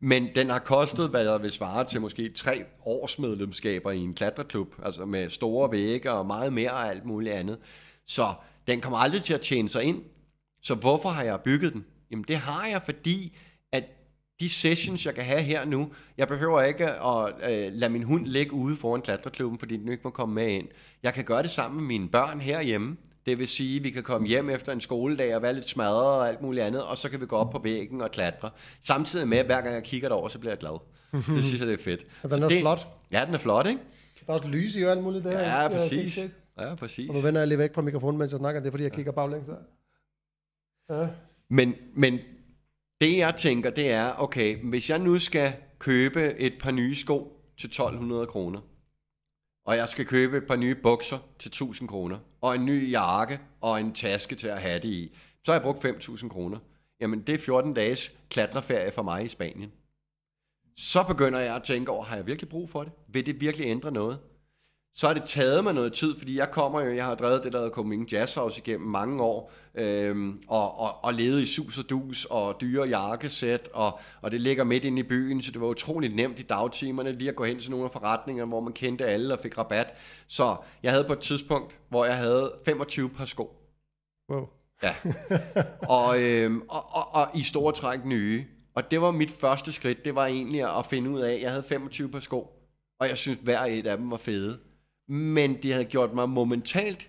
[0.00, 4.14] Men den har kostet, hvad der vil svare til måske tre års medlemskaber i en
[4.14, 7.58] klatreklub, altså med store vægge og meget mere og alt muligt andet.
[8.06, 8.34] Så
[8.66, 10.02] den kommer aldrig til at tjene sig ind.
[10.62, 11.84] Så hvorfor har jeg bygget den?
[12.10, 13.36] Jamen det har jeg, fordi
[13.72, 13.84] at
[14.40, 18.26] de sessions, jeg kan have her nu, jeg behøver ikke at øh, lade min hund
[18.26, 20.68] ligge ude foran klatreklubben, fordi den ikke må komme med ind.
[21.02, 22.96] Jeg kan gøre det sammen med mine børn herhjemme.
[23.26, 26.06] Det vil sige, at vi kan komme hjem efter en skoledag og være lidt smadret
[26.06, 28.50] og alt muligt andet, og så kan vi gå op på væggen og klatre.
[28.82, 30.78] Samtidig med, at hver gang jeg kigger derover, så bliver jeg glad.
[31.12, 32.00] Det synes jeg, det er fedt.
[32.22, 32.88] Og den er det, flot.
[33.12, 33.80] Ja, den er flot, ikke?
[34.26, 35.40] Der er også lys i og alt muligt der.
[35.40, 35.90] Ja, præcis.
[35.90, 36.32] sindssygt.
[36.58, 37.08] Ja, præcis.
[37.08, 38.60] Og nu vender jeg lige væk fra mikrofonen, mens jeg snakker.
[38.60, 39.44] Det er, fordi jeg kigger baglæns.
[40.90, 41.08] Ja.
[41.50, 42.18] Men, men
[43.00, 47.42] det jeg tænker, det er, okay, hvis jeg nu skal købe et par nye sko
[47.58, 48.60] til 1200 kroner,
[49.66, 53.40] og jeg skal købe et par nye bukser til 1000 kroner, og en ny jakke
[53.60, 56.58] og en taske til at have det i, så har jeg brugt 5000 kroner.
[57.00, 59.72] Jamen, det er 14 dages klatreferie for mig i Spanien.
[60.76, 62.92] Så begynder jeg at tænke over, har jeg virkelig brug for det?
[63.08, 64.18] Vil det virkelig ændre noget?
[64.98, 67.52] Så har det taget mig noget tid, fordi jeg kommer jo, jeg har drevet det,
[67.52, 71.78] der hedder Copenhagen Jazz House igennem mange år, øhm, og, og, og levet i sus
[71.78, 75.60] og dus og dyre jakkesæt, og, og det ligger midt inde i byen, så det
[75.60, 78.72] var utroligt nemt i dagtimerne lige at gå hen til nogle af forretningerne, hvor man
[78.72, 79.94] kendte alle og fik rabat.
[80.28, 83.56] Så jeg havde på et tidspunkt, hvor jeg havde 25 par sko.
[84.32, 84.48] Wow.
[84.82, 84.94] Ja.
[85.98, 88.44] og, øhm, og, og, og i store træk nye.
[88.74, 91.50] Og det var mit første skridt, det var egentlig at finde ud af, at jeg
[91.50, 92.50] havde 25 par sko,
[93.00, 94.58] og jeg synes hver et af dem var fede.
[95.08, 97.08] Men de havde gjort mig momentalt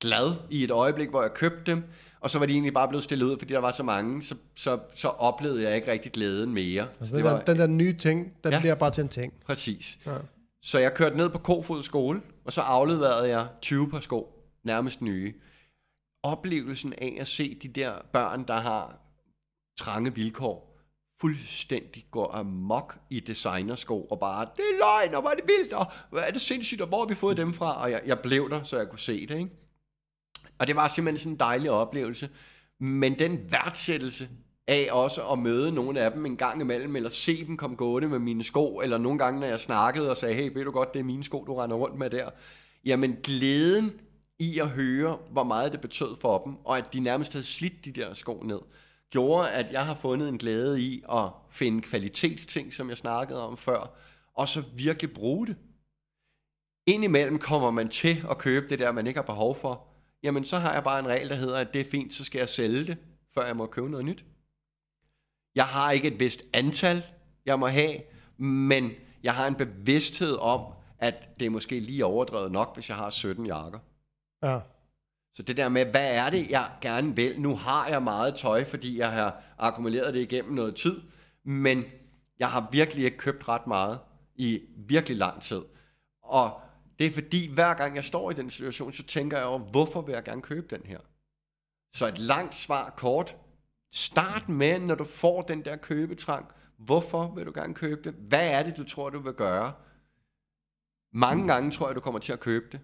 [0.00, 1.84] glad i et øjeblik, hvor jeg købte dem,
[2.20, 4.34] og så var de egentlig bare blevet stillet ud, fordi der var så mange, så,
[4.56, 6.82] så, så oplevede jeg ikke rigtig glæden mere.
[7.00, 8.60] Altså, Så den, det der, var, den der nye ting, den Ja.
[8.60, 9.32] bliver bare til en ting.
[9.46, 9.98] præcis.
[10.06, 10.16] Ja.
[10.62, 15.00] Så jeg kørte ned på Kofod skole, og så afleverede jeg 20 par sko, nærmest
[15.02, 15.34] nye.
[16.22, 18.98] Oplevelsen af at se de der børn, der har
[19.78, 20.69] trange vilkår,
[21.20, 25.72] fuldstændig går amok i designersko, og bare, det er løgn, og hvor er det vildt,
[25.72, 27.82] og hvad er det sindssygt, og hvor har vi fået dem fra?
[27.82, 29.50] Og jeg, jeg blev der, så jeg kunne se det, ikke?
[30.58, 32.28] Og det var simpelthen sådan en dejlig oplevelse.
[32.78, 34.28] Men den værdsættelse
[34.68, 38.08] af også at møde nogle af dem en gang imellem, eller se dem komme gående
[38.08, 40.92] med mine sko, eller nogle gange, når jeg snakkede og sagde, hey, ved du godt,
[40.92, 42.30] det er mine sko, du render rundt med der.
[42.84, 43.92] Jamen, glæden
[44.38, 47.84] i at høre, hvor meget det betød for dem, og at de nærmest havde slidt
[47.84, 48.60] de der sko ned,
[49.10, 53.56] gjorde, at jeg har fundet en glæde i at finde kvalitetsting, som jeg snakkede om
[53.56, 53.96] før,
[54.34, 55.56] og så virkelig bruge det.
[56.86, 59.86] Indimellem kommer man til at købe det der, man ikke har behov for,
[60.22, 62.38] jamen så har jeg bare en regel, der hedder, at det er fint, så skal
[62.38, 62.98] jeg sælge det,
[63.34, 64.24] før jeg må købe noget nyt.
[65.54, 67.02] Jeg har ikke et vist antal,
[67.46, 68.00] jeg må have,
[68.36, 68.90] men
[69.22, 73.10] jeg har en bevidsthed om, at det er måske lige overdrevet nok, hvis jeg har
[73.10, 73.78] 17 jakker.
[74.42, 74.60] Ja.
[75.34, 77.40] Så det der med, hvad er det, jeg gerne vil?
[77.40, 81.00] Nu har jeg meget tøj, fordi jeg har akkumuleret det igennem noget tid,
[81.44, 81.84] men
[82.38, 84.00] jeg har virkelig ikke købt ret meget
[84.34, 85.60] i virkelig lang tid.
[86.22, 86.60] Og
[86.98, 90.02] det er fordi, hver gang jeg står i den situation, så tænker jeg over, hvorfor
[90.02, 90.98] vil jeg gerne købe den her?
[91.94, 93.36] Så et langt svar kort.
[93.92, 96.46] Start med, når du får den der købetrang.
[96.78, 98.14] Hvorfor vil du gerne købe det?
[98.14, 99.72] Hvad er det, du tror, du vil gøre?
[101.12, 102.80] Mange gange tror jeg, du kommer til at købe det.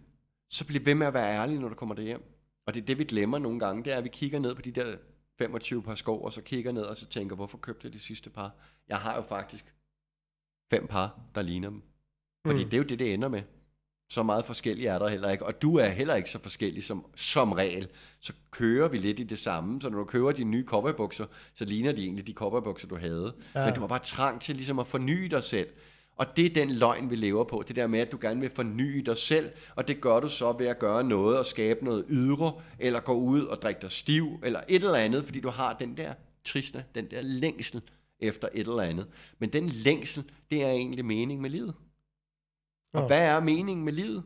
[0.51, 2.35] Så bliv ved med at være ærlig, når du kommer derhjem.
[2.66, 4.62] Og det er det, vi glemmer nogle gange, det er, at vi kigger ned på
[4.62, 4.97] de der
[5.38, 8.30] 25 par sko, og så kigger ned og så tænker, hvorfor købte jeg de sidste
[8.30, 8.55] par?
[8.88, 9.74] Jeg har jo faktisk
[10.70, 11.82] fem par, der ligner dem.
[12.47, 12.70] Fordi mm.
[12.70, 13.43] det er jo det, det ender med.
[14.10, 15.47] Så meget forskellige er der heller ikke.
[15.47, 17.88] Og du er heller ikke så forskellig som, som regel.
[18.20, 19.82] Så kører vi lidt i det samme.
[19.82, 23.34] Så når du køber dine nye cowboybukser, så ligner de egentlig de cowboybukser, du havde.
[23.55, 23.64] Ja.
[23.64, 25.68] Men du har bare trang til ligesom at forny dig selv.
[26.16, 27.64] Og det er den løgn, vi lever på.
[27.68, 30.52] Det der med, at du gerne vil forny dig selv, og det gør du så
[30.52, 34.40] ved at gøre noget og skabe noget ydre, eller gå ud og drikke dig stiv,
[34.44, 36.14] eller et eller andet, fordi du har den der
[36.44, 37.82] tristne, den der længsel
[38.20, 39.06] efter et eller andet.
[39.38, 41.74] Men den længsel, det er egentlig mening med livet.
[42.94, 43.06] Og ja.
[43.06, 44.22] hvad er meningen med livet?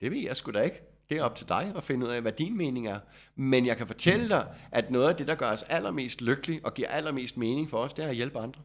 [0.00, 0.80] Det ved jeg sgu da ikke.
[1.08, 3.00] Det er op til dig at finde ud af, hvad din mening er.
[3.34, 6.74] Men jeg kan fortælle dig, at noget af det, der gør os allermest lykkelige og
[6.74, 8.62] giver allermest mening for os, det er at hjælpe andre.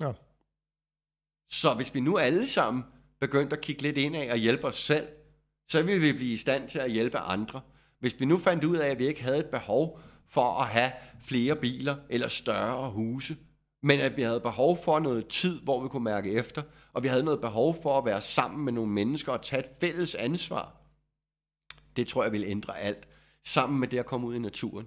[0.00, 0.12] Ja.
[1.50, 2.84] Så hvis vi nu alle sammen
[3.20, 5.08] begyndte at kigge lidt ind af og hjælpe os selv,
[5.68, 7.60] så vil vi blive i stand til at hjælpe andre.
[7.98, 10.92] Hvis vi nu fandt ud af, at vi ikke havde et behov for at have
[11.20, 13.36] flere biler eller større huse,
[13.82, 16.62] men at vi havde behov for noget tid, hvor vi kunne mærke efter,
[16.92, 19.70] og vi havde noget behov for at være sammen med nogle mennesker og tage et
[19.80, 20.76] fælles ansvar.
[21.96, 23.08] Det tror jeg vil ændre alt,
[23.44, 24.86] sammen med det at komme ud i naturen.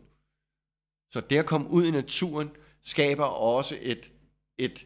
[1.11, 2.49] Så det at komme ud i naturen
[2.81, 4.11] skaber også et,
[4.57, 4.85] et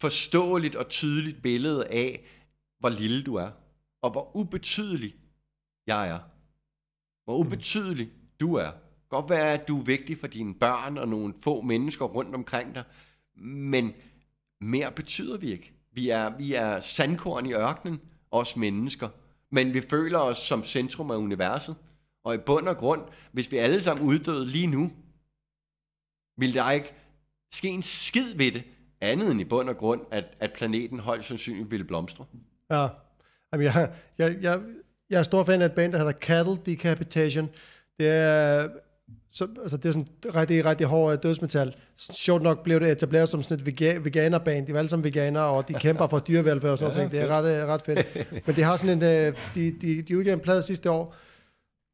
[0.00, 2.24] forståeligt og tydeligt billede af,
[2.78, 3.50] hvor lille du er,
[4.02, 5.14] og hvor ubetydelig
[5.86, 6.18] jeg er.
[7.24, 8.10] Hvor ubetydelig
[8.40, 8.70] du er.
[9.08, 12.74] Godt være, at du er vigtig for dine børn og nogle få mennesker rundt omkring
[12.74, 12.84] dig,
[13.34, 13.94] men
[14.60, 15.72] mere betyder vi ikke.
[15.92, 18.00] Vi er, vi er sandkorn i ørkenen,
[18.30, 19.08] os mennesker,
[19.50, 21.76] men vi føler os som centrum af universet.
[22.24, 23.02] Og i bund og grund,
[23.32, 24.92] hvis vi alle sammen uddøde lige nu,
[26.36, 26.94] vil der ikke
[27.52, 28.64] ske en skid ved det,
[29.06, 32.24] andet end i bund og grund, at, at planeten højst sandsynligt ville blomstre.
[32.70, 32.88] Ja,
[33.52, 34.60] Jamen, jeg, jeg, jeg,
[35.10, 37.48] jeg er stor fan af et band, der hedder Cattle Decapitation.
[37.98, 38.68] Det er,
[39.32, 41.74] så, altså det er sådan rigtig, rigtig hård dødsmetal.
[41.96, 44.66] Sjovt nok blev det etableret som sådan et vega, veganerband.
[44.66, 47.12] De er alle sammen veganere, og de kæmper for dyrevelfærd og sådan ja, noget.
[47.12, 48.46] Det er ret, ret fedt.
[48.46, 51.14] Men de har sådan en, øh, de, de, de udgav en plade sidste år,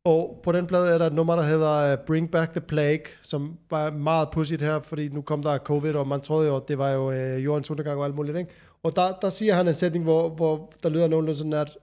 [0.05, 3.07] og på den plade er der et nummer, der hedder uh, Bring Back the Plague,
[3.23, 6.69] som var meget pudsigt her, fordi nu kom der covid, og man troede jo, at
[6.69, 8.37] det var jo uh, jordens undergang og alt muligt.
[8.37, 8.51] Ikke?
[8.83, 11.79] Og der, der siger han en sætning, hvor, hvor der lyder nogenlunde sådan, at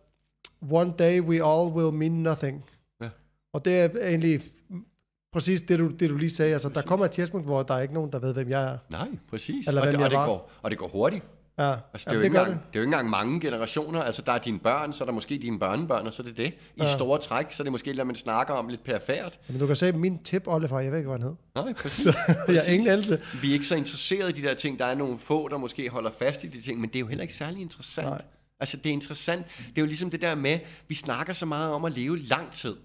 [0.72, 2.66] One day we all will mean nothing.
[3.02, 3.10] Ja.
[3.54, 4.42] Og det er egentlig
[5.32, 6.54] præcis det, du, det, du lige sagde.
[6.54, 6.84] Altså, præcis.
[6.84, 8.78] der kommer et tidspunkt, hvor der er ikke nogen, der ved, hvem jeg er.
[8.90, 9.68] Nej, præcis.
[9.68, 11.24] Eller og, hvem det, og, det går, og det går hurtigt.
[11.60, 12.56] Ja, altså, det, er jo det, engang, det.
[12.56, 14.02] det er jo ikke engang mange generationer.
[14.02, 16.38] Altså, der er dine børn, så er der måske dine børnebørn, og så er det
[16.38, 16.48] det.
[16.48, 16.94] I ja.
[16.94, 19.40] store træk, så er det måske, at man snakker om lidt perfekt.
[19.50, 21.64] Men du kan se, min tip Oliver, jeg ved ikke, hvad han hed.
[21.64, 22.04] Nej, præcis.
[22.04, 22.56] så, præcis.
[22.56, 23.22] jeg er ingen anelse.
[23.42, 24.80] Vi er ikke så interesserede i de der ting.
[24.80, 27.08] Der er nogle få, der måske holder fast i de ting, men det er jo
[27.08, 28.08] heller ikke særlig interessant.
[28.08, 28.22] Nej.
[28.60, 29.46] Altså, det er interessant.
[29.58, 32.52] Det er jo ligesom det der med, vi snakker så meget om at leve lang
[32.52, 32.76] tid.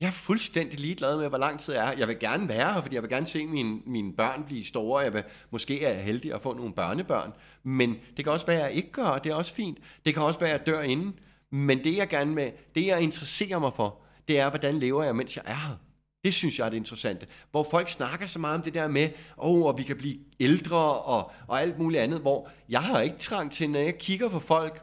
[0.00, 1.98] Jeg er fuldstændig ligeglad med, hvor lang tid jeg er.
[1.98, 5.00] Jeg vil gerne være her, fordi jeg vil gerne se mine, mine børn blive store.
[5.00, 7.32] Jeg vil måske er heldig at få nogle børnebørn.
[7.62, 9.78] Men det kan også være, at jeg ikke gør, og det er også fint.
[10.04, 11.18] Det kan også være, at jeg dør inden.
[11.50, 15.16] Men det jeg gerne med, det jeg interesserer mig for, det er, hvordan lever jeg,
[15.16, 15.76] mens jeg er her.
[16.24, 17.26] Det synes jeg er det interessante.
[17.50, 19.08] Hvor folk snakker så meget om det der med,
[19.38, 23.00] åh, oh, og vi kan blive ældre og, og alt muligt andet, hvor jeg har
[23.00, 24.82] ikke trang til, når jeg kigger på folk,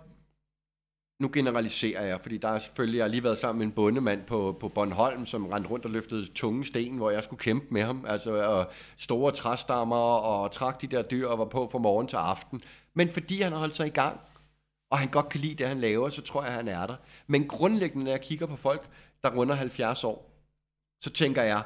[1.21, 4.23] nu generaliserer jeg, fordi der er selvfølgelig, jeg har lige været sammen med en bondemand
[4.23, 7.83] på, på Bornholm, som rendte rundt og løftede tunge sten, hvor jeg skulle kæmpe med
[7.83, 12.07] ham, altså og store træstammer og trak de der dyr og var på fra morgen
[12.07, 12.61] til aften.
[12.93, 14.19] Men fordi han har holdt sig i gang,
[14.91, 16.95] og han godt kan lide det, han laver, så tror jeg, han er der.
[17.27, 18.89] Men grundlæggende, når jeg kigger på folk,
[19.23, 20.31] der runder 70 år,
[21.03, 21.63] så tænker jeg,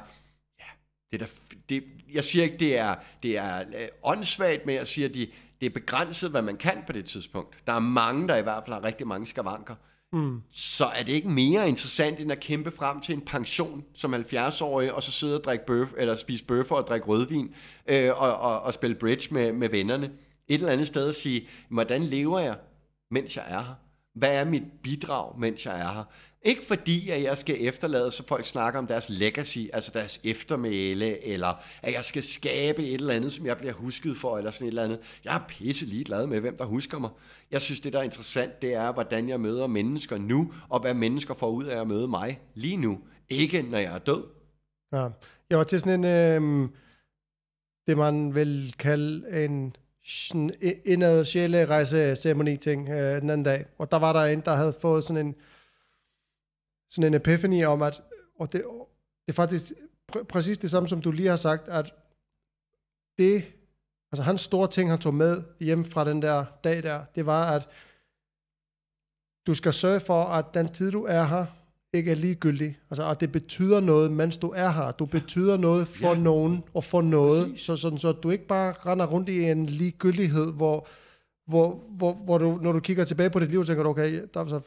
[0.58, 0.64] ja,
[1.12, 1.32] det er der,
[1.68, 5.28] det, jeg siger ikke, det er, det er øh, åndssvagt, men jeg siger, de,
[5.60, 7.56] det er begrænset, hvad man kan på det tidspunkt.
[7.66, 9.74] Der er mange, der i hvert fald har rigtig mange skavanker.
[10.12, 10.42] Mm.
[10.52, 14.92] Så er det ikke mere interessant, end at kæmpe frem til en pension som 70-årig,
[14.92, 17.54] og så sidde og drikke bøf, eller spise bøffer og drikke rødvin,
[17.86, 20.10] øh, og, og, og spille bridge med, med vennerne.
[20.48, 22.56] Et eller andet sted at sige, hvordan lever jeg,
[23.10, 23.74] mens jeg er her?
[24.14, 26.04] Hvad er mit bidrag, mens jeg er her?
[26.46, 31.24] Ikke fordi, at jeg skal efterlade, så folk snakker om deres legacy, altså deres eftermæle,
[31.24, 34.66] eller at jeg skal skabe et eller andet, som jeg bliver husket for, eller sådan
[34.66, 34.98] et eller andet.
[35.24, 37.10] Jeg er pisse ligeglad med, hvem der husker mig.
[37.50, 40.94] Jeg synes, det der er interessant, det er, hvordan jeg møder mennesker nu, og hvad
[40.94, 42.98] mennesker får ud af at møde mig lige nu.
[43.28, 44.24] Ikke når jeg er død.
[44.92, 45.08] Ja.
[45.50, 46.68] Jeg var til sådan en, øh,
[47.86, 53.64] det man vil kalde en sådan i- indad sjælerejse ceremoni ting øh, den anden dag.
[53.78, 55.34] Og der var der en, der havde fået sådan en,
[56.90, 58.02] sådan en epiphany om, at
[58.38, 58.64] og det,
[59.26, 59.72] det er faktisk
[60.12, 61.94] pr- præcis det samme, som du lige har sagt, at
[63.18, 63.44] det,
[64.12, 67.50] altså hans store ting, han tog med hjem fra den der dag der, det var,
[67.52, 67.68] at
[69.46, 71.46] du skal sørge for, at den tid, du er her,
[71.92, 72.78] ikke er ligegyldig.
[72.90, 74.92] Altså, at det betyder noget, mens du er her.
[74.92, 76.20] Du betyder noget for Ja.
[76.20, 77.64] nogen og for noget, Præcis.
[77.66, 80.86] så, sådan, så du ikke bare render rundt i en ligegyldighed, hvor,
[81.46, 84.40] hvor, hvor, hvor du, når du kigger tilbage på dit liv, tænker du, okay, der,
[84.40, 84.60] er så,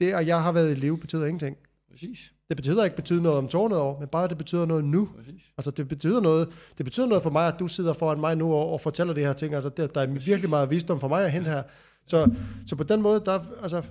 [0.00, 1.56] det, at jeg har været i live, betyder ingenting.
[1.90, 2.32] Præcis.
[2.48, 5.08] Det betyder ikke betyder noget om 200 år, men bare, at det betyder noget nu.
[5.16, 5.42] Præcis.
[5.58, 6.48] Altså, det betyder noget,
[6.78, 9.20] det betyder noget for mig, at du sidder foran mig nu og, og fortæller de
[9.20, 9.54] her ting.
[9.54, 11.62] Altså, der, der er virkelig meget visdom for mig at hente her.
[12.06, 12.30] Så,
[12.66, 13.82] så på den måde, der, altså,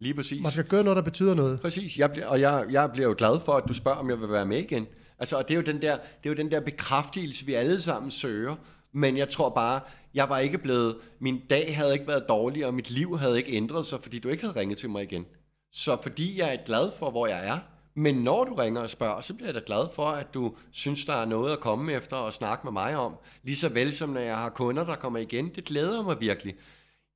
[0.00, 0.42] Lige præcis.
[0.42, 1.60] man skal gøre noget, der betyder noget.
[1.60, 4.30] Præcis, jeg og jeg, jeg bliver jo glad for, at du spørger, om jeg vil
[4.30, 4.86] være med igen.
[5.18, 7.80] Altså, og det er jo den der, det er jo den der bekræftelse, vi alle
[7.80, 8.56] sammen søger.
[8.92, 9.80] Men jeg tror bare,
[10.14, 13.52] jeg var ikke blevet, min dag havde ikke været dårlig, og mit liv havde ikke
[13.52, 15.26] ændret sig, fordi du ikke havde ringet til mig igen.
[15.72, 17.58] Så fordi jeg er glad for, hvor jeg er,
[17.94, 21.04] men når du ringer og spørger, så bliver jeg da glad for, at du synes,
[21.04, 23.16] der er noget at komme efter og snakke med mig om.
[23.42, 25.54] Lige så vel som når jeg har kunder, der kommer igen.
[25.54, 26.54] Det glæder mig virkelig.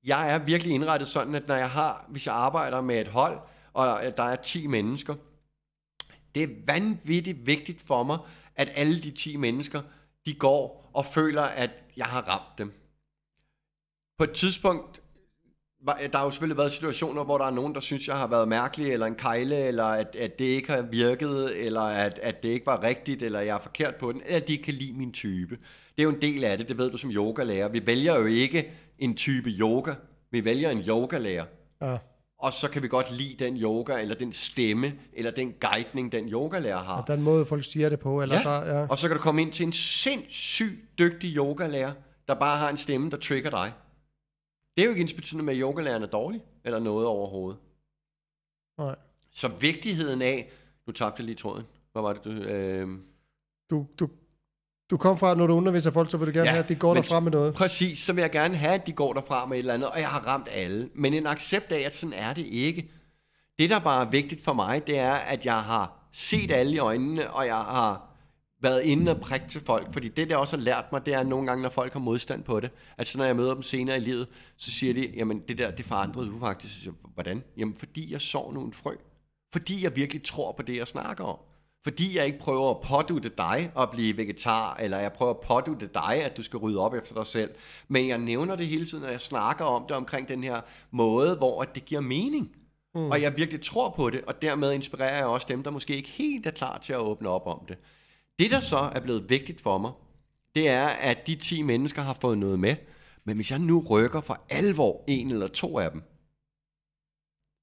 [0.04, 3.38] Jeg er virkelig indrettet sådan, at når jeg har, hvis jeg arbejder med et hold,
[3.72, 5.14] og der er 10 mennesker,
[6.34, 8.18] det er vanvittigt vigtigt for mig,
[8.56, 9.82] at alle de 10 mennesker,
[10.26, 12.72] de går og føler, at jeg har ramt dem.
[14.18, 15.02] På et tidspunkt,
[15.84, 18.48] der har jo selvfølgelig været situationer, hvor der er nogen, der synes, jeg har været
[18.48, 22.48] mærkelig, eller en kejle, eller at, at det ikke har virket, eller at, at det
[22.48, 24.92] ikke var rigtigt, eller jeg er forkert på den, eller at de ikke kan lide
[24.92, 25.54] min type.
[25.96, 27.68] Det er jo en del af det, det ved du som yogalærer.
[27.68, 29.94] Vi vælger jo ikke en type yoga,
[30.30, 31.44] vi vælger en yogalærer.
[31.82, 31.96] Ja.
[32.38, 36.28] Og så kan vi godt lide den yoga, eller den stemme, eller den guidning, den
[36.28, 36.96] yogalærer har.
[37.02, 38.22] Og den måde, folk siger det på.
[38.22, 38.42] Eller Ja.
[38.42, 38.86] Der, ja.
[38.90, 41.92] Og så kan du komme ind til en sindssygt dygtig yogalærer,
[42.28, 43.72] der bare har en stemme, der trigger dig.
[44.76, 47.58] Det er jo ikke ens med, at yogalæreren er dårlig, eller noget overhovedet.
[48.78, 48.96] Nej.
[49.30, 50.50] Så vigtigheden af,
[50.86, 51.64] nu tabte lige tråden.
[51.92, 52.30] Hvad var det, du...
[52.30, 52.88] Øh...
[53.70, 54.08] Du, du,
[54.90, 56.68] du kom fra, at når du underviser folk, så vil du gerne ja, have, at
[56.68, 57.54] de går men- derfra med noget.
[57.54, 60.00] Præcis, så vil jeg gerne have, at de går derfra med et eller andet, og
[60.00, 60.90] jeg har ramt alle.
[60.94, 62.90] Men en accept af, at sådan er det ikke.
[63.58, 66.78] Det, der bare er vigtigt for mig, det er, at jeg har set alle i
[66.78, 68.15] øjnene, og jeg har
[68.60, 69.92] været inde og prikke til folk.
[69.92, 72.00] Fordi det, der også har lært mig, det er at nogle gange, når folk har
[72.00, 75.12] modstand på det, at så når jeg møder dem senere i livet, så siger de,
[75.16, 76.74] jamen det der, det forandrede du faktisk.
[76.74, 77.44] Så siger jeg, Hvordan?
[77.56, 78.94] Jamen fordi jeg så nogle frø.
[79.52, 81.38] Fordi jeg virkelig tror på det, jeg snakker om.
[81.84, 85.90] Fordi jeg ikke prøver at pådute dig at blive vegetar, eller jeg prøver at pådute
[85.94, 87.50] dig, at du skal rydde op efter dig selv.
[87.88, 90.60] Men jeg nævner det hele tiden, når jeg snakker om det omkring den her
[90.90, 92.56] måde, hvor at det giver mening.
[92.94, 93.10] Mm.
[93.10, 96.08] Og jeg virkelig tror på det, og dermed inspirerer jeg også dem, der måske ikke
[96.08, 97.76] helt er klar til at åbne op om det.
[98.38, 99.92] Det, der så er blevet vigtigt for mig,
[100.54, 102.76] det er, at de 10 mennesker har fået noget med.
[103.24, 106.02] Men hvis jeg nu rykker for alvor en eller to af dem,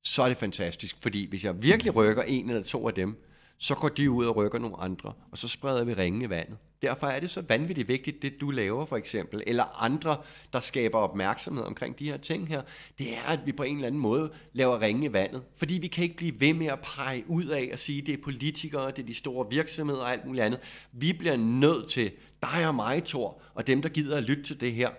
[0.03, 1.01] så er det fantastisk.
[1.01, 3.23] Fordi hvis jeg virkelig rykker en eller to af dem,
[3.63, 6.57] så går de ud og rykker nogle andre, og så spreder vi ringen i vandet.
[6.81, 10.17] Derfor er det så vanvittigt vigtigt, det du laver for eksempel, eller andre,
[10.53, 12.61] der skaber opmærksomhed omkring de her ting her,
[12.97, 15.41] det er, at vi på en eller anden måde laver ringe i vandet.
[15.55, 18.23] Fordi vi kan ikke blive ved med at pege ud af og sige, det er
[18.23, 20.59] politikere, det er de store virksomheder og alt muligt andet.
[20.91, 22.11] Vi bliver nødt til,
[22.41, 24.89] dig og mig, Thor, og dem, der gider at lytte til det her,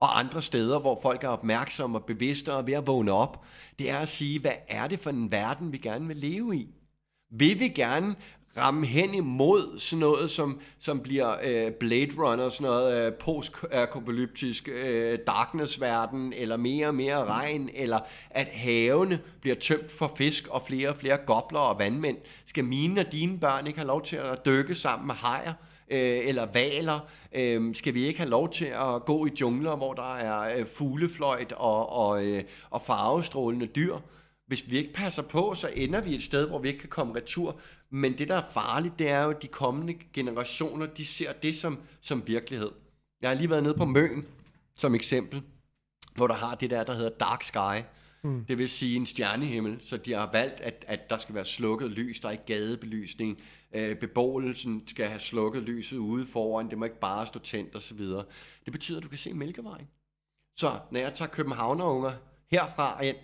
[0.00, 3.44] og andre steder, hvor folk er opmærksomme og bevidste og ved at vågne op,
[3.78, 6.68] det er at sige, hvad er det for en verden, vi gerne vil leve i?
[7.30, 8.14] Vil vi gerne
[8.56, 14.68] ramme hen imod sådan noget, som, som bliver øh, Blade Runner, sådan noget øh, post-apokalyptisk
[14.68, 18.00] øh, darkness-verden, eller mere og mere regn, eller
[18.30, 22.16] at havene bliver tømt for fisk, og flere og flere gobler og vandmænd.
[22.46, 25.52] Skal mine og dine børn ikke have lov til at dykke sammen med hajer?
[25.90, 27.00] øh, eller valer?
[27.32, 30.66] Øh, skal vi ikke have lov til at gå i jungler, hvor der er øh,
[30.74, 33.96] fuglefløjt og, og, øh, og farvestrålende dyr?
[34.48, 37.14] Hvis vi ikke passer på, så ender vi et sted, hvor vi ikke kan komme
[37.16, 37.60] retur.
[37.90, 41.54] Men det, der er farligt, det er jo, at de kommende generationer, de ser det
[41.54, 42.70] som, som virkelighed.
[43.22, 44.26] Jeg har lige været nede på Møn,
[44.74, 45.42] som eksempel,
[46.14, 47.84] hvor der har det der, der hedder Dark Sky.
[48.22, 48.44] Mm.
[48.44, 51.90] Det vil sige en stjernehimmel, så de har valgt, at, at der skal være slukket
[51.90, 53.38] lys, der er ikke gadebelysning.
[53.72, 58.00] Øh, beboelsen skal have slukket lyset ude foran, det må ikke bare stå tændt osv.
[58.64, 59.88] Det betyder, at du kan se Mælkevejen.
[60.56, 62.12] Så når jeg tager københavnerunger
[62.50, 63.16] herfra og ind,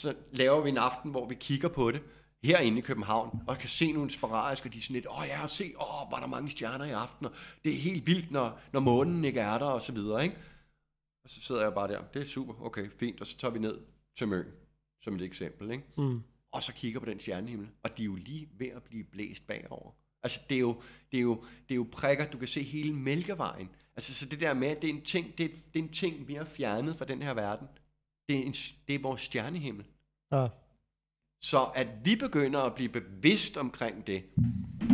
[0.00, 2.02] så laver vi en aften, hvor vi kigger på det
[2.42, 5.38] herinde i København, og kan se nogle sporadiske, og de er sådan lidt, åh, jeg
[5.38, 7.32] har set, åh, var der mange stjerner i aften, og
[7.64, 10.36] det er helt vildt, når, når månen ikke er der, og så videre, ikke?
[11.24, 13.58] Og så sidder jeg bare der, det er super, okay, fint, og så tager vi
[13.58, 13.80] ned
[14.18, 14.44] til Møn,
[15.02, 15.84] som et eksempel, ikke?
[15.96, 16.22] Mm.
[16.52, 19.46] og så kigger på den stjernehimmel, og de er jo lige ved at blive blæst
[19.46, 19.92] bagover.
[20.22, 22.92] Altså, det er jo, det er jo, det er jo prikker, du kan se hele
[22.92, 23.68] Mælkevejen.
[23.96, 25.92] Altså, så det der med, at det er en ting, det er, det er en
[25.92, 27.68] ting, vi har fjernet fra den her verden.
[28.28, 28.54] Det er, en,
[28.88, 29.84] det er vores stjernehimmel.
[30.32, 30.46] Ja.
[31.40, 34.22] Så at vi begynder at blive bevidst omkring det,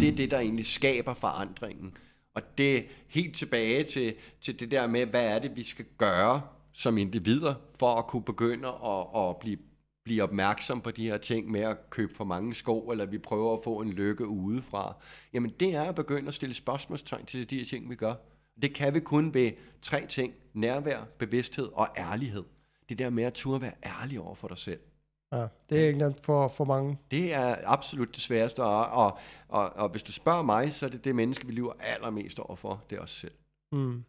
[0.00, 1.96] det er det, der egentlig skaber forandringen.
[2.34, 5.84] Og det er helt tilbage til, til det der med, hvad er det, vi skal
[5.98, 6.42] gøre
[6.72, 9.58] som individer, for at kunne begynde at, at blive,
[10.04, 13.56] blive opmærksom på de her ting med at købe for mange sko, eller vi prøver
[13.56, 14.96] at få en lykke udefra.
[15.32, 18.14] Jamen det er at begynde at stille spørgsmålstegn til de her ting, vi gør.
[18.62, 19.52] Det kan vi kun ved
[19.82, 20.34] tre ting.
[20.54, 22.44] Nærvær, bevidsthed og ærlighed.
[22.90, 24.80] Det der med at turde være ærlig over for dig selv.
[25.32, 25.46] ja.
[25.68, 26.98] Det er ikke nemt for, for mange.
[27.10, 29.18] Det er absolut det sværeste, og, og,
[29.48, 32.56] og, og hvis du spørger mig, så er det det menneske, vi lever allermest over
[32.56, 33.34] for, det er os selv.
[33.72, 34.04] Mm.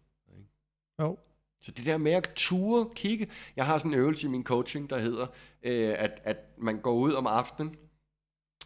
[1.02, 1.18] Jo.
[1.62, 4.90] Så det der med at ture kigge, jeg har sådan en øvelse i min coaching,
[4.90, 5.28] der hedder,
[5.64, 7.76] øh, at, at man går ud om aftenen,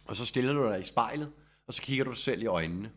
[0.04, 1.32] og så stiller du dig i spejlet,
[1.66, 2.92] og så kigger du dig selv i øjnene.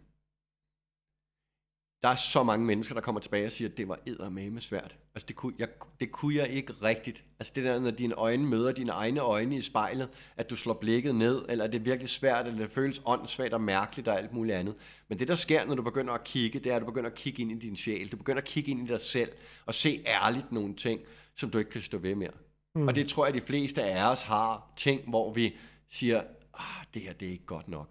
[2.03, 4.97] Der er så mange mennesker, der kommer tilbage og siger, at det var eddermame svært.
[5.19, 5.67] Altså det kunne, jeg,
[5.99, 7.23] det kunne jeg ikke rigtigt.
[7.39, 10.73] Altså det der, når dine øjne møder dine egne øjne i spejlet, at du slår
[10.73, 14.17] blikket ned, eller at det er virkelig svært, eller det føles åndssvagt og mærkeligt og
[14.17, 14.75] alt muligt andet.
[15.07, 17.15] Men det der sker, når du begynder at kigge, det er, at du begynder at
[17.15, 18.07] kigge ind i din sjæl.
[18.07, 19.31] Du begynder at kigge ind i dig selv,
[19.65, 21.01] og se ærligt nogle ting,
[21.35, 22.31] som du ikke kan stå ved mere.
[22.75, 22.87] Mm.
[22.87, 25.55] Og det tror jeg, de fleste af os har ting, hvor vi
[25.89, 26.23] siger,
[26.53, 27.89] ah, det her det er ikke godt nok.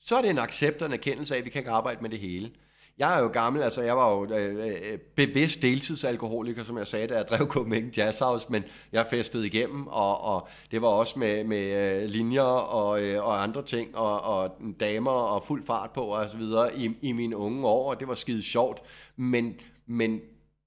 [0.00, 2.10] Så er det en accept og en erkendelse af, at vi kan ikke arbejde med
[2.10, 2.50] det hele.
[2.98, 7.06] Jeg er jo gammel, altså jeg var jo øh, øh bevidst deltidsalkoholiker, som jeg sagde,
[7.06, 11.18] da jeg drev Copenhagen Jazz House, men jeg festede igennem, og, og det var også
[11.18, 15.90] med, med øh, linjer og, øh, og andre ting, og, og damer og fuld fart
[15.90, 18.82] på og så videre i, i mine unge år, og det var skide sjovt,
[19.16, 19.54] men,
[19.86, 20.20] men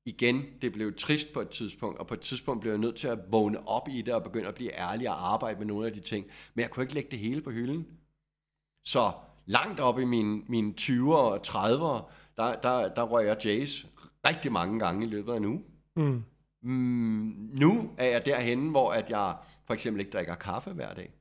[0.06, 3.08] igen, det blev trist på et tidspunkt, og på et tidspunkt blev jeg nødt til
[3.08, 5.94] at vågne op i det og begynde at blive ærlig og arbejde med nogle af
[5.94, 7.88] de ting, men jeg kunne ikke lægge det hele på hylden.
[8.86, 9.12] Så
[9.46, 13.86] langt op i mine, mine 20'er og 30'er, der, der, der røg jeg Jays
[14.28, 15.62] rigtig mange gange i løbet af en uge.
[15.96, 16.24] Mm.
[16.64, 19.34] Mm, nu er jeg derhenne, hvor at jeg
[19.68, 21.14] for eksempel ikke drikker kaffe hver dag.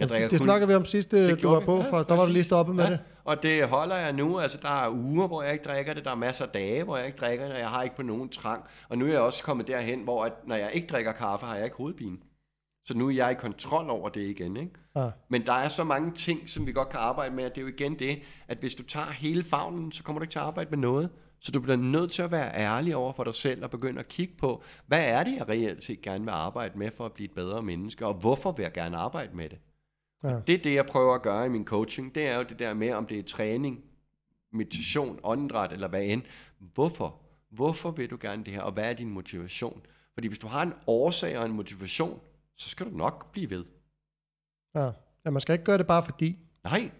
[0.00, 1.66] Jeg det, det snakker vi om sidste, du gjorde var vi.
[1.66, 3.00] på, Ja, for der var du lige stoppet med ja, det.
[3.24, 4.38] Og det holder jeg nu.
[4.38, 6.04] Altså, der er uger, hvor jeg ikke drikker det.
[6.04, 7.54] Der er masser af dage, hvor jeg ikke drikker det.
[7.54, 8.64] og Jeg har ikke på nogen trang.
[8.88, 11.54] Og nu er jeg også kommet derhen, hvor at, når jeg ikke drikker kaffe, har
[11.54, 12.16] jeg ikke hovedpine.
[12.88, 14.56] Så nu er jeg i kontrol over det igen.
[14.56, 14.72] Ikke?
[14.96, 15.10] Ja.
[15.28, 17.62] Men der er så mange ting, som vi godt kan arbejde med, og det er
[17.62, 20.44] jo igen det, at hvis du tager hele fagnen, så kommer du ikke til at
[20.44, 21.10] arbejde med noget.
[21.40, 24.08] Så du bliver nødt til at være ærlig over for dig selv og begynde at
[24.08, 27.24] kigge på, hvad er det, jeg reelt set gerne vil arbejde med for at blive
[27.24, 29.58] et bedre menneske, og hvorfor vil jeg gerne arbejde med det?
[30.24, 30.40] Ja.
[30.46, 32.14] Det er det, jeg prøver at gøre i min coaching.
[32.14, 33.84] Det er jo det der med, om det er træning,
[34.52, 36.22] meditation, åndedræt eller hvad end.
[36.58, 37.20] Hvorfor?
[37.50, 39.82] Hvorfor vil du gerne det her, og hvad er din motivation?
[40.14, 42.20] Fordi hvis du har en årsag og en motivation,
[42.58, 43.64] så skal du nok blive ved.
[44.74, 44.90] Ja.
[45.24, 46.38] ja, man skal ikke gøre det bare fordi.
[46.64, 46.90] Nej,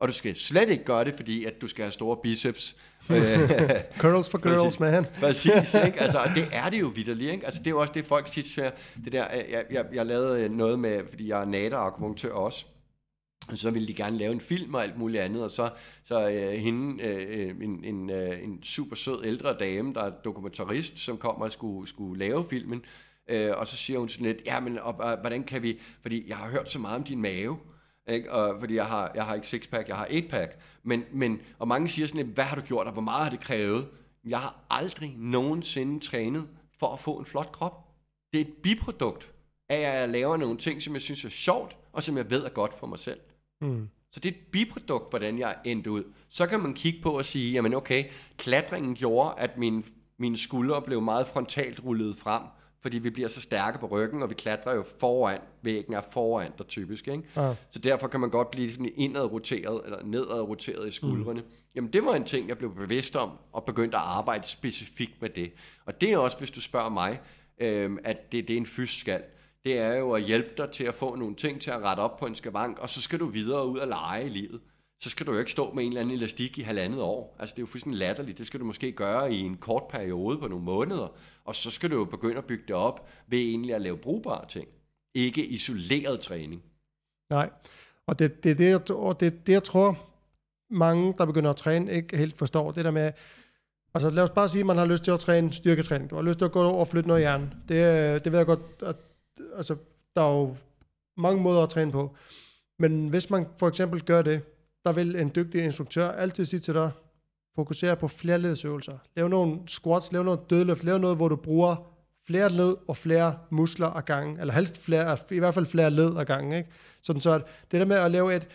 [0.00, 2.76] og du skal slet ikke gøre det, fordi at du skal have store biceps.
[3.10, 3.16] Øh,
[4.02, 4.80] Curls for girls, Præcis.
[4.80, 5.06] man.
[5.20, 6.00] Præcis, ikke?
[6.00, 7.44] Altså, og det er det jo vidderligt, ikke?
[7.44, 8.70] Altså, det er jo også det, folk tit siger,
[9.04, 12.32] det der, øh, jeg, jeg, jeg lavede noget med, fordi jeg er natter og akupunktør
[12.32, 12.66] også,
[13.48, 15.70] og så ville de gerne lave en film og alt muligt andet, og så,
[16.04, 20.98] så øh, hende, øh, en, en, øh, en super sød ældre dame, der er dokumentarist,
[20.98, 23.11] som kommer og skulle, skulle lave filmen, øh,
[23.56, 26.36] og så siger hun sådan lidt, ja, men og, og, hvordan kan vi, fordi jeg
[26.36, 27.58] har hørt så meget om din mave,
[28.08, 28.32] ikke?
[28.32, 31.88] Og, fordi jeg har, jeg har ikke sixpack, jeg har eightpack, men, men, og mange
[31.88, 33.88] siger sådan lidt, hvad har du gjort, og hvor meget har det krævet?
[34.24, 37.88] Jeg har aldrig nogensinde trænet for at få en flot krop.
[38.32, 39.32] Det er et biprodukt
[39.68, 42.44] af, at jeg laver nogle ting, som jeg synes er sjovt, og som jeg ved
[42.44, 43.20] er godt for mig selv.
[43.60, 43.88] Mm.
[44.12, 46.04] Så det er et biprodukt, hvordan jeg er endt ud.
[46.28, 48.04] Så kan man kigge på og sige, jamen okay,
[48.36, 49.82] klatringen gjorde, at mine,
[50.18, 52.42] mine skuldre blev meget frontalt rullet frem,
[52.82, 56.50] fordi vi bliver så stærke på ryggen, og vi klatrer jo foran, væggen er foran
[56.58, 57.22] der typisk, ikke?
[57.36, 57.54] Ja.
[57.70, 61.40] Så derfor kan man godt blive sådan indad roteret, eller nedad roteret i skuldrene.
[61.40, 61.46] Mm.
[61.74, 65.30] Jamen det var en ting, jeg blev bevidst om, og begyndte at arbejde specifikt med
[65.30, 65.52] det.
[65.86, 67.20] Og det er også, hvis du spørger mig,
[67.58, 69.22] øhm, at det, det er en fys skal.
[69.64, 72.18] Det er jo at hjælpe dig til at få nogle ting til at rette op
[72.18, 74.60] på en skavank, og så skal du videre ud og lege i livet.
[75.00, 77.36] Så skal du jo ikke stå med en eller anden elastik i halvandet år.
[77.38, 78.38] Altså det er jo fuldstændig latterligt.
[78.38, 81.08] Det skal du måske gøre i en kort periode på nogle måneder.
[81.44, 84.48] Og så skal du jo begynde at bygge det op ved egentlig at lave brugbare
[84.48, 84.68] ting.
[85.14, 86.62] Ikke isoleret træning.
[87.30, 87.50] Nej,
[88.06, 90.12] og det, det, er det, jeg, og det, det, jeg tror,
[90.70, 92.72] mange, der begynder at træne, ikke helt forstår.
[92.72, 93.12] Det der med,
[93.94, 96.10] altså lad os bare sige, at man har lyst til at træne styrketræning.
[96.10, 97.54] Du har lyst til at gå over og flytte noget jern.
[97.68, 98.96] Det, det ved jeg godt, at,
[99.56, 99.76] altså,
[100.16, 100.56] der er jo
[101.16, 102.16] mange måder at træne på.
[102.78, 104.42] Men hvis man for eksempel gør det,
[104.84, 106.90] der vil en dygtig instruktør altid sige til dig,
[107.54, 108.98] fokusere på flerledsøvelser.
[109.16, 111.76] Lav nogle squats, lav noget dødløft, lav noget, hvor du bruger
[112.26, 116.16] flere led og flere muskler ad gangen, eller helst flere, i hvert fald flere led
[116.16, 116.68] ad gangen, ikke?
[117.02, 118.48] Sådan så at det der med at lave et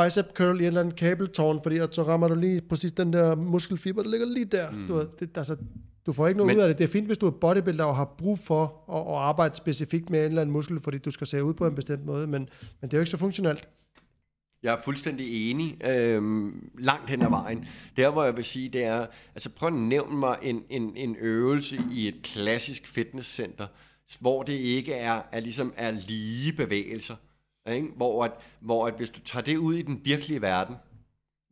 [0.00, 3.12] bicep curl i en eller anden kabeltårn, fordi at så rammer du lige præcis den
[3.12, 4.70] der muskelfiber, der ligger lige der.
[4.70, 4.86] Mm.
[4.88, 5.56] Du, det, altså,
[6.06, 6.78] du får ikke noget Men, ud af det.
[6.78, 8.62] Det er fint, hvis du er bodybuilder og har brug for
[8.92, 11.66] at, at arbejde specifikt med en eller anden muskel, fordi du skal se ud på
[11.66, 12.48] en bestemt måde, men,
[12.80, 13.68] men det er jo ikke så funktionelt.
[14.62, 17.68] Jeg er fuldstændig enig øhm, langt hen ad vejen.
[17.96, 21.16] Der, hvor jeg vil sige, det er, altså prøv at nævne mig en, en, en
[21.20, 23.66] øvelse i et klassisk fitnesscenter,
[24.20, 27.16] hvor det ikke er, er, ligesom er lige bevægelser.
[27.70, 27.88] Ikke?
[27.96, 30.76] Hvor, at, hvor at hvis du tager det ud i den virkelige verden,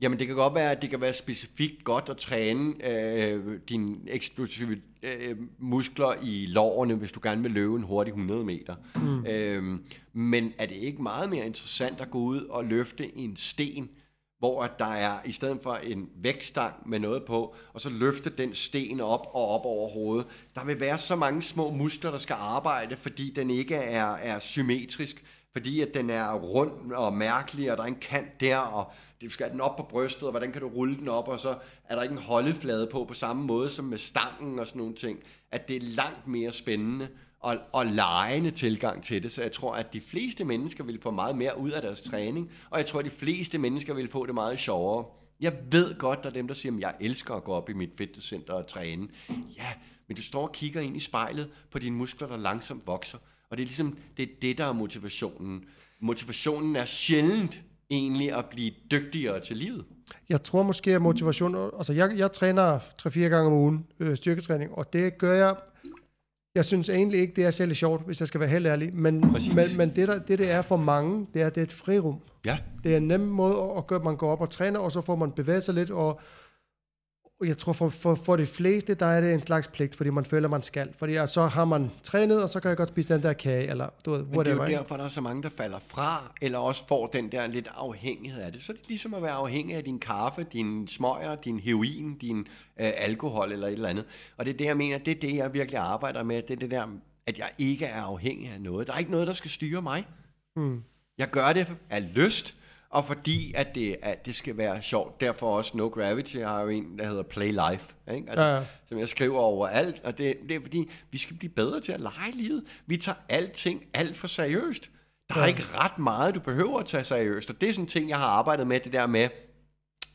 [0.00, 3.96] Jamen det kan godt være, at det kan være specifikt godt at træne øh, dine
[4.06, 8.74] eksplosive øh, muskler i lårene, hvis du gerne vil løbe en hurtig 100 meter.
[8.94, 9.26] Mm.
[9.26, 13.90] Øhm, men er det ikke meget mere interessant at gå ud og løfte en sten,
[14.38, 18.30] hvor at der er, i stedet for en vægtstang med noget på, og så løfte
[18.30, 20.26] den sten op og op over hovedet.
[20.54, 24.38] Der vil være så mange små muskler, der skal arbejde, fordi den ikke er, er
[24.38, 28.92] symmetrisk, fordi at den er rund og mærkelig, og der er en kant der, og
[29.20, 31.58] det skal den op på brystet, og hvordan kan du rulle den op, og så
[31.84, 34.94] er der ikke en holdeflade på, på samme måde som med stangen og sådan nogle
[34.94, 35.18] ting,
[35.50, 37.08] at det er langt mere spændende
[37.40, 41.10] og, og lejende tilgang til det, så jeg tror, at de fleste mennesker vil få
[41.10, 44.26] meget mere ud af deres træning, og jeg tror, at de fleste mennesker vil få
[44.26, 45.04] det meget sjovere.
[45.40, 47.72] Jeg ved godt, der er dem, der siger, at jeg elsker at gå op i
[47.72, 49.08] mit fitnesscenter og træne.
[49.56, 49.72] Ja,
[50.06, 53.18] men du står og kigger ind i spejlet på dine muskler, der langsomt vokser,
[53.50, 55.64] og det er ligesom, det er det, der er motivationen.
[56.00, 59.84] Motivationen er sjældent egentlig at blive dygtigere til livet.
[60.28, 61.70] Jeg tror måske, at motivation...
[61.78, 65.56] Altså, jeg, jeg træner 3-4 gange om ugen øh, styrketræning, og det gør jeg...
[66.54, 68.94] Jeg synes egentlig ikke, det er særlig sjovt, hvis jeg skal være helt ærlig.
[68.94, 69.54] Men, Præcis.
[69.54, 72.20] men, men det, der, det, det er for mange, det er, det er et frirum.
[72.46, 75.00] Ja, Det er en nem måde at gøre, man går op og træner, og så
[75.00, 76.20] får man bevæget sig lidt, og
[77.46, 80.24] jeg tror for, for, for de fleste, der er det en slags pligt, fordi man
[80.24, 80.92] føler, man skal.
[80.98, 83.70] Fordi ja, så har man trænet, og så kan jeg godt spise den der kage,
[83.70, 84.56] eller du ved, men det er whatever.
[84.56, 84.78] jo ikke?
[84.78, 88.42] derfor, der er så mange, der falder fra, eller også får den der lidt afhængighed
[88.42, 88.62] af det.
[88.62, 92.38] Så er det ligesom at være afhængig af din kaffe, din smøger, din heroin, din
[92.80, 94.04] øh, alkohol eller et eller andet.
[94.36, 96.42] Og det er det, jeg mener, det er det, jeg virkelig arbejder med.
[96.42, 96.86] Det er det der,
[97.26, 98.86] at jeg ikke er afhængig af noget.
[98.86, 100.06] Der er ikke noget, der skal styre mig.
[100.56, 100.82] Hmm.
[101.18, 102.54] Jeg gør det af lyst,
[102.90, 105.20] og fordi at det, at det skal være sjovt.
[105.20, 108.30] Derfor også No Gravity har jo en, der hedder Play Life, ikke?
[108.30, 110.00] Altså, Ja, ja, som jeg skriver overalt.
[110.04, 112.64] Og det, det er fordi, vi skal blive bedre til at lege livet.
[112.86, 114.90] Vi tager alting alt for seriøst.
[115.28, 115.46] Der er Ja.
[115.46, 117.50] ikke ret meget, du behøver at tage seriøst.
[117.50, 119.28] Og det er sådan en ting, jeg har arbejdet med, det der med,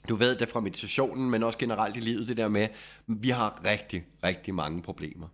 [0.10, 2.68] du ved det fra meditationen, men også generelt i livet, det der med,
[3.08, 5.28] vi har rigtig, rigtig mange problemer.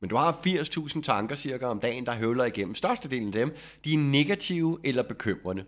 [0.00, 2.74] Men du har 80.000 tanker cirka om dagen, der høvler igennem.
[2.74, 5.64] Størstedelen af dem, de er negative eller bekymrende.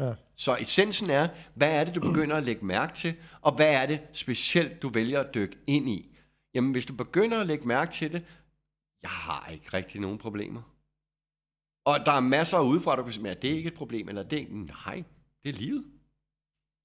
[0.00, 0.14] Ja.
[0.36, 3.86] Så essensen er, hvad er det, du begynder at lægge mærke til, og hvad er
[3.86, 6.16] det specielt, du vælger at dykke ind i?
[6.54, 8.24] Jamen, hvis du begynder at lægge mærke til det,
[9.02, 10.62] jeg har ikke rigtig nogen problemer.
[11.84, 14.22] Og der er masser udefra, du kan sige, at det er ikke et problem, eller
[14.22, 15.02] det er ikke, nej,
[15.42, 15.84] det er livet.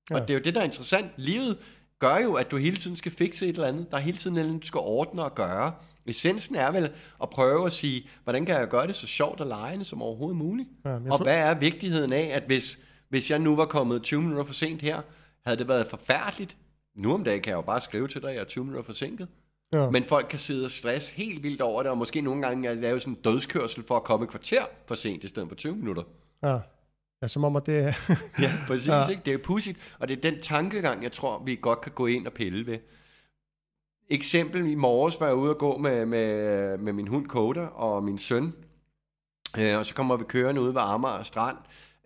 [0.09, 0.15] Ja.
[0.15, 1.11] Og det er jo det, der er interessant.
[1.17, 1.57] Livet
[1.99, 3.91] gør jo, at du hele tiden skal fikse et eller andet.
[3.91, 5.73] Der er hele tiden et eller andet, du skal ordne og gøre.
[6.05, 6.91] Essensen er vel
[7.21, 10.37] at prøve at sige, hvordan kan jeg gøre det så sjovt og lejende som overhovedet
[10.37, 10.69] muligt?
[10.85, 12.79] Ja, og tror- hvad er vigtigheden af, at hvis,
[13.09, 15.01] hvis jeg nu var kommet 20 minutter for sent her,
[15.45, 16.55] havde det været forfærdeligt.
[16.95, 18.85] Nu om dagen kan jeg jo bare skrive til dig, at jeg er 20 minutter
[18.85, 19.27] forsinket.
[19.73, 19.89] Ja.
[19.89, 22.99] Men folk kan sidde og stress helt vildt over det, og måske nogle gange lave
[22.99, 26.03] sådan en dødskørsel for at komme et kvarter for sent i stedet for 20 minutter.
[26.43, 26.59] ja.
[27.21, 27.93] ja, som om, at det er...
[28.41, 28.87] Ja, præcis.
[28.87, 29.07] Ja.
[29.07, 29.21] Ikke?
[29.25, 32.27] Det er pudsigt, og det er den tankegang, jeg tror, vi godt kan gå ind
[32.27, 32.79] og pille ved.
[34.09, 38.03] Eksempel i morges var jeg ude og gå med, med, med min hund Koda og
[38.03, 38.53] min søn,
[39.57, 41.57] øh, og så kommer vi kørende ude ved Amager Strand,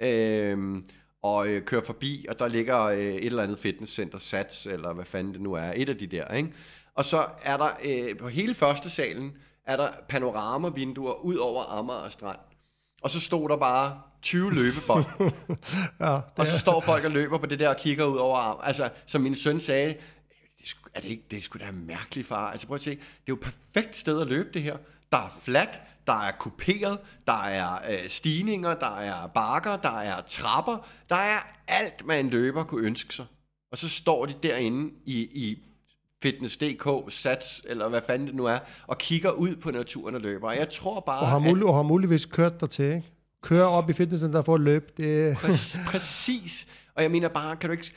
[0.03, 0.83] øh,
[1.23, 5.05] og øh, kører forbi, og der ligger øh, et eller andet fitnesscenter, Sats, eller hvad
[5.05, 6.53] fanden det nu er, et af de der, ikke?
[6.95, 12.09] Og så er der øh, på hele første salen, er der panoramavinduer ud over Amager
[12.09, 12.39] Strand.
[13.01, 15.05] Og så stod der bare 20 løbebånd.
[15.99, 18.59] ja, Og så står folk og løber på det der og kigger ud over arm.
[18.63, 19.95] Altså, som min søn sagde, det
[20.59, 22.51] er, sgu- er det ikke, det er sgu da mærkeligt, far.
[22.51, 24.77] Altså, prøv at se, det er jo et perfekt sted at løbe det her.
[25.11, 26.97] Der er fladt, der er kuperet,
[27.27, 30.87] der er øh, stigninger, der er bakker, der er trapper.
[31.09, 33.25] Der er alt, hvad en løber kunne ønske sig.
[33.71, 35.59] Og så står de derinde i, i
[36.23, 40.47] Fitness.dk, Sats, eller hvad fanden det nu er, og kigger ud på naturen og løber.
[40.47, 43.03] Og jeg tror bare, og, har at- mulig, og har muligvis kørt der til, ikke?
[43.41, 46.67] Køre op i fitnesscenter for at løbe, det Præcis, præcis.
[46.95, 47.91] Og jeg mener bare, kan du ikke...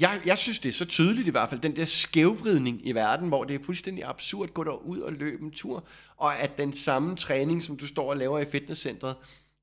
[0.00, 3.28] Jeg, jeg synes, det er så tydeligt i hvert fald, den der skævvridning i verden,
[3.28, 5.84] hvor det er fuldstændig absurd at gå derud og løbe en tur,
[6.16, 9.14] og at den samme træning, som du står og laver i fitnesscentret,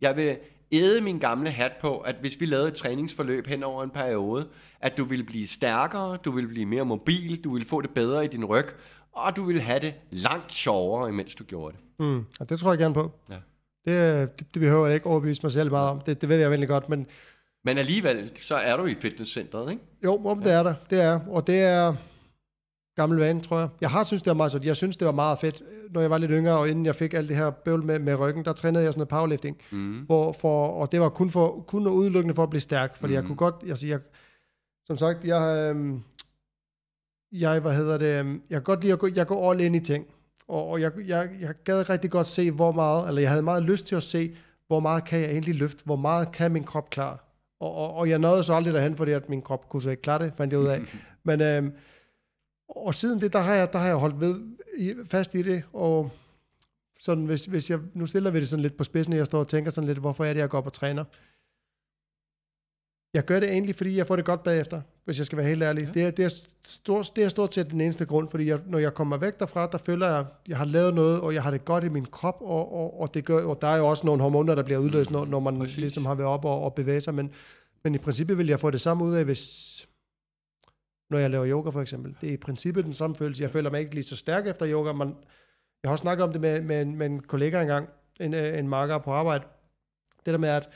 [0.02, 0.38] jeg vil
[0.72, 4.48] æde min gamle hat på, at hvis vi lavede et træningsforløb hen over en periode,
[4.80, 8.26] at du ville blive stærkere, du ville blive mere mobil, du ville få det bedre
[8.26, 8.66] i din ryg,
[9.12, 12.06] og du ville have det langt sjovere, imens du gjorde det.
[12.06, 12.26] Mm.
[12.40, 13.12] Og det tror jeg gerne på.
[13.30, 13.36] Ja.
[13.88, 16.02] Det, det, det behøver jeg ikke overbevise mig selv meget om.
[16.02, 17.08] Det, det ved jeg virkelig godt, men
[17.68, 19.84] Men alligevel, så er du i fitnesscenteret, ikke?
[20.04, 20.74] jo, om det er der.
[20.90, 21.20] Det er.
[21.28, 21.96] Og det er
[22.96, 23.70] gammel vane, tror jeg.
[23.82, 26.18] Jeg har synes det var meget, jeg synes det var meget fedt, når jeg var
[26.18, 28.84] lidt yngre, og inden jeg fik alt det her bøvl med, med ryggen, der trænede
[28.84, 29.58] jeg sådan noget powerlifting.
[29.72, 30.00] Mm.
[30.06, 33.16] Hvor, for, og det var kun, for, kun udelukkende for at blive stærk, fordi mm.
[33.16, 34.00] jeg kunne godt, altså jeg,
[34.86, 36.04] som sagt, jeg, øhm,
[37.32, 39.76] jeg, hvad hedder det, øhm, jeg kan godt lide at gå, jeg går all in
[39.76, 40.08] i ting,
[40.48, 43.64] og, og jeg, jeg, jeg gad rigtig godt se, hvor meget, eller jeg havde meget
[43.64, 44.36] lyst til at se,
[44.68, 47.18] hvor meget kan jeg egentlig løfte, hvor meget kan min krop klare.
[47.60, 50.02] Og, og, og jeg nåede så aldrig derhen, fordi at min krop kunne så ikke
[50.02, 50.82] klare det, fandt jeg ud af.
[51.24, 51.74] Men, øhm,
[52.70, 54.42] og siden det, der har jeg, der har jeg holdt ved,
[54.78, 56.12] i, fast i det, og
[57.00, 59.48] sådan, hvis, hvis jeg, nu stiller vi det sådan lidt på spidsen, jeg står og
[59.48, 61.04] tænker sådan lidt, hvorfor er det, jeg går op og træner?
[63.14, 65.64] Jeg gør det egentlig, fordi jeg får det godt bagefter, hvis jeg skal være helt
[65.64, 65.84] ærlig.
[65.84, 65.92] Ja.
[65.92, 66.30] Det, er, det, er
[66.66, 69.68] stort, det er stort set den eneste grund, fordi jeg, når jeg kommer væk derfra,
[69.72, 72.38] der føler jeg, jeg har lavet noget, og jeg har det godt i min krop,
[72.42, 75.12] og, og, og, det gør, og der er jo også nogle hormoner, der bliver udløst,
[75.12, 75.78] når, når man Præcis.
[75.78, 77.32] ligesom har været op og, og bevæget sig, men,
[77.84, 79.88] men i princippet vil jeg få det samme ud af, hvis,
[81.10, 82.16] når jeg laver yoga for eksempel.
[82.22, 83.44] Det er i princippet den samme følelse.
[83.44, 84.94] Jeg føler mig ikke lige så stærk efter yoga.
[84.94, 85.08] Man,
[85.84, 87.90] jeg har også snakket om det med, med, en, med en kollega engang,
[88.20, 89.44] en, øh, en marker på arbejde.
[90.26, 90.70] Det der med, at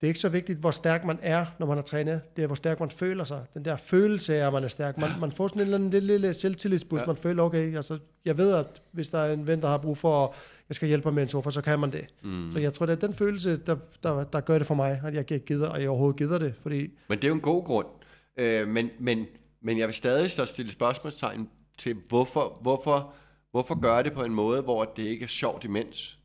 [0.00, 2.20] det er ikke så vigtigt, hvor stærk man er, når man har trænet.
[2.36, 3.44] Det er, hvor stærk man føler sig.
[3.54, 4.98] Den der følelse af, at man er stærk.
[4.98, 7.02] Man, man får sådan en eller anden lille, lille selvtillidsboost.
[7.02, 7.06] Ja.
[7.06, 9.98] Man føler, okay, altså, jeg ved, at hvis der er en ven, der har brug
[9.98, 10.30] for, at
[10.68, 12.06] jeg skal hjælpe med en sofa, så kan man det.
[12.22, 12.52] Mm.
[12.52, 15.14] Så jeg tror, det er den følelse, der, der, der gør det for mig, at
[15.14, 16.54] jeg ikke gider, og jeg overhovedet gider det.
[16.62, 17.86] Fordi, Men det er jo en god grund.
[18.36, 19.26] Øh, men, men,
[19.60, 21.48] men jeg vil stadig så stille spørgsmålstegn
[21.78, 23.12] til, hvorfor, hvorfor,
[23.50, 26.17] hvorfor gøre det på en måde, hvor det ikke er sjovt imens?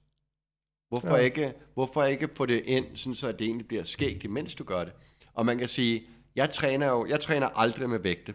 [0.94, 1.24] Hvorfor, Ja.
[1.24, 4.84] ikke, hvorfor ikke få det ind, sådan så det egentlig bliver skægt, imens du gør
[4.84, 4.94] det?
[5.34, 6.04] Og man kan sige,
[6.36, 8.34] jeg træner jo, jeg træner aldrig med vægte.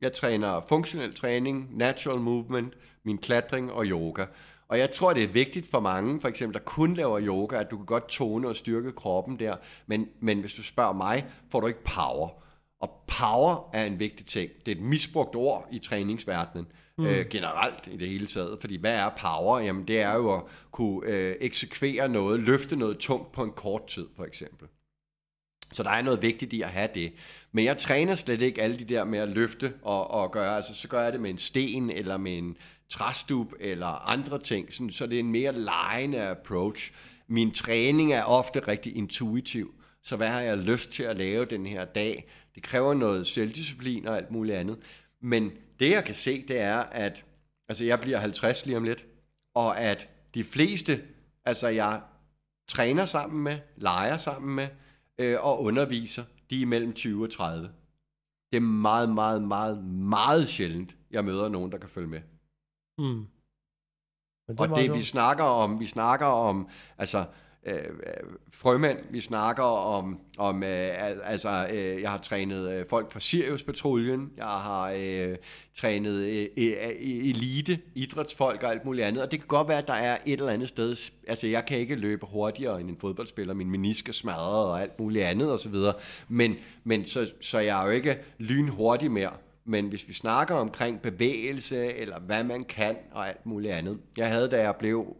[0.00, 4.24] Jeg træner funktionel træning, natural movement, min klatring og yoga.
[4.68, 7.70] Og jeg tror, det er vigtigt for mange, for eksempel, der kun laver yoga, at
[7.70, 9.56] du kan godt tone og styrke kroppen der.
[9.86, 12.28] Men, men hvis du spørger mig, får du ikke power.
[12.80, 14.50] Og power er en vigtig ting.
[14.66, 16.66] Det er et misbrugt ord i træningsverdenen.
[16.98, 17.06] Mm.
[17.06, 18.58] Øh, generelt i det hele taget.
[18.60, 19.58] Fordi hvad er power?
[19.58, 23.86] Jamen det er jo at kunne øh, eksekvere noget, løfte noget tungt på en kort
[23.86, 24.68] tid, for eksempel.
[25.72, 27.12] Så der er noget vigtigt i at have det.
[27.52, 30.56] Men jeg træner slet ikke alle de der med at løfte og, og gøre.
[30.56, 32.56] Altså, så gør jeg det med en sten, eller med en
[32.88, 34.72] træstup, eller andre ting.
[34.72, 36.92] Sådan, så det er en mere legende approach.
[37.26, 39.74] Min træning er ofte rigtig intuitiv.
[40.02, 42.30] Så hvad har jeg lyst til at lave den her dag?
[42.54, 44.78] Det kræver noget selvdisciplin og alt muligt andet.
[45.20, 47.24] Men det jeg kan se, det er, at
[47.68, 49.06] altså, jeg bliver 50 lige om lidt,
[49.54, 51.04] og at de fleste,
[51.44, 52.00] altså jeg
[52.68, 54.68] træner sammen med, leger sammen med,
[55.18, 57.70] øh, og underviser, de er mellem 20 og 30.
[58.50, 62.20] Det er meget, meget, meget, meget sjældent, jeg møder nogen, der kan følge med.
[62.98, 63.26] mm.
[64.48, 66.68] Men Og meget det, vi snakker om, vi snakker om,
[66.98, 67.24] altså,
[67.66, 67.90] Øh, øh,
[68.52, 74.30] frømænd, vi snakker om, om øh, altså, øh, jeg har trænet øh, folk fra Sirius-patruljen,
[74.36, 75.36] jeg har øh,
[75.76, 79.86] trænet øh, øh, elite, idrætsfolk og alt muligt andet, og det kan godt være, at
[79.86, 80.96] der er et eller andet sted,
[81.28, 85.00] altså jeg kan ikke løbe hurtigere end en fodboldspiller, min menisk er smadret og alt
[85.00, 85.74] muligt andet osv.,
[86.28, 89.32] men, men så, så jeg er jo ikke lynhurtig mere,
[89.64, 93.98] men hvis vi snakker omkring bevægelse, eller hvad man kan, og alt muligt andet.
[94.16, 95.16] Jeg havde, da jeg blev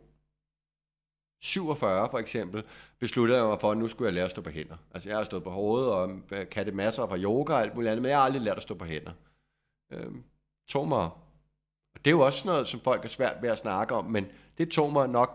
[1.41, 2.65] 47 for eksempel,
[2.99, 4.77] besluttede jeg mig for, at nu skulle jeg lære at stå på hænder.
[4.95, 7.75] Altså jeg har stået på hovedet, og øh, kan det masser fra yoga og alt
[7.75, 9.13] muligt andet, men jeg har aldrig lært at stå på hænder.
[9.93, 10.23] Øhm,
[10.69, 11.11] tog mig,
[11.95, 14.27] og det er jo også noget, som folk er svært ved at snakke om, men
[14.59, 15.31] det tog mig nok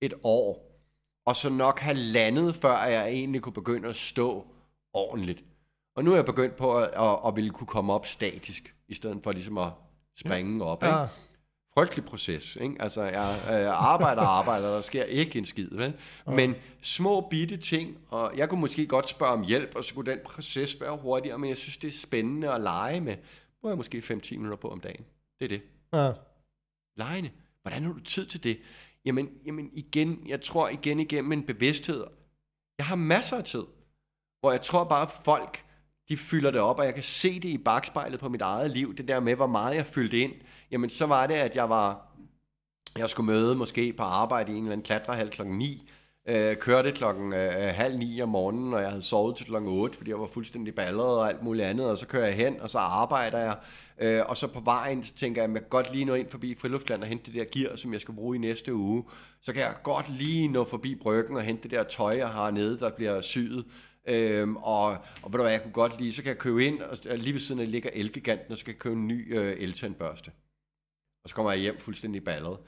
[0.00, 0.78] et år,
[1.26, 4.46] og så nok have landet, før jeg egentlig kunne begynde at stå
[4.92, 5.44] ordentligt.
[5.94, 8.94] Og nu er jeg begyndt på at, at, at ville kunne komme op statisk, i
[8.94, 9.70] stedet for ligesom at
[10.16, 10.82] springe op.
[10.82, 10.94] Ikke?
[10.94, 11.06] Ja.
[11.78, 12.56] Frygtelig proces.
[12.56, 12.76] Ikke?
[12.80, 15.68] Altså, jeg øh, arbejder og arbejder, der sker ikke en skid.
[15.70, 15.94] Vel?
[16.26, 20.10] Men små bitte ting, og jeg kunne måske godt spørge om hjælp, og så kunne
[20.10, 23.16] den proces være hurtigere, men jeg synes, det er spændende at lege med.
[23.60, 25.04] Bruger jeg måske 5-10 minutter på om dagen.
[25.40, 25.62] Det er det.
[25.92, 26.12] Ja.
[26.96, 27.30] Legende.
[27.62, 28.58] Hvordan har du tid til det?
[29.04, 32.04] Jamen, jamen igen, jeg tror igen igennem en bevidsthed.
[32.78, 33.64] Jeg har masser af tid,
[34.40, 35.65] hvor jeg tror bare, at folk,
[36.08, 38.96] de fylder det op, og jeg kan se det i bagspejlet på mit eget liv,
[38.96, 40.32] det der med, hvor meget jeg fyldte ind.
[40.70, 42.06] Jamen, så var det, at jeg var,
[42.98, 45.90] jeg skulle møde måske på arbejde i en eller anden klatrehal klokken 9,
[46.28, 49.96] øh, kørte klokken øh, halv ni om morgenen, og jeg havde sovet til klokken 8,
[49.96, 52.70] fordi jeg var fuldstændig balleret og alt muligt andet, og så kører jeg hen, og
[52.70, 53.56] så arbejder jeg,
[53.98, 56.30] øh, og så på vejen, så tænker jeg, at jeg kan godt lige nå ind
[56.30, 59.04] forbi Friluftland og hente det der gear, som jeg skal bruge i næste uge.
[59.42, 62.50] Så kan jeg godt lige nå forbi bryggen og hente det der tøj, jeg har
[62.50, 63.64] nede, der bliver syet.
[64.06, 64.90] Øhm, og,
[65.22, 67.32] og ved du hvad, jeg kunne godt lige, så kan jeg købe ind, og lige
[67.32, 70.32] ved siden af ligger Elgiganten, og så kan jeg købe en ny øh, eltandbørste.
[71.24, 72.58] Og så kommer jeg hjem fuldstændig ballet.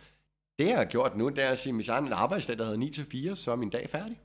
[0.58, 2.64] Det, jeg har gjort nu, det er at sige, hvis jeg har en arbejdsdag, der
[2.64, 4.20] hedder 9-4, så er min dag færdig.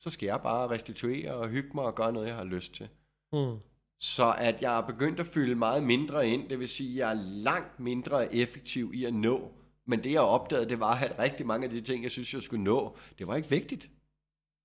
[0.00, 2.88] Så skal jeg bare restituere og hygge mig og gøre noget, jeg har lyst til.
[3.32, 3.56] Mm.
[4.00, 7.10] Så at jeg er begyndt at fylde meget mindre ind, det vil sige, at jeg
[7.10, 9.52] er langt mindre effektiv i at nå.
[9.86, 12.42] Men det jeg opdagede, det var, at rigtig mange af de ting, jeg synes, jeg
[12.42, 13.88] skulle nå, det var ikke vigtigt.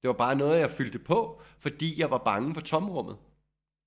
[0.02, 3.18] Det var bare noget, jeg fyldte på, fordi jeg var bange for tomrummet.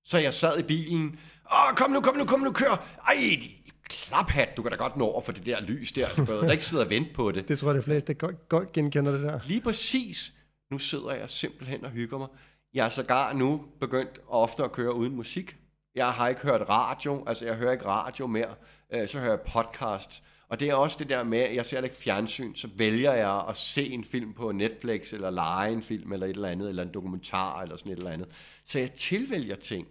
[0.04, 1.18] Så jeg sad i bilen,
[1.52, 2.86] åh, kom nu, kom nu, kom nu, kør.
[3.06, 3.40] Ej,
[3.84, 6.08] klaphat, du kan da godt nå over for det der lys der.
[6.16, 7.44] Du behøver da ikke sidde og vente på det.
[7.48, 9.40] Det tror jeg, de fleste godt, godt genkender det der.
[9.44, 10.32] Lige præcis.
[10.70, 12.28] Nu sidder jeg simpelthen og hygger mig.
[12.74, 15.56] Jeg er sågar nu begyndt ofte at køre uden musik.
[15.94, 18.54] Jeg har ikke hørt radio, altså jeg hører ikke radio mere,
[18.92, 20.22] øh, så hører jeg podcast.
[20.48, 23.44] Og det er også det der med, at jeg ser ikke fjernsyn, så vælger jeg
[23.48, 26.82] at se en film på Netflix, eller lege en film, eller et eller andet, eller
[26.82, 28.28] en dokumentar, eller sådan et eller andet.
[28.64, 29.88] Så jeg tilvælger ting.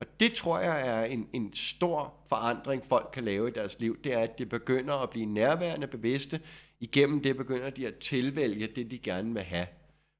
[0.00, 4.02] Og det tror jeg er en, en stor forandring, folk kan lave i deres liv.
[4.04, 6.40] Det er, at de begynder at blive nærværende bevidste.
[6.80, 9.66] Igennem det begynder de at tilvælge det, de gerne vil have.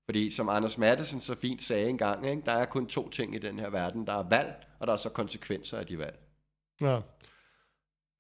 [0.05, 3.39] Fordi som Anders Mattesen så fint sagde engang, ikke, der er kun to ting i
[3.39, 4.07] den her verden.
[4.07, 6.19] Der er valg, og der er så konsekvenser af de valg.
[6.81, 7.01] Ja.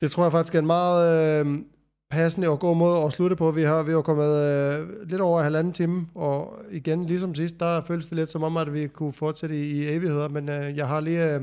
[0.01, 1.64] Det tror jeg faktisk er en meget øh,
[2.10, 3.51] passende og god måde at slutte på.
[3.51, 7.60] Vi har, vi har kommet øh, lidt over en halvanden time, og igen, ligesom sidst,
[7.60, 10.77] der føles det lidt som om, at vi kunne fortsætte i, i evigheder, men øh,
[10.77, 11.43] jeg har lige øh,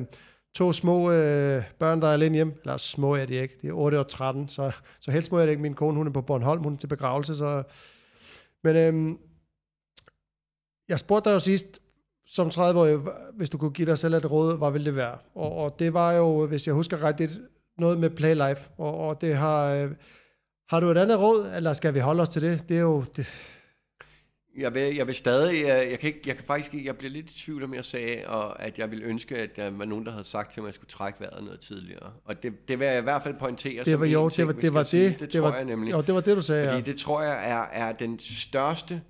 [0.55, 2.59] to små øh, børn, der er alene hjem.
[2.63, 5.41] Eller små er de ikke, det er 8 og 13, så, så helt små er
[5.45, 5.61] det ikke.
[5.61, 7.63] Min kone, hun er på Bornholm, hun er til begravelse, så...
[8.63, 9.17] Men øh,
[10.89, 11.79] jeg spurgte dig jo sidst,
[12.25, 12.99] som 30-årig,
[13.33, 15.17] hvis du kunne give dig selv et råd, hvad ville det være?
[15.35, 17.39] Og, og det var jo, hvis jeg husker rigtigt,
[17.79, 19.73] noget med Play Life, og, og det har...
[19.73, 19.91] Øh,
[20.69, 22.63] har du et andet råd, eller skal vi holde os til det?
[22.69, 23.03] Det er jo...
[23.15, 23.33] Det...
[24.57, 27.11] Jeg vil, jeg vil stadig, jeg, jeg, kan ikke, jeg kan faktisk ikke, jeg bliver
[27.11, 30.05] lidt i tvivl om, jeg sagde, og at jeg vil ønske, at der var nogen,
[30.05, 32.13] der havde sagt til mig, at jeg skulle trække vejret noget tidligere.
[32.25, 34.55] Og det, det vil jeg i hvert fald pointere det var, som jo, ting, det
[34.55, 35.03] var, det, var sige.
[35.03, 35.91] det, det, det tror var, jeg nemlig.
[35.91, 36.91] Jo, det var det, du sagde, Fordi ja.
[36.91, 39.01] det tror jeg er, er den største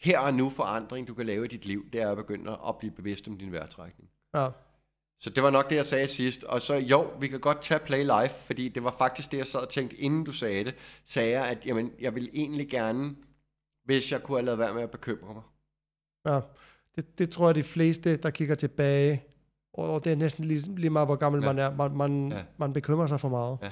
[0.00, 2.78] her og nu forandring, du kan lave i dit liv, det er at begynde at
[2.78, 4.10] blive bevidst om din vejrtrækning.
[4.34, 4.48] ja.
[5.20, 6.44] Så det var nok det, jeg sagde sidst.
[6.44, 9.46] Og så jo, vi kan godt tage Play Life, fordi det var faktisk det, jeg
[9.46, 10.74] sad og tænkte, inden du sagde det,
[11.06, 13.16] sagde jeg, at jamen, jeg vil egentlig gerne,
[13.84, 15.42] hvis jeg kunne have lavet være med at bekymre mig.
[16.26, 16.40] ja.
[16.96, 19.22] Det, det tror jeg, de fleste, der kigger tilbage,
[19.74, 21.52] og, og det er næsten lige, lige meget, hvor gammel Ja.
[21.52, 22.42] man er, man, man, Ja.
[22.56, 23.58] man bekymrer sig for meget.
[23.62, 23.70] Ja.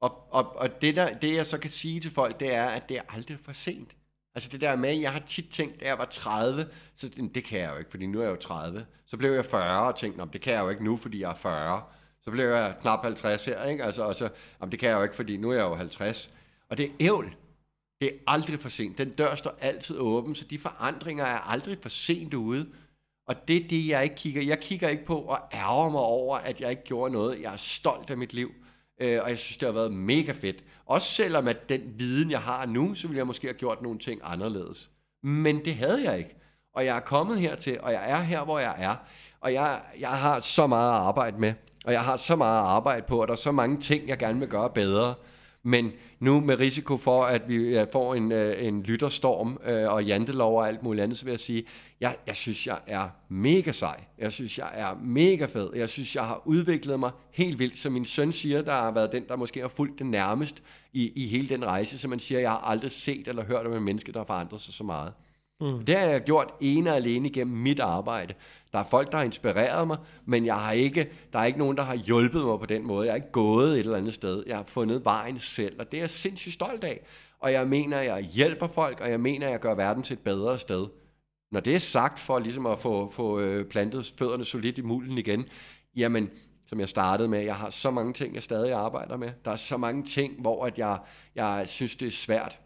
[0.00, 2.88] Og, og, og det, der, det, jeg så kan sige til folk, det er, at
[2.88, 3.96] det er aldrig for sent.
[4.36, 7.58] Altså det der med, jeg har tit tænkt, da jeg var 30, så det, kan
[7.58, 8.86] jeg jo ikke, fordi nu er jeg jo 30.
[9.06, 11.34] Så blev jeg 40 og tænkte, det kan jeg jo ikke nu, fordi jeg er
[11.34, 11.82] 40.
[12.20, 13.84] Så blev jeg knap 50 her, ikke?
[13.84, 14.28] Altså, og så,
[14.60, 16.30] "Jamen, det kan jeg jo ikke, fordi nu er jeg jo 50.
[16.68, 17.36] Og det er ævl.
[18.00, 18.98] Det er aldrig for sent.
[18.98, 22.68] Den dør står altid åben, så de forandringer er aldrig for sent ude.
[23.26, 24.42] Og det er det, jeg ikke kigger.
[24.42, 27.42] Jeg kigger ikke på og ærger mig over, at jeg ikke gjorde noget.
[27.42, 28.54] Jeg er stolt af mit liv,
[29.00, 30.64] øh, og jeg synes, det har været mega fedt.
[30.86, 33.98] Også selvom at den viden, jeg har nu, så ville jeg måske have gjort nogle
[33.98, 34.90] ting anderledes.
[35.22, 36.36] Men det havde jeg ikke.
[36.74, 38.94] Og jeg er kommet hertil, og jeg er her, hvor jeg er.
[39.40, 41.54] Og jeg, jeg har så meget at arbejde med,
[41.84, 44.18] og jeg har så meget at arbejde på, og der er så mange ting, jeg
[44.18, 45.14] gerne vil gøre bedre.
[45.62, 50.58] Men nu med risiko for, at vi får en, øh, en lytterstorm øh, og jantelov
[50.58, 51.64] og alt muligt andet, så vil jeg sige,
[52.00, 54.04] jeg, jeg synes, jeg er mega sej.
[54.18, 55.70] Jeg synes, jeg er mega fed.
[55.74, 57.76] Jeg synes, jeg har udviklet mig helt vildt.
[57.76, 60.62] Som min søn siger, der har været den, der måske har fulgt det nærmest
[60.92, 63.72] i, i hele den rejse, så man siger, jeg har aldrig set eller hørt om
[63.72, 65.12] en menneske, der har forandret sig så meget.
[65.60, 65.84] Mm.
[65.84, 68.34] Det har jeg gjort ene og alene igennem mit arbejde.
[68.72, 71.76] Der er folk, der har inspireret mig, men jeg har ikke, der er ikke nogen,
[71.76, 73.06] der har hjulpet mig på den måde.
[73.06, 74.44] Jeg er ikke gået et eller andet sted.
[74.46, 77.00] Jeg har fundet vejen selv, og det er jeg sindssygt stolt af.
[77.38, 80.14] Og jeg mener, at jeg hjælper folk, og jeg mener, at jeg gør verden til
[80.14, 80.86] et bedre sted.
[81.50, 85.18] Når det er sagt for ligesom at få, få øh, plantet fødderne solidt i mulden
[85.18, 85.48] igen,
[85.96, 86.30] jamen,
[86.66, 89.32] som jeg startede med, jeg har så mange ting, jeg stadig arbejder med.
[89.44, 90.98] Der er så mange ting, hvor at jeg,
[91.34, 92.58] jeg synes, det er svært.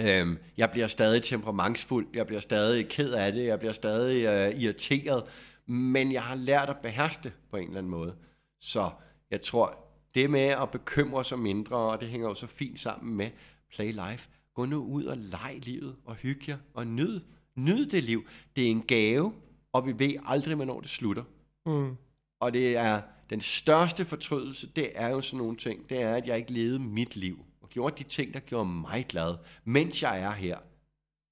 [0.00, 4.60] Øhm, jeg bliver stadig temperamentsfuld, jeg bliver stadig ked af det, jeg bliver stadig øh,
[4.60, 5.24] irriteret,
[5.66, 8.14] men jeg har lært at beherske det på en eller anden måde.
[8.60, 8.90] Så
[9.30, 9.78] jeg tror,
[10.14, 13.30] det med at bekymre sig mindre, og det hænger jo så fint sammen med
[13.70, 17.20] Play Life, gå nu ud og leg livet, og hygge jer, og nyd,
[17.56, 18.24] nyd det liv.
[18.56, 19.32] Det er en gave,
[19.72, 21.24] og vi ved aldrig, hvornår det slutter.
[21.66, 21.96] Mm.
[22.40, 26.26] Og det er den største fortrydelse, det er jo sådan nogle ting, det er, at
[26.26, 30.20] jeg ikke levede mit liv, og gjorde de ting, der gjorde mig glad, mens jeg
[30.20, 30.58] er her.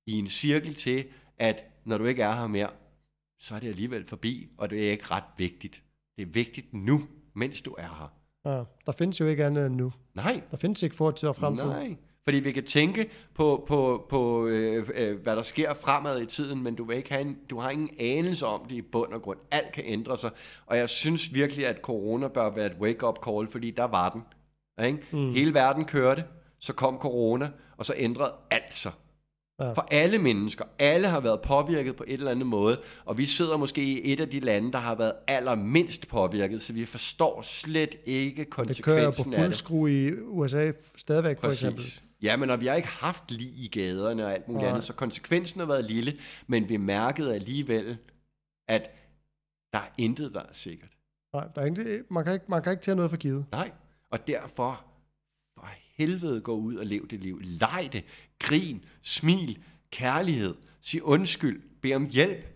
[0.07, 1.05] I en cirkel til,
[1.39, 2.71] at når du ikke er her mere,
[3.41, 5.83] så er det alligevel forbi, og det er ikke ret vigtigt.
[6.17, 8.13] Det er vigtigt nu, mens du er her.
[8.45, 8.65] Ja.
[8.87, 9.93] Der findes jo ikke andet end nu.
[10.15, 11.67] Nej, Der findes ikke fortid og fremtid.
[11.67, 11.97] Nej,
[12.29, 16.63] fordi vi kan tænke på, på, på øh, øh, hvad der sker fremad i tiden,
[16.63, 19.23] men du, vil ikke have en, du har ingen anelse om det i bund og
[19.23, 19.39] grund.
[19.51, 20.31] Alt kan ændre sig,
[20.67, 24.23] og jeg synes virkelig, at corona bør være et wake-up call, fordi der var den.
[24.87, 24.99] Ikke?
[25.11, 25.33] Mm.
[25.33, 26.25] Hele verden kørte,
[26.59, 28.93] så kom corona, og så ændrede alt sig.
[29.61, 29.73] Ja.
[29.73, 33.57] For alle mennesker, alle har været påvirket på et eller andet måde, og vi sidder
[33.57, 37.95] måske i et af de lande, der har været allermindst påvirket, så vi forstår slet
[38.07, 39.57] ikke Det kører konsekvensen på af fuld det.
[39.57, 41.85] skrue i USA stadigvæk, for eksempel.
[42.23, 44.71] Ja, men og vi har ikke haft lige i gaderne og alt muligt Nej.
[44.71, 47.99] andet, så konsekvensen har været lille, men vi mærkede alligevel,
[48.69, 48.91] at
[49.73, 50.91] der er intet, der er sikkert.
[51.33, 53.47] Nej, der er ikke, man, kan ikke, man kan ikke tage noget for givet.
[53.53, 53.71] Nej,
[54.11, 54.85] og derfor,
[55.59, 57.41] for helvede, gå ud og lev det liv.
[57.43, 58.05] Leg det,
[58.39, 59.59] grin, smil,
[59.91, 62.47] kærlighed, sig undskyld, bed om hjælp,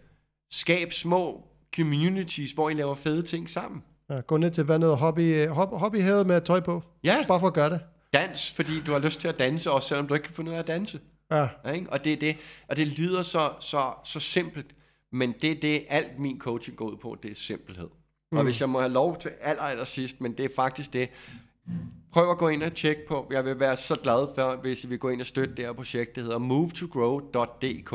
[0.50, 3.82] skab små communities, hvor I laver fede ting sammen.
[4.10, 6.82] Ja, gå ned til vandet og hobby, hop, hobbyhavet med tøj på.
[7.04, 7.80] Ja, Bare for at gøre det.
[8.12, 10.56] Dans, fordi du har lyst til at danse, også selvom du ikke kan finde ud
[10.56, 11.00] af at danse.
[11.30, 11.90] Ja, Ja, ikke?
[11.90, 12.36] Og, det er det,
[12.68, 14.66] og det lyder så, så, så simpelt,
[15.10, 17.88] men det er det, alt min coaching går ud på, det er simpelhed.
[18.32, 18.38] Mm.
[18.38, 21.08] Og hvis jeg må have lov til aller, aller sidst, men det er faktisk det,
[22.12, 24.86] prøv at gå ind og tjekke på, jeg vil være så glad for, hvis I
[24.86, 27.92] vil gå ind og støtte det her projekt, det hedder movetogrow.dk.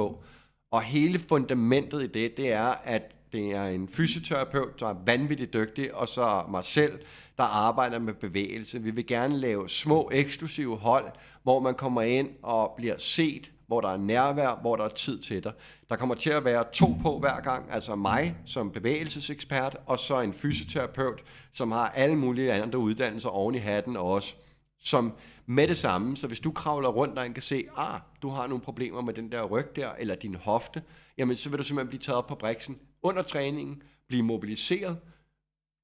[0.72, 5.54] Og hele fundamentet i det, det er, at det er en fysioterapeut, der er vanvittigt
[5.54, 7.00] dygtig, og så mig selv,
[7.38, 8.82] der arbejder med bevægelse.
[8.82, 11.12] Vi vil gerne lave små, eksklusive hold,
[11.44, 15.20] hvor man kommer ind og bliver set, hvor der er nærvær, hvor der er tid
[15.20, 15.54] til dig.
[15.90, 20.22] Der kommer til at være to på hver gang, altså mig som bevægelsesekspert, og så
[20.22, 21.24] en fysioterapeut,
[21.54, 24.36] som har alle mulige andre uddannelser oven i hatten også,
[24.80, 25.14] som
[25.46, 28.64] med det samme, så hvis du kravler rundt og kan se, ah, du har nogle
[28.64, 30.84] problemer med den der ryg der, eller din hofte,
[31.18, 34.98] jamen så vil du simpelthen blive taget op på briksen under træningen, blive mobiliseret,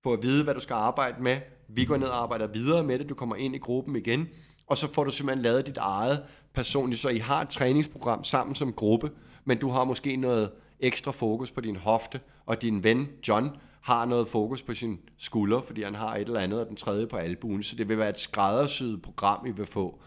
[0.03, 1.37] få at vide, hvad du skal arbejde med.
[1.67, 4.29] Vi går ned og arbejder videre med det, du kommer ind i gruppen igen,
[4.67, 6.23] og så får du simpelthen lavet dit eget
[6.53, 9.11] personligt, så I har et træningsprogram sammen som gruppe,
[9.45, 13.49] men du har måske noget ekstra fokus på din hofte, og din ven John
[13.81, 17.07] har noget fokus på sin skulder, fordi han har et eller andet, og den tredje
[17.07, 19.99] på albuen, så det vil være et skræddersyet program, I vil få.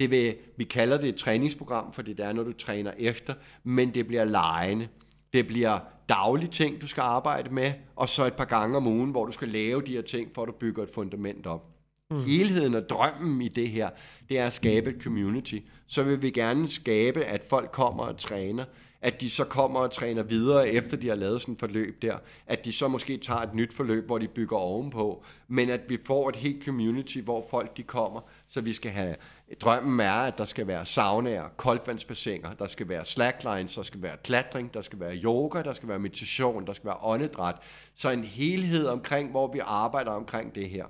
[0.00, 3.34] Det vil, vi kalder det et træningsprogram, fordi det er noget, du træner efter,
[3.64, 4.88] men det bliver lejende.
[5.32, 5.78] Det bliver
[6.08, 9.32] daglige ting, du skal arbejde med, og så et par gange om ugen, hvor du
[9.32, 11.66] skal lave de her ting, for at du bygger et fundament op.
[12.10, 12.24] Mm.
[12.24, 13.90] Helheden og drømmen i det her,
[14.28, 15.58] det er at skabe et community.
[15.86, 18.64] Så vil vi gerne skabe, at folk kommer og træner,
[19.02, 22.16] at de så kommer og træner videre, efter de har lavet sådan et forløb der,
[22.46, 25.98] at de så måske tager et nyt forløb, hvor de bygger ovenpå, men at vi
[26.06, 29.14] får et helt community, hvor folk de kommer, så vi skal have,
[29.60, 34.16] drømmen er, at der skal være saunaer, koldvandsbassiner, der skal være slacklines, der skal være
[34.24, 37.54] klatring, der skal være yoga, der skal være meditation, der skal være åndedræt,
[37.94, 40.84] så en helhed omkring, hvor vi arbejder omkring det her.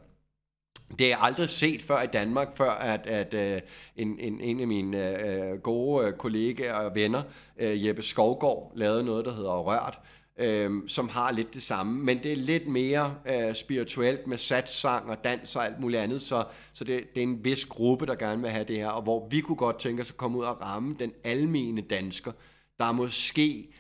[0.99, 3.61] Det er jeg aldrig set før i Danmark, før at, at øh,
[3.97, 7.23] en, en, en af mine øh, gode øh, kollegaer og venner,
[7.61, 10.01] Jeppe Skovgaard, lavede noget, der hedder Rørt,
[10.39, 15.11] øhm, som har lidt det samme, men det er lidt mere øh, spirituelt med satsang
[15.11, 18.15] og dans og alt muligt andet, så, så det, det er en vis gruppe, der
[18.15, 20.45] gerne vil have det her, og hvor vi kunne godt tænke os at komme ud
[20.45, 22.33] og ramme den almene dansker,
[22.79, 23.75] der måske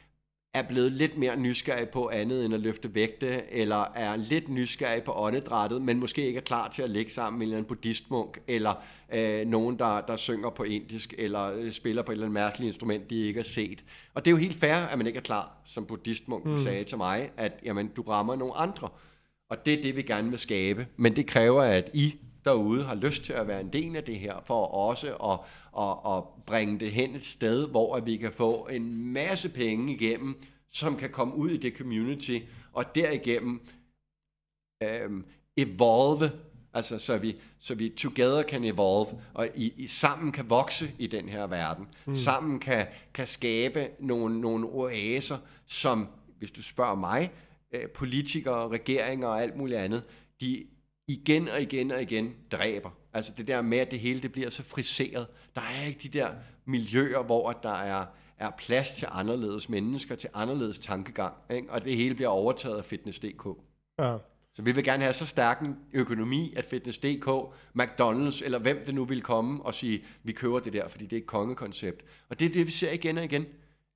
[0.54, 5.02] er blevet lidt mere nysgerrig på andet end at løfte vægte, eller er lidt nysgerrig
[5.02, 7.68] på åndedrættet, men måske ikke er klar til at ligge sammen med en eller anden
[7.68, 8.74] buddhistmunk, eller
[9.12, 12.68] øh, nogen, der, der synger på indisk, eller øh, spiller på et eller andet mærkeligt
[12.68, 13.84] instrument, de ikke har set.
[14.14, 16.58] Og det er jo helt fair, at man ikke er klar, som buddhistmunken mm.
[16.58, 18.88] sagde til mig, at jamen, du rammer nogle andre.
[19.50, 20.86] Og det er det, vi gerne vil skabe.
[20.96, 22.14] Men det kræver, at I
[22.48, 25.38] derude har lyst til at være en del af det her, for også at,
[25.82, 29.92] at, at bringe det hen et sted, hvor at vi kan få en masse penge
[29.92, 32.38] igennem, som kan komme ud i det community,
[32.72, 33.60] og derigennem
[34.82, 35.24] øhm,
[35.56, 36.30] evolve,
[36.74, 41.06] altså så vi, så vi together kan evolve, og i, i sammen kan vokse i
[41.06, 41.86] den her verden.
[42.06, 42.16] Mm.
[42.16, 46.08] Sammen kan, kan skabe nogle, nogle oaser, som,
[46.38, 47.30] hvis du spørger mig,
[47.72, 50.02] øh, politikere, regeringer og alt muligt andet,
[50.40, 50.66] de
[51.08, 52.90] igen og igen og igen dræber.
[53.12, 55.26] Altså det der med, at det hele det bliver så friseret.
[55.54, 56.30] Der er ikke de der
[56.64, 58.06] miljøer, hvor der er,
[58.38, 61.70] er plads til anderledes mennesker, til anderledes tankegang, ikke?
[61.70, 63.46] og det hele bliver overtaget af Fitness.dk.
[63.98, 64.16] ja.
[64.54, 67.28] Så vi vil gerne have så stærk en økonomi, at Fitness.dk,
[67.80, 71.16] McDonald's eller hvem det nu vil komme og sige, vi køber det der, fordi det
[71.16, 72.04] er et kongekoncept.
[72.28, 73.46] Og det er det, vi ser igen og igen,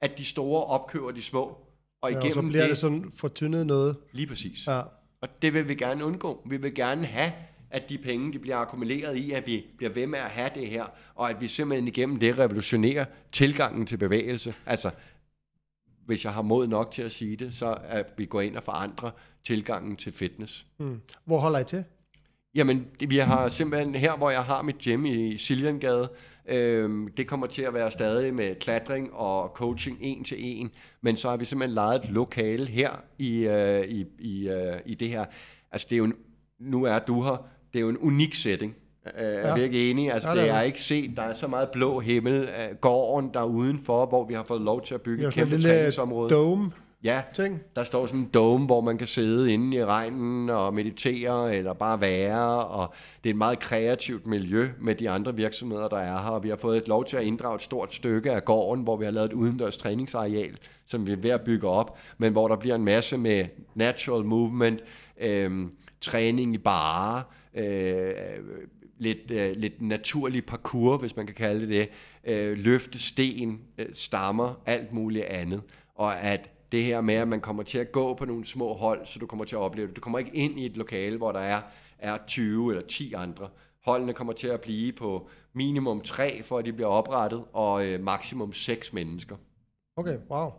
[0.01, 1.59] at de store opkøber de små.
[2.03, 3.97] Og ja, igennem og så bliver det, det sådan fortyndet noget.
[4.13, 4.67] Lige præcis.
[4.67, 4.83] Ja.
[5.23, 6.43] Og det vil vi gerne undgå.
[6.47, 7.33] Vi vil gerne have,
[7.71, 10.69] at de penge de bliver akkumuleret i, at vi bliver ved med at have det
[10.69, 10.85] her,
[11.15, 14.55] og at vi simpelthen igennem det revolutionerer tilgangen til bevægelse.
[14.67, 14.91] Altså,
[16.07, 18.63] hvis jeg har mod nok til at sige det, så at vi går ind og
[18.63, 19.11] forandrer
[19.45, 20.67] tilgangen til fitness.
[20.79, 21.01] Mm.
[21.25, 21.85] Hvor holder I til?
[22.55, 26.09] Jamen, vi har simpelthen her, hvor jeg har mit gym i Silliangade,
[26.49, 30.71] øhm, det kommer til at være stadig med klatring og coaching en til en,
[31.01, 34.95] men så har vi simpelthen lejet et lokale her i, øh, i, i, øh, i
[34.95, 35.25] det her.
[35.73, 36.15] Altså, det er jo en,
[36.61, 38.77] nu er du her, det er jo en unik setting.
[39.07, 40.13] Øh, er vi ikke enige?
[40.13, 41.17] Altså, Ja, det det er ikke set.
[41.17, 42.35] Der er så meget blå himmel.
[42.35, 46.31] Øh, gården der udenfor, hvor vi har fået lov til at bygge et kæmpe træningsområde.
[46.35, 46.71] dome
[47.05, 47.61] Ja, ting.
[47.77, 51.73] der står sådan en dome, hvor man kan sidde inde i regnen og meditere, eller
[51.73, 56.23] bare være, og det er et meget kreativt miljø med de andre virksomheder, der er
[56.23, 58.85] her, og vi har fået et lov til at inddrage et stort stykke af gården,
[58.85, 62.33] hvor vi har lavet et udendørs træningsareal, som vi er ved at bygge op, men
[62.33, 64.81] hvor der bliver en masse med natural movement,
[65.21, 67.23] øhm, træning i bare,
[67.55, 68.15] øh,
[68.99, 71.89] lidt, øh, lidt naturlig parkour, hvis man kan kalde det det,
[72.25, 75.63] øh, løfte sten, øh, stammer, alt muligt andet,
[75.95, 79.07] og at det her med, at man kommer til at gå på nogle små hold,
[79.07, 79.97] så du kommer til at opleve det.
[79.97, 81.63] Du kommer ikke ind i et lokale, hvor der er,
[81.99, 83.49] er 20 eller 10 andre.
[83.85, 88.01] Holdene kommer til at blive på minimum 3, for at de bliver oprettet, og øh,
[88.01, 89.37] maksimum 6 mennesker.
[89.97, 90.51] Okay, wow.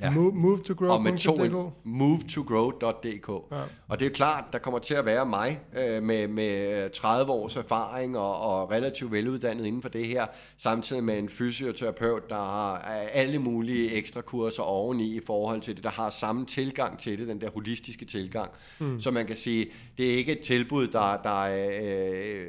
[0.00, 0.10] Ja.
[0.10, 0.90] Move, move to grow.
[0.90, 1.72] Og med to DK.
[1.84, 3.28] movetogrowth.dk.
[3.52, 3.62] Ja.
[3.88, 7.56] Og det er klart, der kommer til at være mig øh, med, med 30 års
[7.56, 10.26] erfaring og, og relativt veluddannet inden for det her,
[10.58, 15.76] samtidig med en fysioterapeut, der har øh, alle mulige ekstra kurser oveni i forhold til
[15.76, 18.50] det, der har samme tilgang til det, den der holistiske tilgang.
[18.78, 19.00] Mm.
[19.00, 19.66] Så man kan sige,
[19.98, 21.40] det er ikke et tilbud, der, der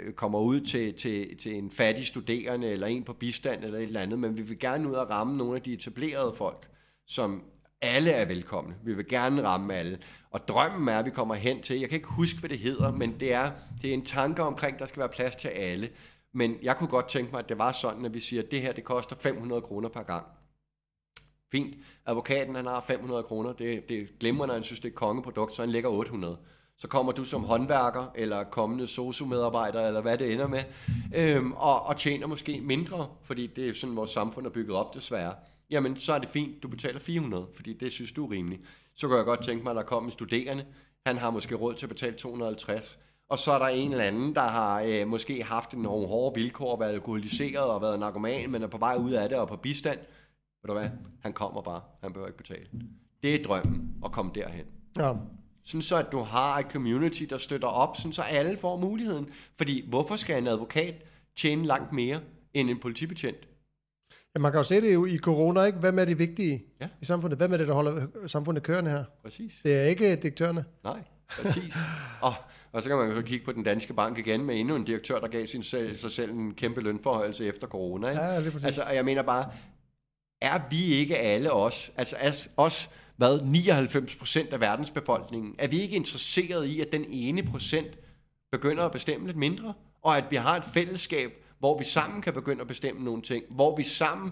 [0.06, 3.84] øh, kommer ud til, til, til en fattig studerende eller en på bistand eller et
[3.84, 6.69] eller andet, men vi vil gerne ud og ramme nogle af de etablerede folk
[7.10, 7.44] som
[7.82, 8.76] alle er velkomne.
[8.84, 10.00] Vi vil gerne ramme alle.
[10.32, 12.92] Og drømmen er, at vi kommer hen til, jeg kan ikke huske, hvad det hedder,
[12.92, 15.90] men det er, det er en tanke omkring, at der skal være plads til alle.
[16.34, 18.62] Men jeg kunne godt tænke mig, at det var sådan, at vi siger, at det
[18.62, 20.26] her, det koster 500 kroner per gang.
[21.52, 21.76] Fint.
[22.06, 23.54] Advokaten, han har 500 kroner.
[23.54, 26.38] Det, det glemmer, når han synes, det er et kongeprodukt, så han lægger 800.
[26.78, 30.64] Så kommer du som håndværker, eller kommende sosu-medarbejder, eller hvad det ender med,
[31.16, 34.96] øhm, og, og tjener måske mindre, fordi det er sådan, vores samfund er bygget op
[34.96, 35.34] desværre.
[35.70, 38.62] Jamen, så er det fint, du betaler 400, fordi det synes du er rimeligt.
[38.96, 40.66] Så kunne jeg godt tænke mig, at der kom en studerende,
[41.06, 44.36] han har måske råd til at betale 250, og så er der en eller anden,
[44.36, 48.68] der har øh, måske haft nogle hårde vilkår, været alkoholiseret og været narkoman, men er
[48.68, 50.00] på vej ud af det og på bistand.
[50.62, 50.90] Ved du hvad?
[51.22, 51.82] Han kommer bare.
[52.02, 52.68] Han behøver ikke betale.
[53.24, 54.66] Det er drømmen at komme derhen.
[54.98, 55.14] Ja.
[55.64, 59.30] Sådan så, at du har et community, der støtter op, sådan så alle får muligheden.
[59.58, 60.96] Fordi hvorfor skal en advokat
[61.36, 62.22] tjene langt mere
[62.54, 63.49] end en politibetjent?
[64.40, 65.80] Man kan jo se det jo i corona, ikke?
[65.80, 66.88] Hvem er de vigtige Ja.
[67.02, 67.38] i samfundet?
[67.40, 69.04] Hvem er det, der holder samfundet kørende her?
[69.24, 69.54] Præcis.
[69.64, 70.66] Det er ikke direktørerne.
[70.84, 71.00] Nej,
[71.30, 71.74] præcis.
[72.22, 72.34] og,
[72.72, 75.20] og så kan man jo kigge på den danske bank igen med endnu en direktør,
[75.20, 78.10] der gav sin selv, sig selv en kæmpe lønforhøjelse efter corona.
[78.10, 78.22] Ikke?
[78.22, 78.66] Ja, lige præcis.
[78.66, 79.52] Altså, jeg mener bare,
[80.42, 85.68] er vi ikke alle os, altså as, os, hvad, 99 procent af verdens befolkningen, er
[85.68, 87.98] vi ikke interesseret i, at den ene procent
[88.52, 89.74] begynder at bestemme lidt mindre?
[90.02, 93.44] Og at vi har et fællesskab, hvor vi sammen kan begynde at bestemme nogle ting,
[93.50, 94.32] hvor vi sammen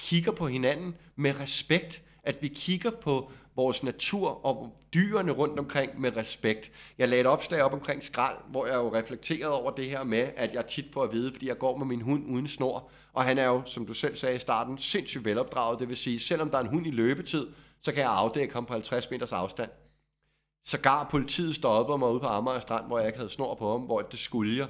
[0.00, 6.00] kigger på hinanden med respekt, at vi kigger på vores natur og dyrene rundt omkring
[6.00, 6.70] med respekt.
[6.98, 10.28] Jeg lagde et opslag op omkring skrald, hvor jeg jo reflekterede over det her med,
[10.36, 13.24] at jeg tit får at vide, fordi jeg går med min hund uden snor, og
[13.24, 15.80] han er jo, som du selv sagde i starten, sindssygt velopdraget.
[15.80, 17.46] Det vil sige, selvom der er en hund i løbetid,
[17.82, 19.70] så kan jeg afdække ham på 50 meters afstand.
[20.64, 23.80] Sågar politiet stoppede mig ude på Amager Strand, hvor jeg ikke havde snor på ham,
[23.80, 24.68] hvor det skulle jeg.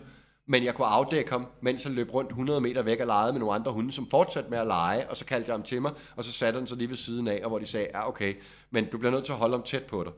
[0.51, 3.41] Men jeg kunne afdække ham, mens han løb rundt 100 meter væk og legede med
[3.41, 5.93] nogle andre hunde, som fortsatte med at lege, og så kaldte jeg ham til mig,
[6.17, 8.35] og så satte han sig lige ved siden af, og hvor de sagde, ja okay,
[8.71, 10.13] men du bliver nødt til at holde ham tæt på dig.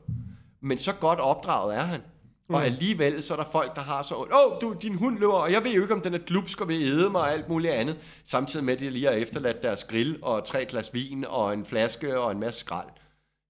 [0.61, 2.01] Men så godt opdraget er han.
[2.49, 4.33] Og alligevel så er der folk, der har så ondt.
[4.33, 6.61] Åh, oh, du, din hund løber, og jeg ved jo ikke, om den er glupsk
[6.61, 7.97] og vil æde mig og alt muligt andet.
[8.25, 11.65] Samtidig med, at de lige har efterladt deres grill og tre glas vin og en
[11.65, 12.89] flaske og en masse skrald.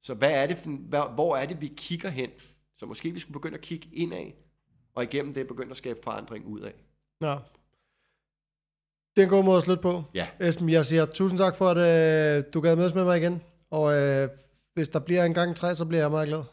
[0.04, 0.58] Så hvad er det,
[1.14, 2.30] hvor er det, vi kigger hen?
[2.78, 4.32] Så måske vi skulle begynde at kigge indad,
[4.96, 6.74] og igennem det begynde at skabe forandring ud af.
[7.22, 7.38] Ja.
[9.16, 10.04] Det er en god måde at slutte på.
[10.14, 10.28] Ja.
[10.40, 13.44] Esben, jeg siger tusind tak for, at øh, du gad med med mig igen.
[13.70, 14.30] Og øh,
[14.74, 16.44] hvis der bliver en gang tre, så bliver jeg meget glad.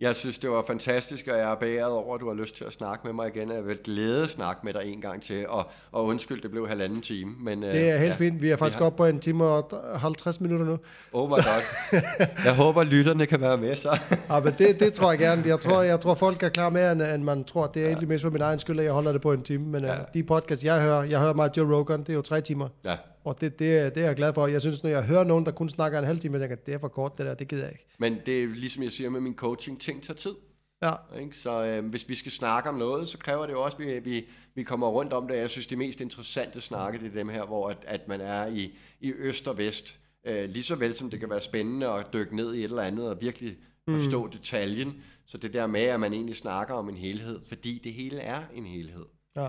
[0.00, 2.64] Jeg synes, det var fantastisk, og jeg er beæret over, at du har lyst til
[2.64, 3.50] at snakke med mig igen.
[3.52, 6.68] Jeg vil glæde at snakke med dig en gang til, og, og undskyld, det blev
[6.68, 7.34] halvanden time.
[7.40, 8.42] Men, øh, Det er helt ja, fint.
[8.42, 10.78] Vi er faktisk har- oppe på en time og 50 minutter nu.
[11.12, 11.62] Oh my god.
[12.44, 13.98] Jeg håber, lytterne kan være med så.
[14.30, 15.42] Ja, men det, det tror jeg gerne.
[15.46, 17.66] Jeg tror, jeg tror folk er klar mere, end, end man tror.
[17.66, 17.88] Det er ja.
[17.88, 19.64] egentlig mest for min egen skyld, at jeg holder det på en time.
[19.64, 19.92] Men ja.
[19.92, 20.00] Ja.
[20.00, 22.68] uh, de podcasts, jeg hører, jeg hører meget Joe Rogan, det er jo tre timer.
[22.84, 22.96] Ja,
[23.28, 24.46] Og det, det, er- det er jeg glad for.
[24.46, 26.74] Jeg synes, når jeg hører nogen, der kun snakker en halv time, jeg tænker, det
[26.74, 27.86] er for kort, det der, det gider jeg ikke.
[27.98, 30.34] men det er ligesom jeg siger med min coaching, ting tager tid.
[30.82, 31.36] Ja, Ikke?
[31.36, 33.98] Så øh, hvis vi skal snakke om noget, så kræver det jo også, at vi,
[34.10, 35.36] vi, vi kommer rundt om det.
[35.36, 38.46] Jeg synes, de mest interessante snakke, det er dem her, hvor at, at man er
[38.46, 39.98] i, i øst og vest.
[40.26, 42.82] Øh, lige så vel som det kan være spændende at dykke ned i et eller
[42.82, 43.56] andet og virkelig
[43.88, 44.30] forstå mm.
[44.30, 45.02] detaljen.
[45.26, 48.42] Så det der med, at man egentlig snakker om en helhed, fordi det hele er
[48.54, 49.04] en helhed.
[49.36, 49.48] ja.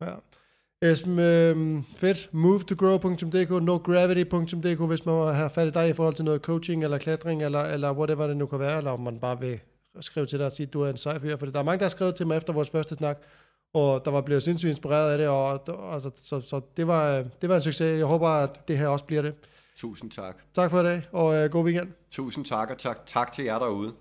[0.00, 0.14] ja.
[0.82, 2.28] Esben, øh, fedt.
[2.32, 7.42] Movetogrow.dk, nogravity.dk, hvis man have fat i dig i forhold til noget coaching, eller klatring,
[7.42, 9.60] eller, eller whatever det nu kan være, eller om man bare vil
[10.00, 11.36] skrive til dig og sige, at du er en sej fyr.
[11.36, 13.18] For der er mange, der har skrevet til mig efter vores første snak,
[13.74, 17.18] og der var blevet sindssygt inspireret af det, og, og altså, så, så det, var,
[17.18, 17.98] øh, det var en succes.
[17.98, 19.34] Jeg håber, at det her også bliver det.
[19.76, 20.36] Tusind tak.
[20.54, 21.88] Tak for i dag, og øh, god weekend.
[22.10, 23.92] Tusind tak, og tak, tak til jer derude.